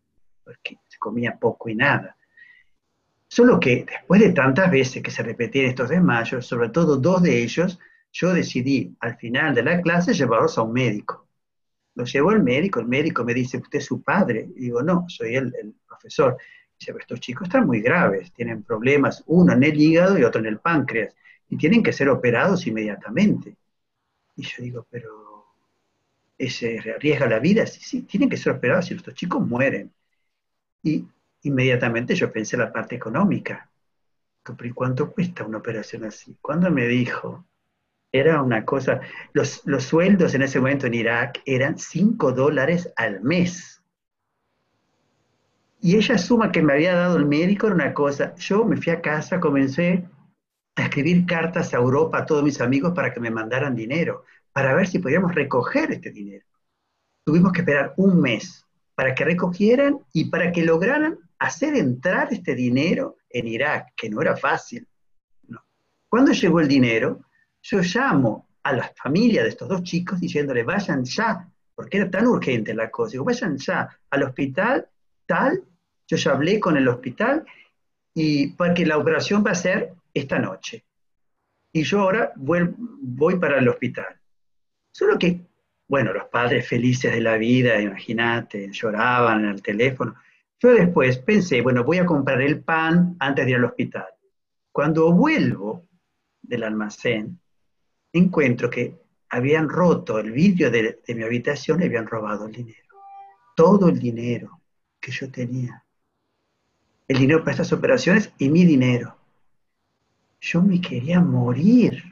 porque 0.44 0.78
se 0.88 0.98
comía 0.98 1.36
poco 1.38 1.68
y 1.68 1.74
nada. 1.76 2.16
Solo 3.28 3.60
que 3.60 3.84
después 3.84 4.20
de 4.20 4.32
tantas 4.32 4.70
veces 4.70 5.02
que 5.02 5.10
se 5.12 5.22
repetían 5.22 5.66
estos 5.66 5.88
desmayos, 5.88 6.46
sobre 6.46 6.70
todo 6.70 6.96
dos 6.96 7.22
de 7.22 7.42
ellos, 7.42 7.78
yo 8.12 8.32
decidí 8.32 8.96
al 9.00 9.16
final 9.16 9.54
de 9.54 9.62
la 9.62 9.80
clase 9.80 10.12
llevarlos 10.12 10.58
a 10.58 10.62
un 10.62 10.72
médico. 10.72 11.19
Los 12.00 12.10
llevo 12.10 12.30
al 12.30 12.42
médico, 12.42 12.80
el 12.80 12.86
médico 12.86 13.24
me 13.24 13.34
dice, 13.34 13.58
¿usted 13.58 13.78
es 13.78 13.84
su 13.84 14.02
padre? 14.02 14.48
Y 14.56 14.60
digo, 14.60 14.82
no, 14.82 15.04
soy 15.06 15.36
el, 15.36 15.54
el 15.60 15.74
profesor. 15.86 16.38
Dice, 16.78 16.94
estos 16.98 17.20
chicos 17.20 17.46
están 17.46 17.66
muy 17.66 17.82
graves, 17.82 18.32
tienen 18.32 18.62
problemas, 18.62 19.22
uno 19.26 19.52
en 19.52 19.62
el 19.62 19.78
hígado 19.78 20.18
y 20.18 20.24
otro 20.24 20.40
en 20.40 20.46
el 20.46 20.60
páncreas, 20.60 21.14
y 21.50 21.58
tienen 21.58 21.82
que 21.82 21.92
ser 21.92 22.08
operados 22.08 22.66
inmediatamente. 22.66 23.54
Y 24.34 24.42
yo 24.44 24.62
digo, 24.62 24.86
pero 24.90 25.44
¿ese 26.38 26.78
arriesga 26.78 27.28
la 27.28 27.38
vida? 27.38 27.66
Sí, 27.66 27.80
sí, 27.82 28.02
tienen 28.02 28.30
que 28.30 28.38
ser 28.38 28.54
operados 28.54 28.90
y 28.90 28.94
estos 28.94 29.12
chicos 29.12 29.46
mueren. 29.46 29.92
Y 30.82 31.06
inmediatamente 31.42 32.14
yo 32.14 32.32
pensé 32.32 32.56
en 32.56 32.62
la 32.62 32.72
parte 32.72 32.96
económica. 32.96 33.68
¿Y 34.62 34.70
cuánto 34.70 35.12
cuesta 35.12 35.44
una 35.44 35.58
operación 35.58 36.04
así? 36.04 36.34
Cuando 36.40 36.70
me 36.70 36.88
dijo, 36.88 37.44
era 38.12 38.42
una 38.42 38.64
cosa, 38.64 39.00
los, 39.32 39.62
los 39.66 39.84
sueldos 39.84 40.34
en 40.34 40.42
ese 40.42 40.58
momento 40.58 40.86
en 40.86 40.94
Irak 40.94 41.40
eran 41.44 41.78
5 41.78 42.32
dólares 42.32 42.92
al 42.96 43.20
mes 43.22 43.80
y 45.82 45.96
ella 45.96 46.18
suma 46.18 46.52
que 46.52 46.62
me 46.62 46.74
había 46.74 46.94
dado 46.94 47.16
el 47.16 47.26
médico 47.26 47.66
era 47.66 47.74
una 47.74 47.94
cosa. 47.94 48.34
Yo 48.36 48.64
me 48.64 48.76
fui 48.76 48.92
a 48.92 49.00
casa, 49.00 49.40
comencé 49.40 50.04
a 50.76 50.82
escribir 50.82 51.24
cartas 51.24 51.72
a 51.72 51.78
Europa 51.78 52.18
a 52.18 52.26
todos 52.26 52.42
mis 52.42 52.60
amigos 52.60 52.92
para 52.94 53.12
que 53.12 53.20
me 53.20 53.30
mandaran 53.30 53.74
dinero, 53.74 54.24
para 54.52 54.74
ver 54.74 54.86
si 54.86 54.98
podíamos 54.98 55.34
recoger 55.34 55.90
este 55.92 56.10
dinero. 56.10 56.44
Tuvimos 57.24 57.52
que 57.52 57.60
esperar 57.60 57.94
un 57.96 58.20
mes 58.20 58.66
para 58.94 59.14
que 59.14 59.24
recogieran 59.24 59.98
y 60.12 60.26
para 60.26 60.52
que 60.52 60.64
lograran 60.64 61.18
hacer 61.38 61.74
entrar 61.74 62.28
este 62.30 62.54
dinero 62.54 63.16
en 63.30 63.48
Irak, 63.48 63.92
que 63.96 64.10
no 64.10 64.20
era 64.20 64.36
fácil. 64.36 64.86
Cuando 66.10 66.32
llegó 66.32 66.60
el 66.60 66.68
dinero, 66.68 67.20
yo 67.62 67.80
llamo 67.80 68.48
a 68.62 68.72
la 68.72 68.92
familia 68.96 69.42
de 69.42 69.50
estos 69.50 69.68
dos 69.68 69.82
chicos 69.82 70.20
diciéndole, 70.20 70.62
vayan 70.62 71.04
ya, 71.04 71.48
porque 71.74 71.98
era 71.98 72.10
tan 72.10 72.26
urgente 72.26 72.74
la 72.74 72.90
cosa, 72.90 73.12
digo, 73.12 73.24
vayan 73.24 73.56
ya 73.56 73.88
al 74.10 74.22
hospital 74.22 74.86
tal 75.26 75.64
yo 76.10 76.16
ya 76.16 76.32
hablé 76.32 76.58
con 76.58 76.76
el 76.76 76.88
hospital 76.88 77.46
y 78.12 78.48
porque 78.48 78.84
la 78.84 78.98
operación 78.98 79.44
va 79.46 79.52
a 79.52 79.54
ser 79.54 79.94
esta 80.12 80.40
noche. 80.40 80.84
Y 81.72 81.84
yo 81.84 82.00
ahora 82.00 82.32
voy, 82.34 83.38
para 83.38 83.58
el 83.58 83.68
hospital. 83.68 84.20
Solo 84.90 85.16
que, 85.16 85.40
bueno, 85.86 86.12
los 86.12 86.24
padres 86.24 86.66
felices 86.66 87.12
de 87.12 87.20
la 87.20 87.36
vida, 87.36 87.80
imagínate, 87.80 88.72
lloraban 88.72 89.44
en 89.44 89.50
el 89.52 89.62
teléfono. 89.62 90.16
Yo 90.58 90.70
después 90.70 91.18
pensé, 91.18 91.60
bueno, 91.60 91.84
voy 91.84 91.98
a 91.98 92.06
comprar 92.06 92.42
el 92.42 92.60
pan 92.60 93.14
antes 93.20 93.44
de 93.44 93.52
ir 93.52 93.56
al 93.58 93.66
hospital. 93.66 94.08
Cuando 94.72 95.12
vuelvo 95.12 95.86
del 96.42 96.64
almacén, 96.64 97.38
encuentro 98.12 98.68
que 98.68 98.94
habían 99.28 99.68
roto 99.68 100.18
el 100.18 100.32
vidrio 100.32 100.70
de, 100.70 101.00
mi 101.08 101.22
habitación 101.22 101.80
y 101.80 101.86
habían 101.86 102.06
robado 102.06 102.46
el 102.46 102.52
dinero. 102.52 102.94
Todo 103.54 103.88
el 103.88 103.98
dinero 103.98 104.60
que 105.00 105.12
yo 105.12 105.30
tenía 105.30 105.84
el 107.08 107.18
dinero 107.18 107.40
para 107.40 107.50
estas 107.52 107.72
operaciones 107.72 108.32
y 108.38 108.48
mi 108.48 108.64
dinero. 108.64 109.16
Yo 110.40 110.62
me 110.62 110.80
quería 110.80 111.20
morir. 111.20 112.04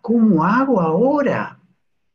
¿cómo 0.00 0.44
hago 0.44 0.80
ahora? 0.80 1.60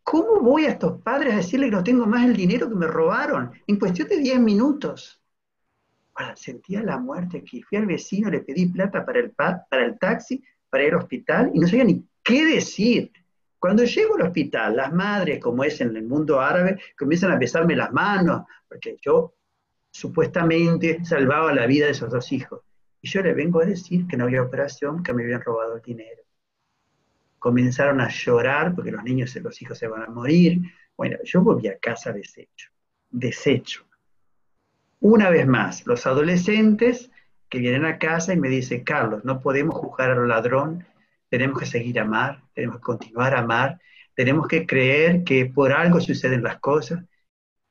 ¿Cómo 0.04 0.42
voy 0.42 0.66
a 0.66 0.72
estos 0.72 1.02
padres 1.02 1.34
a 1.34 1.38
decirles 1.38 1.70
que 1.70 1.76
no 1.78 1.84
tengo 1.84 2.06
más 2.06 2.26
el 2.26 2.36
dinero 2.36 2.68
que 2.68 2.76
me 2.76 2.88
robaron 2.88 3.52
en 3.68 3.80
cuestión 3.80 4.10
de 4.10 4.18
10 4.18 4.40
minutos? 4.42 5.22
sentía 6.36 6.84
la 6.84 7.00
muerte 7.00 7.38
aquí. 7.38 7.62
Fui 7.62 7.78
al 7.78 7.86
vecino, 7.86 8.30
le 8.30 8.42
pedí 8.42 8.66
plata 8.66 9.06
para 9.06 9.20
el, 9.20 9.32
para 9.32 9.86
el 9.86 9.98
taxi, 9.98 10.44
para 10.70 10.84
ir 10.84 10.94
al 10.94 11.00
hospital 11.00 11.52
y 11.54 11.60
no 11.60 11.68
sabía 11.68 11.86
ni 11.86 12.04
qué 12.24 12.46
decir. 12.46 13.12
Cuando 13.60 13.84
llego 13.84 14.16
al 14.16 14.22
hospital, 14.22 14.76
las 14.76 14.94
madres, 14.94 15.40
como 15.40 15.64
es 15.64 15.82
en 15.82 15.96
el 15.96 16.04
mundo 16.04 16.40
árabe, 16.40 16.80
comienzan 16.98 17.32
a 17.32 17.38
besarme 17.38 17.76
las 17.76 17.92
manos, 17.92 18.44
porque 18.68 18.98
yo 19.02 19.36
supuestamente 19.92 21.04
salvaba 21.04 21.54
la 21.54 21.66
vida 21.66 21.86
de 21.86 21.92
esos 21.92 22.10
dos 22.10 22.32
hijos. 22.32 22.62
Y 23.02 23.10
yo 23.10 23.22
le 23.22 23.34
vengo 23.34 23.62
a 23.62 23.66
decir 23.66 24.08
que 24.08 24.18
no 24.18 24.26
había 24.26 24.42
operación, 24.42 25.04
que 25.04 25.14
me 25.14 25.24
habían 25.24 25.42
robado 25.42 25.76
el 25.76 25.82
dinero. 25.82 26.24
Comenzaron 27.38 28.02
a 28.02 28.10
llorar 28.10 28.76
porque 28.76 28.92
los 28.92 29.04
niños, 29.04 29.36
los 29.36 29.62
hijos 29.62 29.78
se 29.78 29.88
van 29.88 30.04
a 30.04 30.08
morir. 30.08 30.62
Bueno, 30.96 31.18
yo 31.24 31.42
volví 31.42 31.68
a 31.68 31.80
casa 31.80 32.12
deshecho, 32.12 32.70
deshecho. 33.10 33.86
Una 35.00 35.30
vez 35.30 35.48
más, 35.48 35.86
los 35.88 36.06
adolescentes 36.06 37.10
que 37.48 37.60
vienen 37.60 37.86
a 37.86 37.98
casa 37.98 38.34
y 38.34 38.38
me 38.38 38.50
dicen, 38.50 38.84
Carlos, 38.84 39.24
no 39.24 39.40
podemos 39.40 39.76
juzgar 39.76 40.12
al 40.12 40.28
ladrón, 40.28 40.86
tenemos 41.30 41.60
que 41.60 41.66
seguir 41.66 42.00
amar, 42.00 42.44
tenemos 42.54 42.78
que 42.78 42.84
continuar 42.84 43.36
a 43.36 43.40
amar, 43.40 43.80
tenemos 44.16 44.48
que 44.48 44.66
creer 44.66 45.24
que 45.24 45.46
por 45.46 45.72
algo 45.72 46.00
suceden 46.00 46.44
las 46.44 46.60
cosas, 46.60 47.04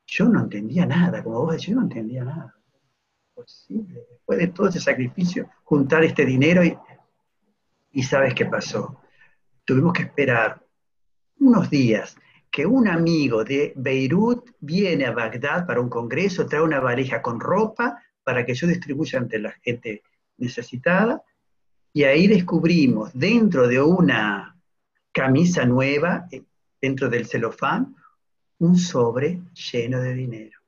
yo 0.07 0.29
no 0.29 0.41
entendía 0.41 0.87
nada, 0.87 1.23
como 1.23 1.43
vos 1.43 1.53
decís, 1.53 1.69
yo 1.69 1.75
no 1.75 1.83
entendía 1.83 2.25
nada. 2.25 2.55
Posible, 3.35 4.07
después 4.11 4.39
de 4.39 4.47
todo 4.49 4.69
ese 4.69 4.81
sacrificio, 4.81 5.49
juntar 5.65 6.03
este 6.03 6.25
dinero 6.25 6.65
y, 6.65 6.77
y 7.93 8.03
sabes 8.03 8.35
qué 8.35 8.47
pasó. 8.47 9.01
Tuvimos 9.65 9.93
que 9.93 10.03
esperar 10.03 10.65
unos 11.41 11.69
días 11.69 12.17
que 12.51 12.67
un 12.67 12.89
amigo 12.89 13.45
de 13.45 13.73
Beirut 13.77 14.51
viene 14.61 15.05
a 15.05 15.13
Bagdad 15.13 15.67
para 15.67 15.81
un 15.81 15.89
congreso, 15.89 16.47
trae 16.47 16.63
una 16.63 16.81
valija 16.81 17.21
con 17.21 17.39
ropa 17.39 18.03
para 18.25 18.45
que 18.45 18.55
yo 18.55 18.67
distribuya 18.67 19.19
ante 19.19 19.39
la 19.39 19.53
gente 19.63 20.03
necesitada, 20.39 21.23
y 21.99 22.05
ahí 22.05 22.29
descubrimos 22.29 23.11
dentro 23.13 23.67
de 23.67 23.83
una 23.83 24.57
camisa 25.11 25.65
nueva, 25.65 26.29
dentro 26.81 27.09
del 27.09 27.27
celofán, 27.27 27.97
un 28.59 28.79
sobre 28.79 29.41
lleno 29.73 30.01
de 30.01 30.15
dinero. 30.15 30.61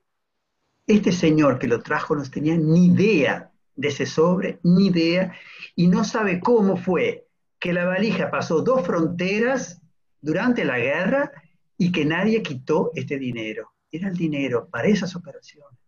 Este 0.88 1.12
señor 1.12 1.60
que 1.60 1.68
lo 1.68 1.84
trajo 1.84 2.16
no 2.16 2.28
tenía 2.28 2.56
ni 2.56 2.86
idea 2.86 3.48
de 3.76 3.88
ese 3.88 4.06
sobre, 4.06 4.58
ni 4.64 4.86
idea, 4.86 5.32
y 5.76 5.86
no 5.86 6.02
sabe 6.02 6.40
cómo 6.40 6.76
fue 6.76 7.28
que 7.60 7.72
la 7.72 7.84
valija 7.84 8.28
pasó 8.28 8.62
dos 8.62 8.84
fronteras 8.84 9.80
durante 10.20 10.64
la 10.64 10.80
guerra 10.80 11.30
y 11.78 11.92
que 11.92 12.04
nadie 12.04 12.42
quitó 12.42 12.90
este 12.96 13.20
dinero. 13.20 13.70
Era 13.92 14.08
el 14.08 14.16
dinero 14.16 14.68
para 14.68 14.88
esas 14.88 15.14
operaciones. 15.14 15.78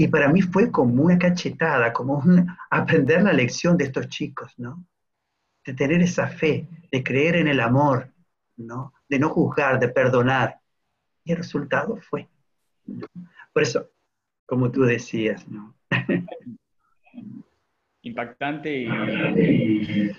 Y 0.00 0.06
para 0.06 0.28
mí 0.28 0.42
fue 0.42 0.70
como 0.70 1.02
una 1.02 1.18
cachetada, 1.18 1.92
como 1.92 2.18
un, 2.18 2.46
aprender 2.70 3.20
la 3.20 3.32
lección 3.32 3.76
de 3.76 3.86
estos 3.86 4.08
chicos, 4.08 4.54
¿no? 4.56 4.86
De 5.66 5.74
tener 5.74 6.00
esa 6.00 6.28
fe, 6.28 6.68
de 6.92 7.02
creer 7.02 7.34
en 7.34 7.48
el 7.48 7.58
amor, 7.58 8.08
¿no? 8.56 8.94
De 9.08 9.18
no 9.18 9.28
juzgar, 9.28 9.80
de 9.80 9.88
perdonar. 9.88 10.60
Y 11.24 11.32
el 11.32 11.38
resultado 11.38 11.96
fue. 11.96 12.28
Por 13.52 13.64
eso, 13.64 13.90
como 14.46 14.70
tú 14.70 14.82
decías, 14.82 15.48
¿no? 15.48 15.74
Impactante 18.02 18.72
y 18.72 20.12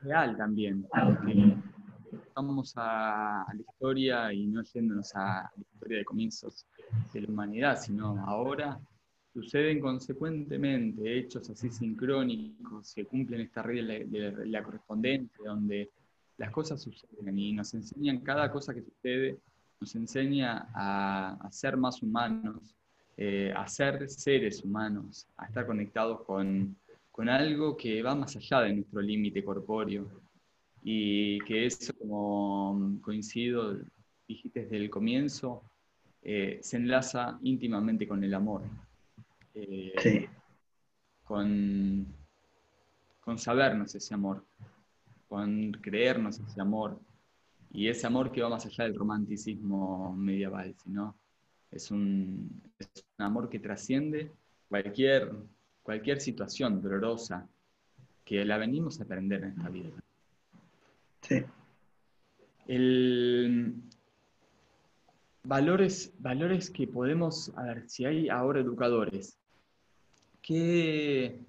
real 0.00 0.38
también. 0.38 0.88
Vamos 2.34 2.72
a, 2.76 3.44
la 3.52 3.60
historia 3.60 4.32
y 4.32 4.46
no 4.46 4.62
yéndonos 4.62 5.14
a 5.14 5.52
la 5.54 5.62
historia 5.70 5.98
de 5.98 6.04
comienzos 6.06 6.66
de 7.12 7.20
la 7.20 7.28
humanidad, 7.28 7.78
sino 7.78 8.24
ahora 8.26 8.80
suceden 9.42 9.78
consecuentemente 9.80 11.16
hechos 11.16 11.48
así 11.50 11.70
sincrónicos 11.70 12.92
que 12.92 13.04
cumplen 13.04 13.42
esta 13.42 13.62
regla 13.62 13.94
de 13.94 14.46
la, 14.46 14.62
correspondencia, 14.64 15.44
donde 15.44 15.90
las 16.38 16.50
cosas 16.50 16.82
suceden 16.82 17.38
y 17.38 17.52
nos 17.52 17.72
enseñan 17.74 18.18
cada 18.20 18.50
cosa 18.50 18.74
que 18.74 18.82
sucede, 18.82 19.38
nos 19.80 19.94
enseña 19.94 20.68
a, 20.74 21.48
ser 21.52 21.76
más 21.76 22.02
humanos, 22.02 22.74
eh, 23.16 23.52
a 23.56 23.66
ser 23.68 24.08
seres 24.08 24.64
humanos, 24.64 25.28
a 25.36 25.46
estar 25.46 25.66
conectados 25.66 26.22
con, 26.22 26.76
con 27.12 27.28
algo 27.28 27.76
que 27.76 28.02
va 28.02 28.16
más 28.16 28.34
allá 28.34 28.62
de 28.62 28.72
nuestro 28.72 29.00
límite 29.00 29.44
corpóreo 29.44 30.08
y 30.82 31.38
que 31.40 31.66
eso, 31.66 31.92
como 31.96 32.98
coincido, 33.02 33.76
dijiste 34.26 34.62
desde 34.62 34.78
el 34.78 34.90
comienzo, 34.90 35.62
eh, 36.22 36.58
se 36.60 36.76
enlaza 36.76 37.38
íntimamente 37.42 38.08
con 38.08 38.24
el 38.24 38.34
amor. 38.34 38.62
Eh, 39.54 40.28
con, 41.24 42.06
con 43.20 43.38
sabernos 43.38 43.94
ese 43.94 44.14
amor, 44.14 44.44
con 45.28 45.72
creernos 45.72 46.38
ese 46.40 46.60
amor, 46.60 47.00
y 47.70 47.88
ese 47.88 48.06
amor 48.06 48.32
que 48.32 48.42
va 48.42 48.48
más 48.48 48.64
allá 48.64 48.84
del 48.84 48.94
romanticismo 48.94 50.14
medieval, 50.16 50.74
sino 50.82 51.16
es 51.70 51.90
un, 51.90 52.62
es 52.78 52.88
un 53.18 53.24
amor 53.24 53.48
que 53.48 53.58
trasciende 53.58 54.32
cualquier, 54.68 55.30
cualquier 55.82 56.20
situación 56.20 56.80
dolorosa 56.80 57.46
que 58.24 58.44
la 58.44 58.56
venimos 58.56 59.00
a 59.00 59.04
aprender 59.04 59.44
en 59.44 59.50
esta 59.50 59.68
vida. 59.68 60.02
Sí. 61.22 61.44
El, 62.66 63.82
valores, 65.48 66.12
valores 66.18 66.68
que 66.68 66.86
podemos, 66.86 67.50
a 67.56 67.62
ver, 67.62 67.88
si 67.88 68.04
hay 68.04 68.28
ahora 68.28 68.60
educadores 68.60 69.38
¿qué, 70.42 71.40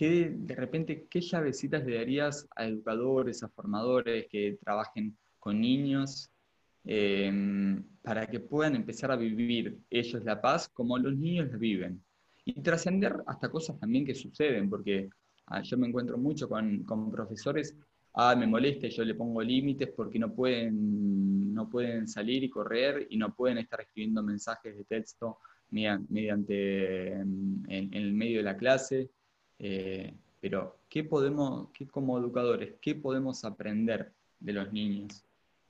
de 0.00 0.54
repente, 0.56 1.06
qué 1.08 1.20
llavecitas 1.20 1.84
le 1.84 1.98
darías 1.98 2.48
a 2.56 2.66
educadores, 2.66 3.44
a 3.44 3.48
formadores 3.48 4.26
que 4.28 4.58
trabajen 4.60 5.16
con 5.38 5.60
niños 5.60 6.30
em, 6.84 7.84
para 8.02 8.26
que 8.26 8.40
puedan 8.40 8.74
empezar 8.74 9.12
a 9.12 9.16
vivir 9.16 9.78
ellos 9.88 10.24
la 10.24 10.40
paz 10.40 10.68
como 10.68 10.98
los 10.98 11.16
niños 11.16 11.48
la 11.48 11.58
viven? 11.58 12.02
Y 12.44 12.60
trascender 12.60 13.22
hasta 13.26 13.48
cosas 13.48 13.78
también 13.78 14.04
que 14.04 14.16
suceden, 14.16 14.68
porque 14.68 15.10
ah, 15.46 15.62
yo 15.62 15.78
me 15.78 15.86
encuentro 15.86 16.18
mucho 16.18 16.48
con, 16.48 16.82
con 16.82 17.08
profesores 17.12 17.76
ah, 18.20 18.34
me 18.34 18.46
molesta 18.46 18.88
y 18.88 18.90
yo 18.90 19.04
le 19.04 19.14
pongo 19.14 19.40
límites 19.42 19.88
porque 19.96 20.18
no 20.18 20.34
pueden, 20.34 21.54
no 21.54 21.70
pueden 21.70 22.08
salir 22.08 22.42
y 22.42 22.50
correr 22.50 23.06
y 23.10 23.16
no 23.16 23.32
pueden 23.32 23.58
estar 23.58 23.80
escribiendo 23.80 24.22
mensajes 24.24 24.76
de 24.76 24.84
texto 24.84 25.38
mediante 25.70 27.12
en, 27.12 27.64
el 27.92 28.12
medio 28.12 28.38
de 28.38 28.42
la 28.42 28.56
clase, 28.56 29.10
eh, 29.58 30.12
pero 30.40 30.78
¿qué 30.88 31.04
podemos, 31.04 31.68
qué, 31.72 31.86
como 31.86 32.18
educadores, 32.18 32.74
qué 32.80 32.96
podemos 32.96 33.44
aprender 33.44 34.12
de 34.40 34.52
los 34.52 34.72
niños? 34.72 35.24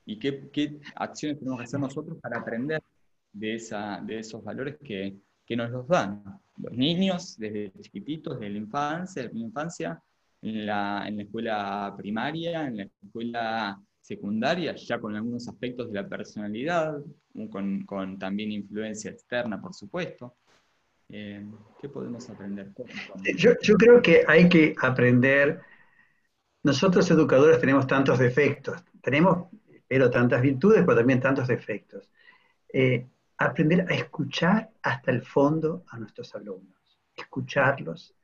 ¿Y 0.06 0.18
qué, 0.18 0.48
qué, 0.50 0.80
acciones 0.94 1.38
tenemos 1.38 1.58
que 1.58 1.64
hacer 1.64 1.80
nosotros 1.80 2.16
para 2.22 2.38
aprender 2.38 2.82
de, 3.30 3.56
esa, 3.56 4.00
de 4.00 4.20
esos 4.20 4.42
valores 4.42 4.78
que, 4.82 5.18
que 5.44 5.56
nos 5.56 5.70
los 5.70 5.86
dan 5.86 6.22
los 6.56 6.72
niños 6.72 7.36
desde 7.36 7.72
chiquititos, 7.80 8.40
desde 8.40 8.52
la 8.52 8.58
infancia, 8.58 9.22
de 9.22 9.34
la 9.34 9.38
infancia, 9.38 10.02
en 10.42 10.66
la, 10.66 11.04
en 11.06 11.16
la 11.16 11.22
escuela 11.22 11.94
primaria, 11.96 12.66
en 12.66 12.76
la 12.78 12.88
escuela 13.02 13.80
secundaria, 14.00 14.74
ya 14.74 14.98
con 14.98 15.14
algunos 15.14 15.48
aspectos 15.48 15.88
de 15.88 16.02
la 16.02 16.08
personalidad, 16.08 16.98
con, 17.50 17.84
con 17.84 18.18
también 18.18 18.52
influencia 18.52 19.10
externa, 19.10 19.60
por 19.60 19.74
supuesto. 19.74 20.36
Eh, 21.10 21.46
¿Qué 21.80 21.88
podemos 21.88 22.28
aprender? 22.28 22.72
Yo, 23.36 23.52
yo, 23.62 23.74
creo 23.76 24.02
que 24.02 24.24
hay 24.26 24.48
que 24.48 24.74
aprender, 24.80 25.60
nosotros 26.62 27.10
educadores 27.10 27.60
tenemos 27.60 27.86
tantos 27.86 28.18
defectos, 28.18 28.82
tenemos, 29.02 29.48
pero 29.86 30.10
tantas 30.10 30.42
virtudes, 30.42 30.82
pero 30.84 30.98
también 30.98 31.20
tantos 31.20 31.48
defectos. 31.48 32.10
Eh, 32.72 33.06
aprender 33.38 33.86
a 33.88 33.94
escuchar 33.94 34.70
hasta 34.82 35.10
el 35.10 35.22
fondo 35.22 35.84
a 35.88 35.98
nuestros 35.98 36.34
alumnos, 36.34 36.98
escucharlos 37.16 38.14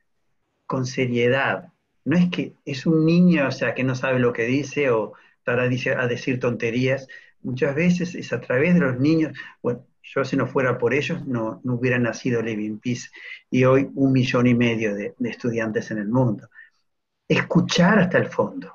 con 0.67 0.85
seriedad. 0.85 1.71
No 2.05 2.17
es 2.17 2.29
que 2.29 2.53
es 2.65 2.85
un 2.85 3.05
niño, 3.05 3.47
o 3.47 3.51
sea, 3.51 3.73
que 3.73 3.83
no 3.83 3.95
sabe 3.95 4.19
lo 4.19 4.31
que 4.31 4.43
dice 4.43 4.89
o 4.91 5.13
a 5.47 6.07
decir 6.07 6.39
tonterías. 6.39 7.07
Muchas 7.41 7.75
veces 7.75 8.15
es 8.15 8.33
a 8.33 8.41
través 8.41 8.73
de 8.73 8.79
los 8.79 8.99
niños, 8.99 9.37
bueno, 9.61 9.85
yo 10.01 10.23
si 10.23 10.35
no 10.35 10.47
fuera 10.47 10.77
por 10.77 10.93
ellos 10.93 11.25
no, 11.25 11.61
no 11.63 11.75
hubiera 11.75 11.97
nacido 11.97 12.41
Living 12.41 12.77
Peace 12.77 13.09
y 13.49 13.63
hoy 13.63 13.89
un 13.95 14.11
millón 14.11 14.47
y 14.47 14.53
medio 14.53 14.95
de, 14.95 15.15
estudiantes 15.21 15.91
en 15.91 15.97
el 15.99 16.07
mundo. 16.07 16.49
Escuchar 17.27 17.99
hasta 17.99 18.17
el 18.17 18.27
fondo 18.27 18.71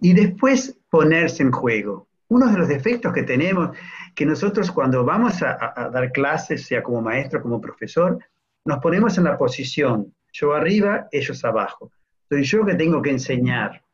y 0.00 0.14
después 0.14 0.78
ponerse 0.90 1.42
en 1.42 1.52
juego. 1.52 2.08
Uno 2.28 2.50
de 2.50 2.58
los 2.58 2.68
defectos 2.68 3.12
que 3.12 3.24
tenemos, 3.24 3.76
que 4.14 4.24
nosotros 4.24 4.70
cuando 4.70 5.04
vamos 5.04 5.42
a, 5.42 5.58
a, 5.76 5.90
dar 5.90 6.12
clases, 6.12 6.66
sea 6.66 6.82
como 6.82 7.02
maestro, 7.02 7.42
como 7.42 7.60
profesor, 7.60 8.18
nos 8.64 8.78
ponemos 8.78 9.18
en 9.18 9.24
la 9.24 9.36
posición, 9.36 10.14
yo 10.32 10.54
arriba, 10.54 11.08
ellos 11.10 11.44
abajo. 11.44 11.92
Soy 12.32 12.44
yo 12.44 12.64
que 12.64 12.76
tengo 12.76 13.02
que 13.02 13.10
enseñar, 13.10 13.84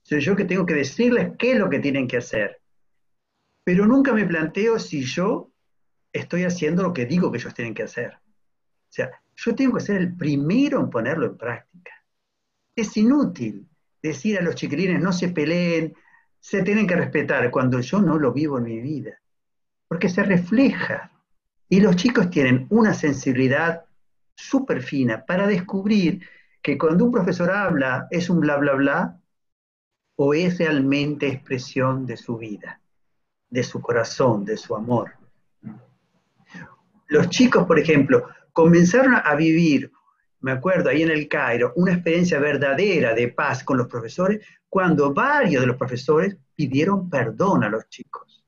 soy 0.00 0.20
yo 0.20 0.34
que 0.34 0.46
tengo 0.46 0.64
que 0.64 0.72
decirles 0.72 1.32
qué 1.38 1.52
es 1.52 1.58
lo 1.58 1.68
que 1.68 1.80
tienen 1.80 2.08
que 2.08 2.16
hacer. 2.16 2.62
Pero 3.62 3.84
nunca 3.84 4.14
me 4.14 4.24
planteo 4.24 4.78
si 4.78 5.02
yo 5.02 5.52
estoy 6.10 6.44
haciendo 6.44 6.82
lo 6.82 6.94
que 6.94 7.04
digo 7.04 7.30
que 7.30 7.36
ellos 7.36 7.52
tienen 7.52 7.74
que 7.74 7.82
hacer. 7.82 8.14
O 8.14 8.88
sea, 8.88 9.10
yo 9.36 9.54
tengo 9.54 9.74
que 9.74 9.84
ser 9.84 9.96
el 9.98 10.16
primero 10.16 10.80
en 10.80 10.88
ponerlo 10.88 11.26
en 11.26 11.36
práctica. 11.36 11.92
Es 12.74 12.96
inútil 12.96 13.68
decir 14.02 14.38
a 14.38 14.42
los 14.42 14.54
chiquilines 14.54 15.02
no 15.02 15.12
se 15.12 15.28
peleen, 15.28 15.94
se 16.40 16.62
tienen 16.62 16.86
que 16.86 16.96
respetar 16.96 17.50
cuando 17.50 17.80
yo 17.80 18.00
no 18.00 18.18
lo 18.18 18.32
vivo 18.32 18.56
en 18.56 18.64
mi 18.64 18.80
vida. 18.80 19.20
Porque 19.88 20.08
se 20.08 20.22
refleja. 20.22 21.12
Y 21.68 21.80
los 21.82 21.96
chicos 21.96 22.30
tienen 22.30 22.66
una 22.70 22.94
sensibilidad 22.94 23.84
súper 24.34 24.82
fina 24.82 25.26
para 25.26 25.46
descubrir 25.46 26.26
que 26.64 26.78
cuando 26.78 27.04
un 27.04 27.12
profesor 27.12 27.50
habla 27.50 28.08
es 28.10 28.30
un 28.30 28.40
bla, 28.40 28.56
bla, 28.56 28.72
bla, 28.72 29.20
o 30.16 30.32
es 30.32 30.56
realmente 30.56 31.28
expresión 31.28 32.06
de 32.06 32.16
su 32.16 32.38
vida, 32.38 32.80
de 33.50 33.62
su 33.62 33.82
corazón, 33.82 34.46
de 34.46 34.56
su 34.56 34.74
amor. 34.74 35.12
Los 37.08 37.28
chicos, 37.28 37.66
por 37.66 37.78
ejemplo, 37.78 38.28
comenzaron 38.54 39.14
a 39.14 39.34
vivir, 39.34 39.92
me 40.40 40.52
acuerdo 40.52 40.88
ahí 40.88 41.02
en 41.02 41.10
el 41.10 41.28
Cairo, 41.28 41.74
una 41.76 41.92
experiencia 41.92 42.38
verdadera 42.38 43.12
de 43.12 43.28
paz 43.28 43.62
con 43.62 43.76
los 43.76 43.86
profesores 43.86 44.42
cuando 44.66 45.12
varios 45.12 45.60
de 45.60 45.66
los 45.66 45.76
profesores 45.76 46.38
pidieron 46.54 47.10
perdón 47.10 47.62
a 47.62 47.68
los 47.68 47.90
chicos. 47.90 48.42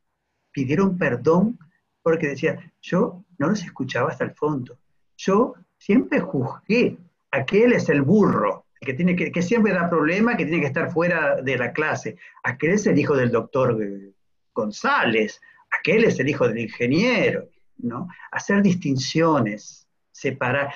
Pidieron 0.50 0.96
perdón 0.96 1.58
porque 2.00 2.28
decía, 2.28 2.72
yo 2.80 3.26
no 3.36 3.48
los 3.48 3.62
escuchaba 3.62 4.08
hasta 4.08 4.24
el 4.24 4.32
fondo. 4.32 4.78
Yo 5.18 5.54
siempre 5.76 6.18
juzgué, 6.20 6.96
aquel 7.36 7.72
es 7.72 7.88
el 7.88 8.02
burro, 8.02 8.66
que, 8.80 8.94
tiene 8.94 9.16
que, 9.16 9.42
siempre 9.42 9.72
da 9.72 9.88
problema, 9.88 10.36
que 10.36 10.44
tiene 10.44 10.60
que 10.60 10.66
estar 10.66 10.90
fuera 10.92 11.40
de 11.42 11.56
la 11.56 11.72
clase. 11.72 12.16
Aquel 12.44 12.72
es 12.72 12.86
el 12.86 12.98
hijo 12.98 13.16
del 13.16 13.30
doctor 13.30 13.76
González, 14.54 15.40
aquel 15.78 16.04
es 16.04 16.18
el 16.20 16.28
hijo 16.28 16.46
del 16.48 16.58
ingeniero, 16.58 17.48
¿no? 17.78 18.08
Hacer 18.30 18.62
distinciones, 18.62 19.86
separar, 20.12 20.72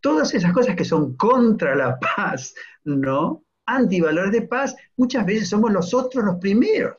todas 0.00 0.34
esas 0.34 0.52
cosas 0.52 0.76
que 0.76 0.84
son 0.84 1.16
contra 1.16 1.74
la 1.74 1.98
paz, 1.98 2.54
¿no? 2.84 3.44
Antivalores 3.66 4.32
de 4.32 4.42
paz, 4.42 4.74
muchas 4.96 5.26
veces 5.26 5.48
somos 5.48 5.70
nosotros 5.70 6.24
los 6.24 6.36
primeros 6.36 6.96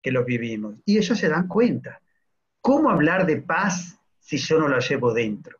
que 0.00 0.12
los 0.12 0.24
vivimos 0.24 0.76
y 0.84 0.98
ellos 0.98 1.18
se 1.18 1.28
dan 1.28 1.48
cuenta. 1.48 2.00
¿Cómo 2.60 2.90
hablar 2.90 3.26
de 3.26 3.42
paz 3.42 3.98
si 4.20 4.36
yo 4.36 4.58
no 4.58 4.68
la 4.68 4.78
llevo 4.78 5.12
dentro? 5.12 5.58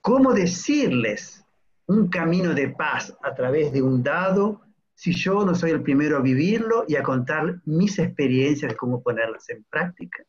¿Cómo 0.00 0.32
decirles 0.32 1.41
un 1.86 2.08
camino 2.08 2.54
de 2.54 2.68
paz 2.68 3.16
a 3.22 3.34
través 3.34 3.72
de 3.72 3.82
un 3.82 4.02
dado 4.02 4.62
si 4.94 5.12
yo 5.12 5.44
no 5.44 5.54
soy 5.54 5.70
el 5.72 5.82
primero 5.82 6.18
a 6.18 6.20
vivirlo 6.20 6.84
y 6.86 6.96
a 6.96 7.02
contar 7.02 7.60
mis 7.64 7.98
experiencias 7.98 8.70
de 8.70 8.76
cómo 8.76 9.02
ponerlas 9.02 9.48
en 9.50 9.64
práctica? 9.64 10.22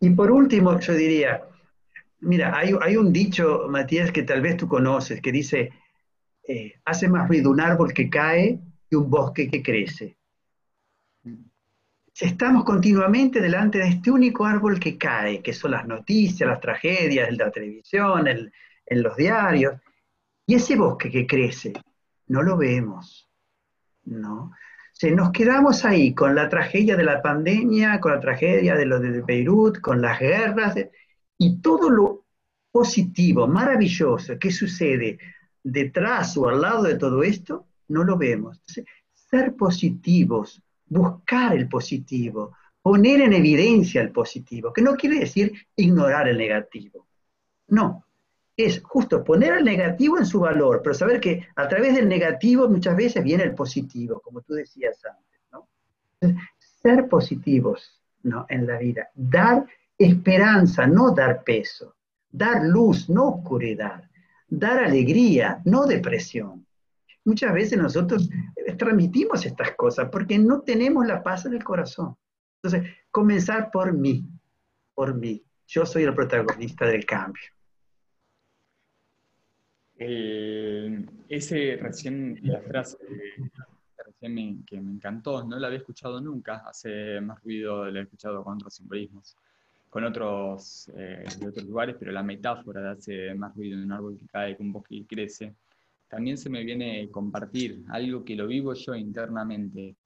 Y 0.00 0.10
por 0.10 0.30
último, 0.30 0.78
yo 0.80 0.94
diría, 0.94 1.44
mira, 2.20 2.56
hay, 2.56 2.96
un 2.96 3.12
dicho, 3.12 3.66
Matías, 3.68 4.10
que 4.10 4.22
tal 4.22 4.42
vez 4.42 4.56
tú 4.56 4.68
conoces, 4.68 5.20
que 5.20 5.32
dice, 5.32 5.70
eh, 6.46 6.74
hace 6.84 7.08
más 7.08 7.28
ruido 7.28 7.50
un 7.50 7.60
árbol 7.60 7.92
que 7.92 8.08
cae 8.08 8.60
que 8.88 8.96
un 8.96 9.10
bosque 9.10 9.50
que 9.50 9.62
crece. 9.62 10.16
Estamos 12.20 12.64
continuamente 12.64 13.40
delante 13.40 13.78
de 13.78 13.88
este 13.88 14.10
único 14.10 14.44
árbol 14.44 14.78
que 14.78 14.96
cae, 14.96 15.42
que 15.42 15.52
son 15.52 15.72
las 15.72 15.86
noticias, 15.86 16.48
las 16.48 16.60
tragedias, 16.60 17.36
la 17.36 17.50
televisión, 17.50 18.28
en 18.86 19.02
los 19.02 19.16
diarios, 19.16 19.80
y 20.46 20.54
ese 20.54 20.76
bosque 20.76 21.10
que 21.10 21.26
crece, 21.26 21.72
no 22.28 22.42
lo 22.42 22.56
vemos, 22.56 23.28
¿no? 24.04 24.52
Se 24.92 25.10
nos 25.10 25.32
quedamos 25.32 25.84
ahí 25.84 26.14
con 26.14 26.34
la 26.34 26.48
tragedia 26.48 26.96
de 26.96 27.04
la 27.04 27.20
pandemia, 27.20 28.00
con 28.00 28.12
la 28.12 28.20
tragedia 28.20 28.76
de 28.76 28.86
lo 28.86 29.00
de 29.00 29.22
Beirut, 29.22 29.80
con 29.80 30.00
las 30.00 30.20
guerras, 30.20 30.76
y 31.36 31.60
todo 31.60 31.90
lo 31.90 32.24
positivo, 32.70 33.46
maravilloso 33.46 34.38
que 34.38 34.50
sucede 34.50 35.18
detrás 35.62 36.36
o 36.36 36.48
al 36.48 36.60
lado 36.60 36.82
de 36.84 36.96
todo 36.96 37.22
esto, 37.22 37.66
no 37.88 38.04
lo 38.04 38.16
vemos. 38.16 38.62
ser 39.12 39.56
positivos, 39.56 40.62
buscar 40.86 41.54
el 41.54 41.68
positivo, 41.68 42.56
poner 42.82 43.22
en 43.22 43.32
evidencia 43.32 44.00
el 44.02 44.10
positivo, 44.10 44.72
que 44.72 44.82
no 44.82 44.94
quiere 44.94 45.20
decir 45.20 45.52
ignorar 45.74 46.28
el 46.28 46.38
negativo. 46.38 47.06
No, 47.68 48.04
es 48.56 48.82
justo 48.82 49.24
poner 49.24 49.54
el 49.54 49.64
negativo 49.64 50.18
en 50.18 50.26
su 50.26 50.40
valor, 50.40 50.80
pero 50.82 50.94
saber 50.94 51.20
que 51.20 51.46
a 51.56 51.68
través 51.68 51.94
del 51.94 52.08
negativo 52.08 52.68
muchas 52.68 52.96
veces 52.96 53.22
viene 53.24 53.42
el 53.42 53.54
positivo, 53.54 54.20
como 54.20 54.42
tú 54.42 54.54
decías 54.54 55.00
antes. 55.04 55.40
¿no? 55.52 55.68
Ser 56.58 57.08
positivos 57.08 58.00
¿no? 58.22 58.46
en 58.48 58.66
la 58.66 58.78
vida, 58.78 59.08
dar 59.14 59.66
esperanza, 59.98 60.86
no 60.86 61.10
dar 61.10 61.42
peso, 61.42 61.96
dar 62.30 62.64
luz, 62.64 63.08
no 63.08 63.28
oscuridad, 63.28 64.04
dar 64.48 64.84
alegría, 64.84 65.60
no 65.64 65.86
depresión. 65.86 66.66
Muchas 67.24 67.54
veces 67.54 67.78
nosotros 67.78 68.28
transmitimos 68.78 69.46
estas 69.46 69.72
cosas 69.72 70.08
porque 70.10 70.38
no 70.38 70.60
tenemos 70.60 71.06
la 71.06 71.22
paz 71.22 71.46
en 71.46 71.54
el 71.54 71.64
corazón. 71.64 72.16
Entonces, 72.62 72.92
comenzar 73.10 73.70
por 73.70 73.92
mí, 73.92 74.26
por 74.94 75.14
mí. 75.14 75.42
Yo 75.66 75.86
soy 75.86 76.02
el 76.02 76.14
protagonista 76.14 76.86
del 76.86 77.06
cambio. 77.06 77.53
Ese 79.96 81.78
recién, 81.80 82.38
la 82.42 82.60
frase 82.60 82.98
recién 84.04 84.64
que 84.64 84.80
me 84.80 84.92
encantó, 84.92 85.44
no 85.44 85.58
la 85.58 85.68
había 85.68 85.78
escuchado 85.78 86.20
nunca, 86.20 86.62
hace 86.66 87.20
más 87.20 87.42
ruido, 87.42 87.90
la 87.90 88.00
he 88.00 88.02
escuchado 88.02 88.42
con 88.42 88.54
otros 88.54 88.74
simbolismos, 88.74 89.36
con 89.88 90.04
otros 90.04 90.90
eh, 90.96 91.24
de 91.38 91.48
otros 91.48 91.66
lugares, 91.66 91.96
pero 91.98 92.12
la 92.12 92.22
metáfora 92.22 92.82
de 92.82 92.88
hace 92.90 93.34
más 93.34 93.54
ruido 93.54 93.78
en 93.78 93.84
un 93.84 93.92
árbol 93.92 94.18
que 94.18 94.26
cae, 94.26 94.56
que 94.56 94.62
un 94.62 94.72
bosque 94.72 95.00
que 95.00 95.06
crece, 95.06 95.54
también 96.08 96.38
se 96.38 96.50
me 96.50 96.64
viene 96.64 97.08
compartir 97.10 97.84
algo 97.88 98.24
que 98.24 98.36
lo 98.36 98.46
vivo 98.46 98.74
yo 98.74 98.94
internamente, 98.94 99.96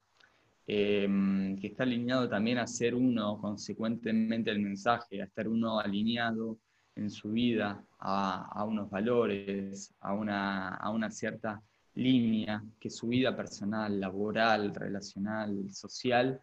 em, 0.66 1.56
que 1.58 1.68
está 1.68 1.82
alineado 1.84 2.28
también 2.28 2.58
a 2.58 2.66
ser 2.66 2.94
uno 2.94 3.38
consecuentemente 3.38 4.50
el 4.50 4.60
mensaje, 4.60 5.20
a 5.22 5.24
estar 5.24 5.48
uno 5.48 5.80
alineado 5.80 6.58
en 6.98 7.10
su 7.10 7.30
vida 7.30 7.82
a, 8.00 8.64
unos 8.64 8.90
valores, 8.90 9.94
a 10.00 10.12
una, 10.12 10.74
a 10.74 10.90
una, 10.90 11.10
cierta 11.10 11.62
línea, 11.94 12.62
que 12.78 12.90
su 12.90 13.08
vida 13.08 13.36
personal, 13.36 13.98
laboral, 13.98 14.74
relacional, 14.74 15.70
social, 15.72 16.40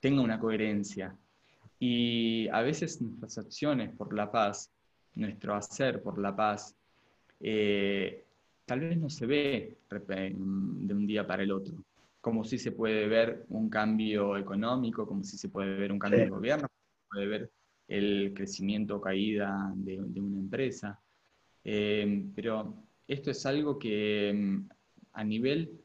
tenga 0.00 0.22
una 0.22 0.38
coherencia. 0.38 1.16
Y 1.78 2.48
a 2.48 2.62
veces 2.62 3.00
nuestras 3.00 3.38
acciones 3.38 3.90
por 3.96 4.12
la 4.12 4.30
paz, 4.30 4.70
nuestro 5.14 5.54
hacer 5.54 6.02
por 6.02 6.18
la 6.18 6.34
paz, 6.34 6.74
eh, 7.40 8.24
tal 8.64 8.80
vez 8.80 8.98
no 8.98 9.08
se 9.08 9.26
ve 9.26 9.78
de 9.88 10.34
un 10.94 11.06
día 11.06 11.26
para 11.26 11.42
el 11.42 11.52
otro, 11.52 11.74
como 12.20 12.44
si 12.44 12.58
se 12.58 12.72
puede 12.72 13.06
ver 13.08 13.46
un 13.48 13.70
cambio 13.70 14.36
económico, 14.36 15.06
como 15.06 15.24
si 15.24 15.38
se 15.38 15.48
puede 15.48 15.76
ver 15.76 15.92
un 15.92 15.98
cambio 15.98 16.20
de 16.20 16.30
gobierno, 16.30 16.68
puede 17.10 17.26
ver 17.26 17.50
el 17.88 18.32
crecimiento 18.34 18.96
o 18.96 19.00
caída 19.00 19.72
de, 19.74 19.98
una 19.98 20.38
empresa. 20.38 21.00
Eh, 21.64 22.26
pero 22.34 22.84
esto 23.06 23.30
es 23.30 23.46
algo 23.46 23.78
que 23.78 24.32
mm, 24.34 24.68
a 25.14 25.24
nivel 25.24 25.80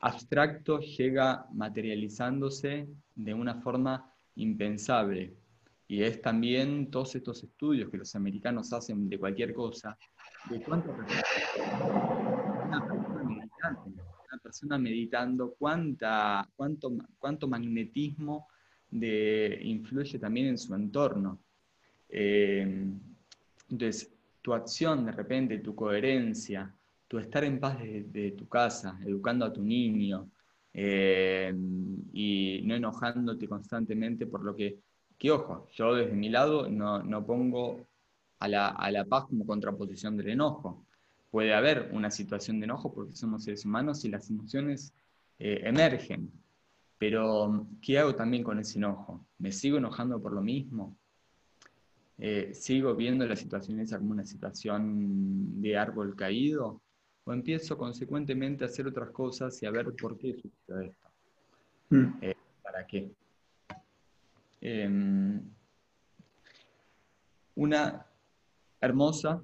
abstracto 0.00 0.80
llega 0.80 1.46
materializándose 1.52 2.88
de 3.14 3.34
una 3.34 3.54
forma 3.56 4.12
impensable. 4.36 5.34
Y 5.86 6.02
es 6.02 6.22
también 6.22 6.90
todos 6.90 7.14
estos 7.14 7.44
estudios 7.44 7.90
que 7.90 7.98
los 7.98 8.14
americanos 8.16 8.72
hacen 8.72 9.08
de 9.10 9.18
cualquier 9.18 9.52
cosa, 9.52 9.98
de 10.48 10.60
cuánto 10.62 10.90
una 10.90 12.86
persona 12.88 13.22
meditando, 13.24 13.82
una 13.84 14.38
persona 14.42 14.78
meditando 14.78 15.54
cuánta, 15.58 16.48
cuánto, 16.56 16.92
cuánto 17.18 17.46
magnetismo 17.46 18.48
de, 18.92 19.58
influye 19.62 20.18
también 20.18 20.46
en 20.48 20.58
su 20.58 20.74
entorno. 20.74 21.40
Eh, 22.08 22.86
entonces, 23.70 24.12
tu 24.40 24.52
acción 24.54 25.06
de 25.06 25.12
repente, 25.12 25.58
tu 25.58 25.74
coherencia, 25.74 26.72
tu 27.08 27.18
estar 27.18 27.44
en 27.44 27.58
paz 27.58 27.78
de, 27.80 28.34
tu 28.36 28.46
casa, 28.48 28.98
educando 29.04 29.44
a 29.44 29.52
tu 29.52 29.62
niño 29.62 30.28
eh, 30.74 31.52
y 32.12 32.60
no 32.64 32.74
enojándote 32.74 33.48
constantemente 33.48 34.26
por 34.26 34.44
lo 34.44 34.54
que, 34.54 34.78
que 35.18 35.30
ojo, 35.30 35.68
yo 35.72 35.94
desde 35.94 36.12
mi 36.12 36.28
lado 36.28 36.68
no, 36.68 37.02
no 37.02 37.24
pongo 37.24 37.80
a 38.38 38.48
la, 38.48 38.68
a 38.68 38.90
la, 38.90 39.04
paz 39.04 39.26
como 39.26 39.46
contraposición 39.46 40.16
del 40.16 40.30
enojo. 40.30 40.84
Puede 41.30 41.54
haber 41.54 41.90
una 41.92 42.10
situación 42.10 42.60
de 42.60 42.64
enojo 42.64 42.92
porque 42.92 43.14
somos 43.14 43.44
seres 43.44 43.64
humanos 43.64 44.04
y 44.04 44.08
las 44.08 44.28
emociones 44.28 44.92
eh, 45.38 45.60
emergen. 45.64 46.30
Pero, 47.02 47.66
¿qué 47.80 47.98
hago 47.98 48.14
también 48.14 48.44
con 48.44 48.60
ese 48.60 48.78
enojo? 48.78 49.26
¿Me 49.38 49.50
sigo 49.50 49.76
enojando 49.76 50.22
por 50.22 50.32
lo 50.32 50.40
mismo? 50.40 50.96
Eh, 52.16 52.54
¿Sigo 52.54 52.94
viendo 52.94 53.26
la 53.26 53.34
situación 53.34 53.80
esa 53.80 53.98
como 53.98 54.12
una 54.12 54.24
situación 54.24 55.60
de 55.60 55.76
árbol 55.76 56.14
caído? 56.14 56.80
¿O 57.24 57.32
empiezo 57.32 57.76
consecuentemente 57.76 58.62
a 58.62 58.68
hacer 58.68 58.86
otras 58.86 59.10
cosas 59.10 59.60
y 59.60 59.66
a 59.66 59.72
ver 59.72 59.92
por 60.00 60.16
qué 60.16 60.36
sucede 60.36 60.86
esto? 60.86 61.08
Mm. 61.90 62.18
Eh, 62.20 62.36
¿Para 62.62 62.86
qué? 62.86 63.10
Em, 64.60 65.42
una 67.56 68.06
hermosa, 68.80 69.42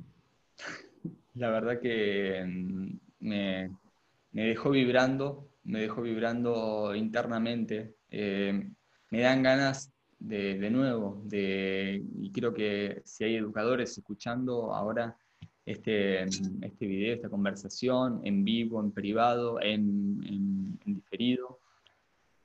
la 1.35 1.51
verdad 1.51 1.81
que 1.81 2.39
em, 2.39 3.01
me, 3.19 3.77
me 4.31 4.43
dejó 4.47 4.71
vibrando 4.71 5.48
me 5.69 5.81
dejó 5.81 6.03
vibrando 6.03 6.95
internamente. 6.95 7.95
Eh, 8.11 8.69
me 9.11 9.21
dan 9.21 9.43
ganas 9.43 9.93
de, 10.19 10.71
nuevo, 10.71 11.23
de, 11.27 12.03
y 12.21 12.33
creo 12.33 12.53
que 12.53 13.03
si 13.05 13.25
hay 13.25 13.37
educadores 13.37 13.97
escuchando 13.97 14.75
ahora 14.75 15.17
este, 15.65 16.25
este 16.25 16.87
video, 16.87 17.15
esta 17.15 17.29
conversación, 17.29 18.21
en 18.25 18.45
vivo, 18.45 18.81
en 18.81 18.91
privado, 18.93 19.61
en, 19.61 20.79
diferido, 20.85 21.61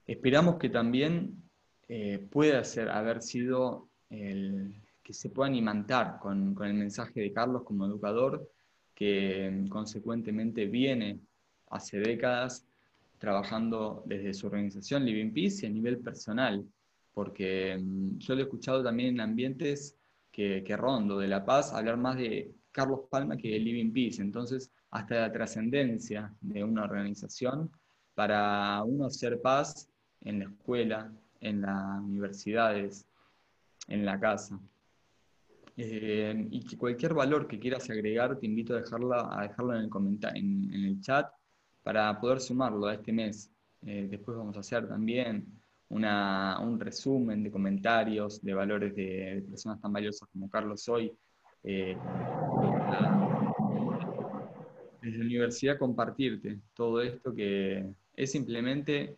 esperamos 0.05 0.57
que 0.57 0.69
también 0.69 1.41
eh, 1.87 2.19
pueda 2.29 2.63
ser, 2.63 2.89
haber 2.89 3.21
sido 3.21 3.89
el, 4.09 4.75
que 5.01 5.13
se 5.13 5.29
puedan 5.29 5.55
imantar 5.55 6.19
con, 6.19 6.53
con 6.53 6.67
el 6.67 6.73
mensaje 6.73 7.21
de 7.21 7.31
Carlos 7.31 7.63
como 7.63 7.85
educador, 7.85 8.49
que 8.93 9.65
consecuentemente 9.69 10.65
viene 10.65 11.19
hace 11.69 11.99
décadas 11.99 12.67
trabajando 13.23 14.03
desde 14.05 14.33
su 14.33 14.47
organización 14.47 15.05
Living 15.05 15.31
Peace 15.31 15.65
y 15.65 15.69
a 15.69 15.71
nivel 15.71 15.99
personal, 15.99 16.67
porque 17.13 17.77
mm, 17.81 18.17
yo 18.17 18.35
lo 18.35 18.41
he 18.41 18.43
escuchado 18.43 18.83
también 18.83 19.13
en 19.13 19.21
ambientes 19.21 19.97
que, 20.29 20.61
que 20.61 20.75
rondo 20.75 21.17
de 21.19 21.29
La 21.29 21.45
Paz 21.45 21.71
hablar 21.71 21.95
más 21.95 22.17
de 22.17 22.53
Carlos 22.73 23.03
Palma 23.09 23.37
que 23.37 23.51
de 23.51 23.59
Living 23.59 23.93
Peace, 23.93 24.21
entonces 24.21 24.73
hasta 24.91 25.21
la 25.21 25.31
trascendencia 25.31 26.33
de 26.41 26.65
una 26.65 26.83
organización 26.83 27.71
para 28.13 28.83
uno 28.83 29.09
ser 29.09 29.41
paz 29.41 29.89
en 30.19 30.39
la 30.39 30.45
escuela, 30.49 31.09
en 31.39 31.61
las 31.61 32.01
universidades, 32.01 33.07
en 33.87 34.03
la 34.03 34.19
casa. 34.19 34.59
Eh, 35.77 36.45
y 36.51 36.65
que 36.65 36.77
cualquier 36.77 37.13
valor 37.13 37.47
que 37.47 37.57
quieras 37.57 37.89
agregar, 37.89 38.37
te 38.37 38.47
invito 38.47 38.75
a, 38.75 38.81
dejarla, 38.81 39.29
a 39.31 39.43
dejarlo 39.43 39.75
en 39.75 39.85
el, 39.85 40.19
en, 40.35 40.73
en 40.73 40.83
el 40.83 40.99
chat 40.99 41.31
para 41.83 42.19
poder 42.19 42.39
sumarlo 42.39 42.87
a 42.87 42.95
este 42.95 43.11
mes. 43.11 43.51
Eh, 43.85 44.07
después 44.09 44.37
vamos 44.37 44.55
a 44.57 44.61
hacer 44.61 44.87
también 44.87 45.45
un 45.89 46.79
resumen 46.79 47.43
de 47.43 47.51
comentarios, 47.51 48.41
de 48.41 48.53
valores 48.53 48.95
de, 48.95 49.43
personas 49.47 49.79
tan 49.79 49.93
valiosas 49.93 50.27
como 50.31 50.49
Carlos 50.49 50.87
hoy. 50.89 51.11
Eh, 51.63 51.95
desde 55.01 55.17
la 55.17 55.25
universidad 55.25 55.77
compartirte 55.77 56.59
todo 56.73 57.01
esto 57.01 57.33
que 57.33 57.85
es 58.15 58.31
simplemente 58.31 59.17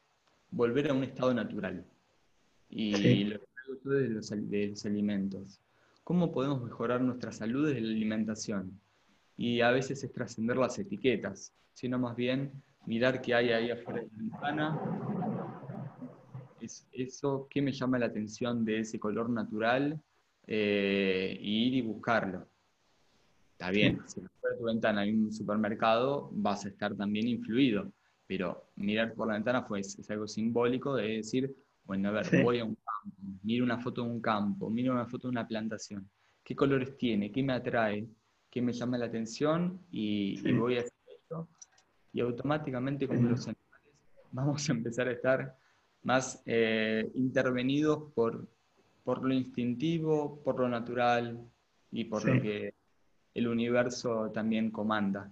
volver 0.51 0.89
a 0.89 0.93
un 0.93 1.03
estado 1.03 1.33
natural. 1.33 1.85
Y 2.69 3.23
lo 3.25 3.39
que 3.39 3.89
de 3.89 4.09
los, 4.09 4.29
de 4.29 4.67
los 4.67 4.85
alimentos. 4.85 5.61
¿Cómo 6.03 6.31
podemos 6.31 6.61
mejorar 6.61 7.01
nuestra 7.01 7.31
salud 7.31 7.67
desde 7.67 7.81
la 7.81 7.91
alimentación? 7.93 8.79
Y 9.37 9.61
a 9.61 9.71
veces 9.71 10.03
es 10.03 10.11
trascender 10.11 10.57
las 10.57 10.77
etiquetas, 10.79 11.53
sino 11.73 11.99
más 11.99 12.15
bien 12.15 12.51
mirar 12.85 13.21
qué 13.21 13.33
hay 13.33 13.51
ahí 13.51 13.71
afuera 13.71 14.01
de 14.01 14.07
la 14.07 14.17
ventana. 14.17 14.79
Es 16.61 16.87
eso, 16.91 17.47
qué 17.49 17.61
me 17.61 17.71
llama 17.71 17.99
la 17.99 18.07
atención 18.07 18.63
de 18.63 18.79
ese 18.79 18.99
color 18.99 19.29
natural, 19.29 20.01
eh, 20.47 21.37
y 21.41 21.67
ir 21.67 21.73
y 21.75 21.81
buscarlo. 21.81 22.47
Está 23.53 23.71
bien, 23.71 24.01
si 24.05 24.19
afuera 24.19 24.53
de 24.53 24.59
tu 24.59 24.65
ventana 24.65 25.01
hay 25.01 25.11
un 25.11 25.31
supermercado, 25.31 26.29
vas 26.33 26.65
a 26.65 26.69
estar 26.69 26.95
también 26.95 27.27
influido, 27.27 27.91
pero 28.27 28.69
mirar 28.75 29.13
por 29.13 29.27
la 29.27 29.35
ventana 29.35 29.63
fue, 29.63 29.79
es 29.79 30.09
algo 30.09 30.27
simbólico 30.27 30.95
de 30.95 31.17
decir, 31.17 31.55
bueno, 31.85 32.09
a 32.09 32.11
ver, 32.11 32.43
voy 32.43 32.59
a 32.59 32.65
un 32.65 32.75
campo, 32.75 33.39
miro 33.43 33.63
una 33.63 33.79
foto 33.79 34.03
de 34.03 34.09
un 34.09 34.21
campo, 34.21 34.69
miro 34.69 34.93
una 34.93 35.05
foto 35.05 35.27
de 35.27 35.31
una 35.31 35.47
plantación. 35.47 36.09
¿Qué 36.43 36.55
colores 36.55 36.97
tiene? 36.97 37.31
¿Qué 37.31 37.41
me 37.41 37.53
atrae? 37.53 38.07
¿Qué 38.55 38.61
me 38.61 38.71
llama 38.71 38.97
la 38.97 39.07
atención? 39.07 39.81
Y, 39.91 40.49
voy 40.53 40.77
a 40.77 40.79
hacer 40.79 40.93
esto. 41.13 41.49
Y 42.13 42.21
automáticamente, 42.21 43.05
como 43.05 43.31
los 43.31 43.49
animales, 43.49 43.93
vamos 44.31 44.69
a 44.69 44.71
empezar 44.71 45.09
a 45.09 45.11
estar 45.11 45.57
más 46.03 46.41
eh, 46.45 47.11
intervenidos 47.15 48.13
por, 48.13 48.47
por 49.03 49.25
lo 49.25 49.33
instintivo, 49.33 50.41
por 50.41 50.57
lo 50.61 50.69
natural 50.69 51.37
y 51.91 52.05
por 52.05 52.23
lo 52.23 52.41
que 52.41 52.73
el 53.33 53.49
universo 53.49 54.31
también 54.33 54.71
comanda. 54.71 55.29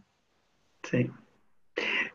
Sí. 0.83 1.09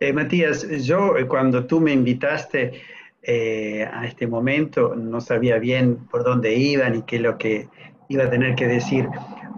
Eh, 0.01 0.13
Matías, 0.13 0.69
yo 0.85 1.17
eh, 1.17 1.27
cuando 1.27 1.67
tú 1.67 1.81
me 1.81 1.95
invitaste 1.95 2.83
eh, 3.23 3.89
a 3.91 4.07
este 4.07 4.27
momento, 4.27 4.95
no 4.95 5.23
sabía 5.23 5.59
bien 5.59 6.07
por 6.07 6.23
dónde 6.23 6.55
iban 6.55 6.97
y 6.97 7.03
qué 7.05 7.17
es 7.17 7.23
lo 7.23 7.39
que 7.39 7.71
iba 8.09 8.25
a 8.25 8.31
tener 8.31 8.55
que 8.55 8.67
decir, 8.67 9.09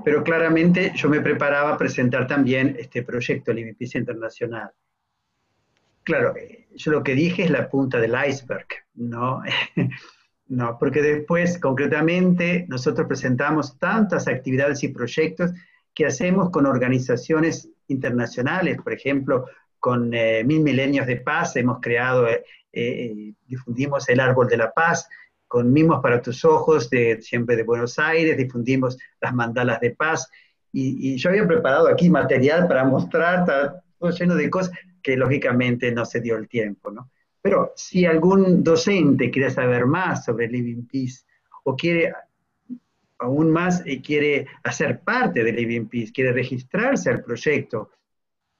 pero 0.05 0.23
claramente 0.23 0.93
yo 0.95 1.09
me 1.09 1.21
preparaba 1.21 1.75
a 1.75 1.79
presentar 1.79 2.27
también 2.27 2.77
este 2.79 3.03
proyecto 3.03 3.53
Limpieza 3.53 3.99
Internacional. 3.99 4.71
Claro, 6.03 6.35
yo 6.75 6.93
lo 6.93 7.03
que 7.03 7.15
dije 7.15 7.45
es 7.45 7.51
la 7.51 7.69
punta 7.69 8.01
del 8.01 8.15
iceberg, 8.27 8.67
¿no? 8.95 9.43
no, 10.49 10.79
porque 10.79 11.03
después, 11.03 11.59
concretamente, 11.59 12.67
nosotros 12.69 13.07
presentamos 13.07 13.79
tantas 13.79 14.27
actividades 14.27 14.83
y 14.83 14.89
proyectos 14.89 15.53
que 15.95 16.07
hacemos 16.07 16.51
con 16.51 16.67
organizaciones 16.67 17.69
internacionales, 17.89 18.79
por 18.83 18.93
ejemplo, 18.93 19.47
con 19.79 20.13
eh, 20.15 20.45
Mil 20.45 20.61
Milenios 20.61 21.07
de 21.07 21.17
Paz 21.17 21.57
hemos 21.57 21.81
creado 21.81 22.29
eh, 22.29 22.45
eh, 22.73 23.33
difundimos 23.47 24.09
el 24.09 24.21
Árbol 24.21 24.47
de 24.47 24.59
la 24.59 24.73
Paz, 24.73 25.09
con 25.51 25.73
Mimos 25.73 26.01
para 26.01 26.23
tus 26.23 26.45
Ojos, 26.45 26.89
de, 26.91 27.21
siempre 27.23 27.57
de 27.57 27.65
Buenos 27.65 27.99
Aires, 27.99 28.37
difundimos 28.37 28.97
las 29.21 29.35
mandalas 29.35 29.81
de 29.81 29.91
paz, 29.91 30.31
y, 30.73 31.17
yo 31.17 31.29
había 31.29 31.45
preparado 31.45 31.89
aquí 31.89 32.09
material 32.09 32.69
para 32.69 32.85
mostrar, 32.85 33.83
todo 33.99 34.11
lleno 34.13 34.37
de 34.37 34.49
cosas 34.49 34.79
que 35.03 35.17
lógicamente 35.17 35.91
no 35.91 36.05
se 36.05 36.21
dio 36.21 36.37
el 36.37 36.47
tiempo, 36.47 36.93
¿no? 36.93 37.11
Pero 37.43 37.73
si 37.75 38.07
algún 38.07 38.63
docente 38.63 39.33
quiere 39.33 39.51
saber 39.51 39.87
más 39.87 40.25
sobre 40.25 40.47
Living 40.47 40.87
Peace, 40.87 41.25
o 41.65 41.75
quiere 41.75 42.13
aún 43.19 43.51
más 43.51 43.83
y 43.85 44.03
quiere 44.03 44.47
hacer 44.63 45.01
parte 45.01 45.43
de 45.43 45.53
Living 45.53 45.87
Peace, 45.87 46.13
quiere 46.13 46.33
registrarse 46.33 47.11
al 47.11 47.25
proyecto, 47.25 47.91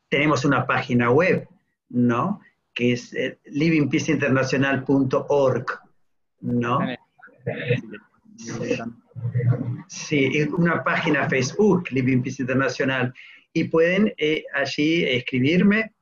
tenemos 0.09 0.45
una 0.45 0.67
página 0.67 1.13
web, 1.13 1.47
¿no? 1.89 2.41
que 2.75 2.95
es 2.95 3.15
eh, 3.15 3.39
livingpeaceinternacional.org, 3.45 5.90
¿no? 6.41 6.81
Sí, 9.89 10.43
una 10.57 10.83
página 10.83 11.29
Facebook, 11.29 11.91
Living 11.91 12.23
Peace 12.23 12.43
Internacional, 12.43 13.13
y 13.53 13.65
pueden 13.65 14.15
eh, 14.17 14.45
allí 14.55 15.05
escribirme, 15.05 15.95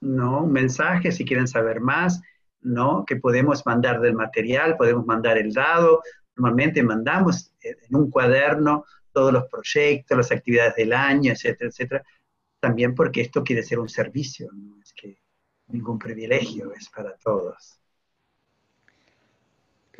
¿no? 0.00 0.44
Un 0.44 0.52
mensaje 0.52 1.12
si 1.12 1.24
quieren 1.24 1.46
saber 1.46 1.80
más, 1.80 2.20
¿no? 2.62 3.04
Que 3.04 3.16
podemos 3.16 3.64
mandar 3.66 4.00
del 4.00 4.14
material, 4.14 4.76
podemos 4.76 5.06
mandar 5.06 5.38
el 5.38 5.52
dado, 5.52 6.02
normalmente 6.36 6.82
mandamos 6.82 7.52
eh, 7.62 7.76
en 7.88 7.96
un 7.96 8.10
cuaderno 8.10 8.84
todos 9.12 9.32
los 9.32 9.44
proyectos, 9.48 10.16
las 10.16 10.32
actividades 10.32 10.76
del 10.76 10.92
año, 10.92 11.32
etcétera, 11.32 11.68
etcétera, 11.68 12.04
también 12.60 12.94
porque 12.94 13.22
esto 13.22 13.42
quiere 13.42 13.62
ser 13.62 13.78
un 13.78 13.88
servicio, 13.88 14.50
¿no? 14.52 14.80
Es 14.82 14.92
que 14.92 15.18
ningún 15.68 15.98
privilegio, 15.98 16.72
es 16.72 16.88
para 16.88 17.16
todos. 17.16 17.79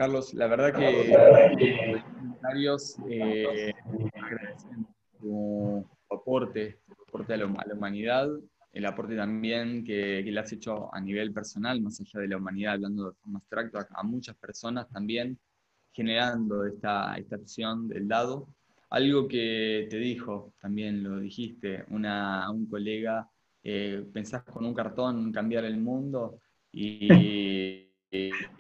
Carlos, 0.01 0.33
la 0.33 0.47
verdad 0.47 0.73
que 0.73 1.93
los 1.93 2.03
comentarios 2.05 2.97
eh, 3.07 3.71
agradecen 4.15 4.87
tu 5.19 5.87
aporte, 6.11 6.79
tu 6.87 7.03
aporte 7.03 7.35
a 7.35 7.37
la, 7.37 7.45
humanidad, 7.45 8.31
el 8.73 8.87
aporte 8.87 9.15
también 9.15 9.85
que, 9.85 10.23
le 10.23 10.41
has 10.41 10.51
hecho 10.55 10.89
a 10.95 11.03
nivel 11.03 11.35
personal, 11.35 11.83
más 11.83 12.01
allá 12.01 12.19
de 12.19 12.29
la 12.29 12.39
humanidad, 12.39 12.73
hablando 12.77 13.11
de 13.11 13.17
forma 13.17 13.41
abstracta, 13.41 13.89
a 13.93 14.03
muchas 14.03 14.35
personas 14.39 14.89
también, 14.89 15.39
generando 15.93 16.65
esta, 16.65 17.15
esta 17.19 17.37
acción 17.37 17.87
del 17.87 18.09
dado. 18.09 18.49
Algo 18.89 19.29
que 19.29 19.87
te 19.91 19.99
dijo, 19.99 20.55
también 20.63 21.03
lo 21.03 21.21
dijiste, 21.21 21.85
una, 21.91 22.51
un 22.51 22.65
colega 22.71 23.29
eh, 23.63 24.03
pensás 24.15 24.45
con 24.45 24.65
un 24.65 24.73
cartón 24.73 25.31
cambiar 25.31 25.67
el 25.67 25.77
mundo 25.77 26.41
y, 26.73 27.13
y, 28.11 28.31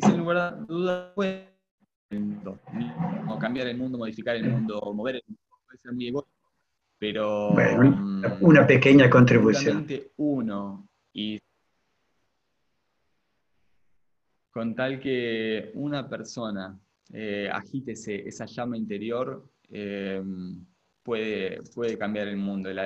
sin 0.00 0.16
lugar 0.16 0.36
a 0.36 0.50
dudas 0.52 1.12
puede 1.14 1.52
cambiar 3.40 3.66
el 3.66 3.76
mundo, 3.76 3.98
modificar 3.98 4.36
el 4.36 4.48
mundo, 4.48 4.80
mover 4.94 5.16
el 5.16 5.22
mundo, 5.26 5.42
puede 5.66 5.78
ser 5.78 5.92
muy 5.92 6.08
egoísta, 6.08 6.30
pero 6.98 7.52
mm, 7.52 8.24
una 8.40 8.66
pequeña 8.66 9.10
contribución. 9.10 9.86
Uno, 10.16 10.88
y 11.12 11.38
con 14.50 14.74
tal 14.74 15.00
que 15.00 15.72
una 15.74 16.08
persona 16.08 16.78
eh, 17.12 17.48
agite 17.52 17.92
esa 17.92 18.46
llama 18.46 18.76
interior, 18.76 19.44
eh, 19.70 20.22
puede, 21.02 21.60
puede 21.74 21.98
cambiar 21.98 22.28
el 22.28 22.36
mundo. 22.36 22.70
El, 22.70 22.78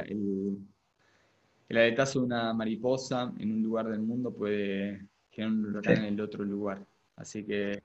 el, 1.68 1.76
aletazo 1.76 2.20
de 2.20 2.26
una 2.26 2.54
mariposa 2.54 3.32
en 3.38 3.52
un 3.52 3.62
lugar 3.62 3.88
del 3.88 4.00
mundo 4.00 4.32
puede 4.32 5.07
generar 5.30 5.59
un 5.59 5.66
huracán 5.66 5.98
en 5.98 6.14
el 6.14 6.20
otro 6.20 6.44
lugar. 6.44 6.86
Así 7.17 7.45
que 7.45 7.83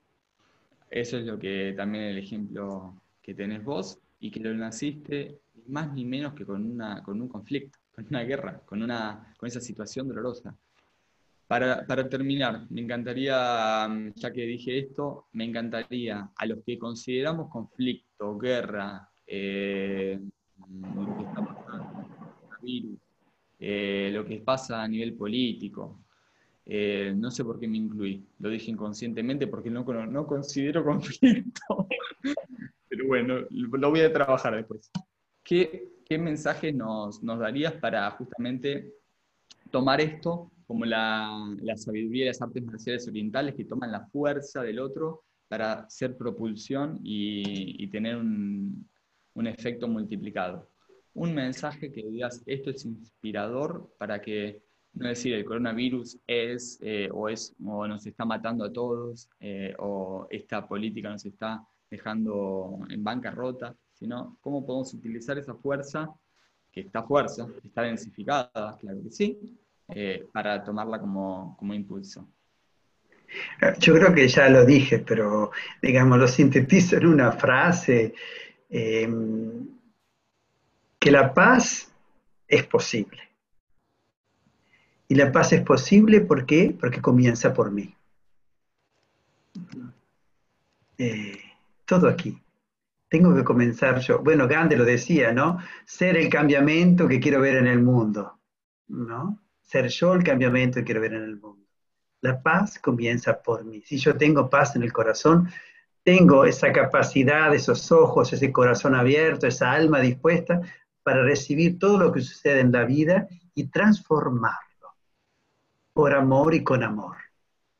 eso 0.90 1.16
es 1.18 1.24
lo 1.24 1.38
que 1.38 1.74
también 1.76 2.04
el 2.04 2.18
ejemplo 2.18 3.02
que 3.22 3.34
tenés 3.34 3.64
vos 3.64 3.98
y 4.20 4.30
que 4.30 4.40
lo 4.40 4.54
naciste 4.54 5.40
más 5.66 5.92
ni 5.92 6.04
menos 6.04 6.34
que 6.34 6.44
con, 6.44 6.64
una, 6.64 7.02
con 7.02 7.20
un 7.20 7.28
conflicto, 7.28 7.78
con 7.94 8.06
una 8.08 8.22
guerra, 8.22 8.60
con, 8.64 8.82
una, 8.82 9.34
con 9.36 9.46
esa 9.46 9.60
situación 9.60 10.08
dolorosa. 10.08 10.56
Para, 11.46 11.86
para, 11.86 12.08
terminar, 12.08 12.66
me 12.70 12.80
encantaría, 12.80 13.86
ya 14.14 14.32
que 14.32 14.42
dije 14.42 14.78
esto, 14.78 15.26
me 15.32 15.44
encantaría 15.44 16.30
a 16.34 16.46
los 16.46 16.60
que 16.64 16.78
consideramos 16.78 17.50
conflicto, 17.50 18.38
guerra, 18.38 19.06
eh, 19.26 20.18
lo 20.94 21.16
que 21.16 21.24
está 21.24 21.44
pasando 21.44 22.08
virus, 22.62 22.98
eh, 23.58 24.10
lo 24.12 24.24
que 24.24 24.38
pasa 24.38 24.82
a 24.82 24.88
nivel 24.88 25.14
político. 25.14 26.00
Eh, 26.64 27.12
no 27.16 27.30
sé 27.30 27.44
por 27.44 27.58
qué 27.58 27.66
me 27.66 27.78
incluí, 27.78 28.24
lo 28.38 28.48
dije 28.48 28.70
inconscientemente 28.70 29.48
porque 29.48 29.68
no, 29.70 29.84
no 29.84 30.26
considero 30.26 30.84
conflicto, 30.84 31.88
pero 32.88 33.06
bueno, 33.06 33.40
lo 33.50 33.90
voy 33.90 34.00
a 34.00 34.12
trabajar 34.12 34.54
después. 34.54 34.90
¿Qué, 35.42 35.88
qué 36.04 36.18
mensajes 36.18 36.74
nos, 36.74 37.22
nos, 37.22 37.40
darías 37.40 37.72
para 37.74 38.08
justamente 38.12 38.94
tomar 39.72 40.00
esto 40.00 40.52
como 40.66 40.84
la, 40.84 41.52
la 41.60 41.76
sabiduría 41.76 42.24
de 42.24 42.30
las 42.30 42.42
artes 42.42 42.62
marciales 42.62 43.08
orientales 43.08 43.54
que 43.56 43.64
toman 43.64 43.90
la 43.90 44.06
fuerza 44.06 44.62
del 44.62 44.78
otro 44.78 45.24
para 45.48 45.90
ser 45.90 46.16
propulsión 46.16 47.00
y, 47.02 47.82
y 47.82 47.88
tener 47.88 48.16
un, 48.16 48.88
un 49.34 49.46
efecto 49.46 49.88
multiplicado. 49.88 50.68
Un 51.14 51.34
mensaje 51.34 51.92
que 51.92 52.02
digas, 52.02 52.42
esto 52.46 52.70
es 52.70 52.84
inspirador 52.84 53.94
para 53.98 54.20
que, 54.20 54.62
no 54.94 55.08
decir, 55.08 55.34
el 55.34 55.44
coronavirus 55.44 56.18
es 56.26 56.78
eh, 56.82 57.08
o, 57.12 57.28
es 57.28 57.54
o 57.64 57.86
nos 57.86 58.06
está 58.06 58.24
matando 58.24 58.64
a 58.64 58.72
todos 58.72 59.28
eh, 59.40 59.74
o 59.78 60.26
esta 60.30 60.66
política 60.66 61.10
nos 61.10 61.24
está 61.24 61.66
dejando 61.90 62.80
en 62.88 63.02
bancarrota, 63.02 63.74
sino 63.92 64.38
cómo 64.40 64.64
podemos 64.64 64.92
utilizar 64.94 65.38
esa 65.38 65.54
fuerza, 65.54 66.10
que 66.70 66.80
esta 66.80 67.02
fuerza 67.02 67.46
está 67.62 67.82
densificada, 67.82 68.76
claro 68.80 69.02
que 69.02 69.10
sí, 69.10 69.38
eh, 69.88 70.26
para 70.32 70.62
tomarla 70.64 70.98
como, 70.98 71.56
como 71.58 71.74
impulso. 71.74 72.26
Yo 73.78 73.94
creo 73.94 74.14
que 74.14 74.28
ya 74.28 74.48
lo 74.50 74.64
dije, 74.66 74.98
pero 74.98 75.52
digamos, 75.80 76.18
lo 76.18 76.28
sintetizo 76.28 76.96
en 76.96 77.06
una 77.06 77.32
frase, 77.32 78.14
que 78.68 79.10
la 81.10 81.32
paz 81.32 81.90
es 82.46 82.64
posible. 82.66 83.31
Y 85.12 85.14
la 85.14 85.30
paz 85.30 85.52
es 85.52 85.60
posible 85.60 86.22
¿por 86.22 86.46
qué? 86.46 86.74
porque 86.80 87.02
comienza 87.02 87.52
por 87.52 87.70
mí. 87.70 87.94
Eh, 90.96 91.38
todo 91.84 92.08
aquí. 92.08 92.42
Tengo 93.10 93.34
que 93.34 93.44
comenzar 93.44 94.00
yo. 94.00 94.20
Bueno, 94.20 94.48
Gandhi 94.48 94.74
lo 94.74 94.86
decía, 94.86 95.30
¿no? 95.34 95.58
Ser 95.84 96.16
el 96.16 96.30
cambiamiento 96.30 97.06
que 97.06 97.20
quiero 97.20 97.42
ver 97.42 97.56
en 97.56 97.66
el 97.66 97.82
mundo, 97.82 98.40
¿no? 98.88 99.38
Ser 99.60 99.88
yo 99.88 100.14
el 100.14 100.24
cambiamiento 100.24 100.80
que 100.80 100.84
quiero 100.84 101.02
ver 101.02 101.12
en 101.12 101.24
el 101.24 101.36
mundo. 101.36 101.66
La 102.22 102.40
paz 102.40 102.78
comienza 102.78 103.42
por 103.42 103.66
mí. 103.66 103.82
Si 103.84 103.98
yo 103.98 104.16
tengo 104.16 104.48
paz 104.48 104.76
en 104.76 104.82
el 104.82 104.94
corazón, 104.94 105.50
tengo 106.02 106.46
esa 106.46 106.72
capacidad, 106.72 107.54
esos 107.54 107.92
ojos, 107.92 108.32
ese 108.32 108.50
corazón 108.50 108.94
abierto, 108.94 109.46
esa 109.46 109.72
alma 109.72 110.00
dispuesta 110.00 110.62
para 111.02 111.22
recibir 111.22 111.78
todo 111.78 111.98
lo 111.98 112.12
que 112.12 112.22
sucede 112.22 112.60
en 112.60 112.72
la 112.72 112.86
vida 112.86 113.28
y 113.54 113.64
transformarlo 113.64 114.71
por 115.92 116.14
amor 116.14 116.54
y 116.54 116.64
con 116.64 116.82
amor, 116.82 117.16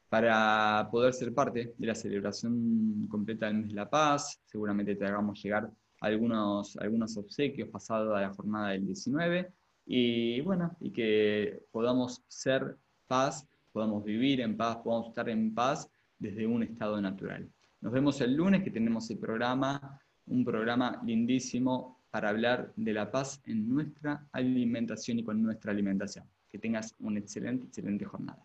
para 0.09 0.89
poder 0.93 1.13
ser 1.13 1.35
parte 1.35 1.75
de 1.77 1.87
la 1.89 1.97
celebración 1.97 3.09
completa 3.11 3.47
del 3.47 3.57
mes 3.57 3.71
de 3.71 3.75
la 3.75 3.91
paz. 3.91 4.41
Seguramente 4.47 4.95
te 4.95 5.05
hagamos 5.05 5.43
llegar 5.43 5.69
algunos, 6.01 6.77
algunos 6.77 7.17
obsequios 7.17 7.71
pasados 7.71 8.17
a 8.17 8.21
la 8.21 8.31
jornada 8.31 8.69
del 8.69 8.87
19 8.87 9.53
y 9.85 10.41
bueno, 10.43 10.77
y 10.79 10.93
que 10.93 11.61
podamos 11.73 12.23
ser 12.29 12.77
paz, 13.09 13.49
podamos 13.73 14.05
vivir 14.05 14.43
en 14.43 14.57
paz, 14.57 14.77
podamos 14.77 15.09
estar 15.09 15.29
en 15.29 15.53
paz 15.53 15.91
desde 16.19 16.47
un 16.47 16.63
estado 16.63 17.01
natural. 17.01 17.49
Nos 17.81 17.93
vemos 17.93 18.21
el 18.21 18.35
lunes 18.35 18.63
que 18.63 18.71
tenemos 18.71 19.09
el 19.11 19.19
programa, 19.19 20.01
un 20.27 20.45
programa 20.45 21.01
lindísimo 21.05 22.01
para 22.11 22.31
hablar 22.31 22.73
de 22.77 22.93
la 22.93 23.11
paz 23.11 23.41
en 23.45 23.69
nuestra 23.69 24.27
alimentación 24.33 25.19
y 25.19 25.25
con 25.25 25.43
nuestra 25.43 25.73
alimentación. 25.73 26.25
Que 26.51 26.59
tengas 26.59 26.95
una 26.99 27.21
excelente, 27.21 27.67
excelente 27.67 28.05
jornada. 28.05 28.43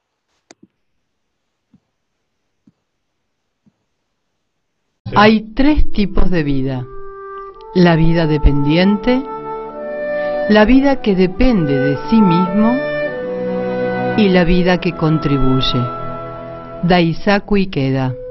Hay 5.15 5.53
tres 5.53 5.89
tipos 5.91 6.29
de 6.29 6.43
vida. 6.43 6.85
La 7.75 7.95
vida 7.95 8.27
dependiente, 8.27 9.23
la 10.49 10.65
vida 10.65 11.01
que 11.01 11.15
depende 11.15 11.75
de 11.75 11.97
sí 12.09 12.21
mismo 12.21 12.75
y 14.17 14.29
la 14.29 14.43
vida 14.43 14.79
que 14.79 14.91
contribuye. 14.93 16.02
Daisaku 16.83 17.57
Ikeda 17.57 18.22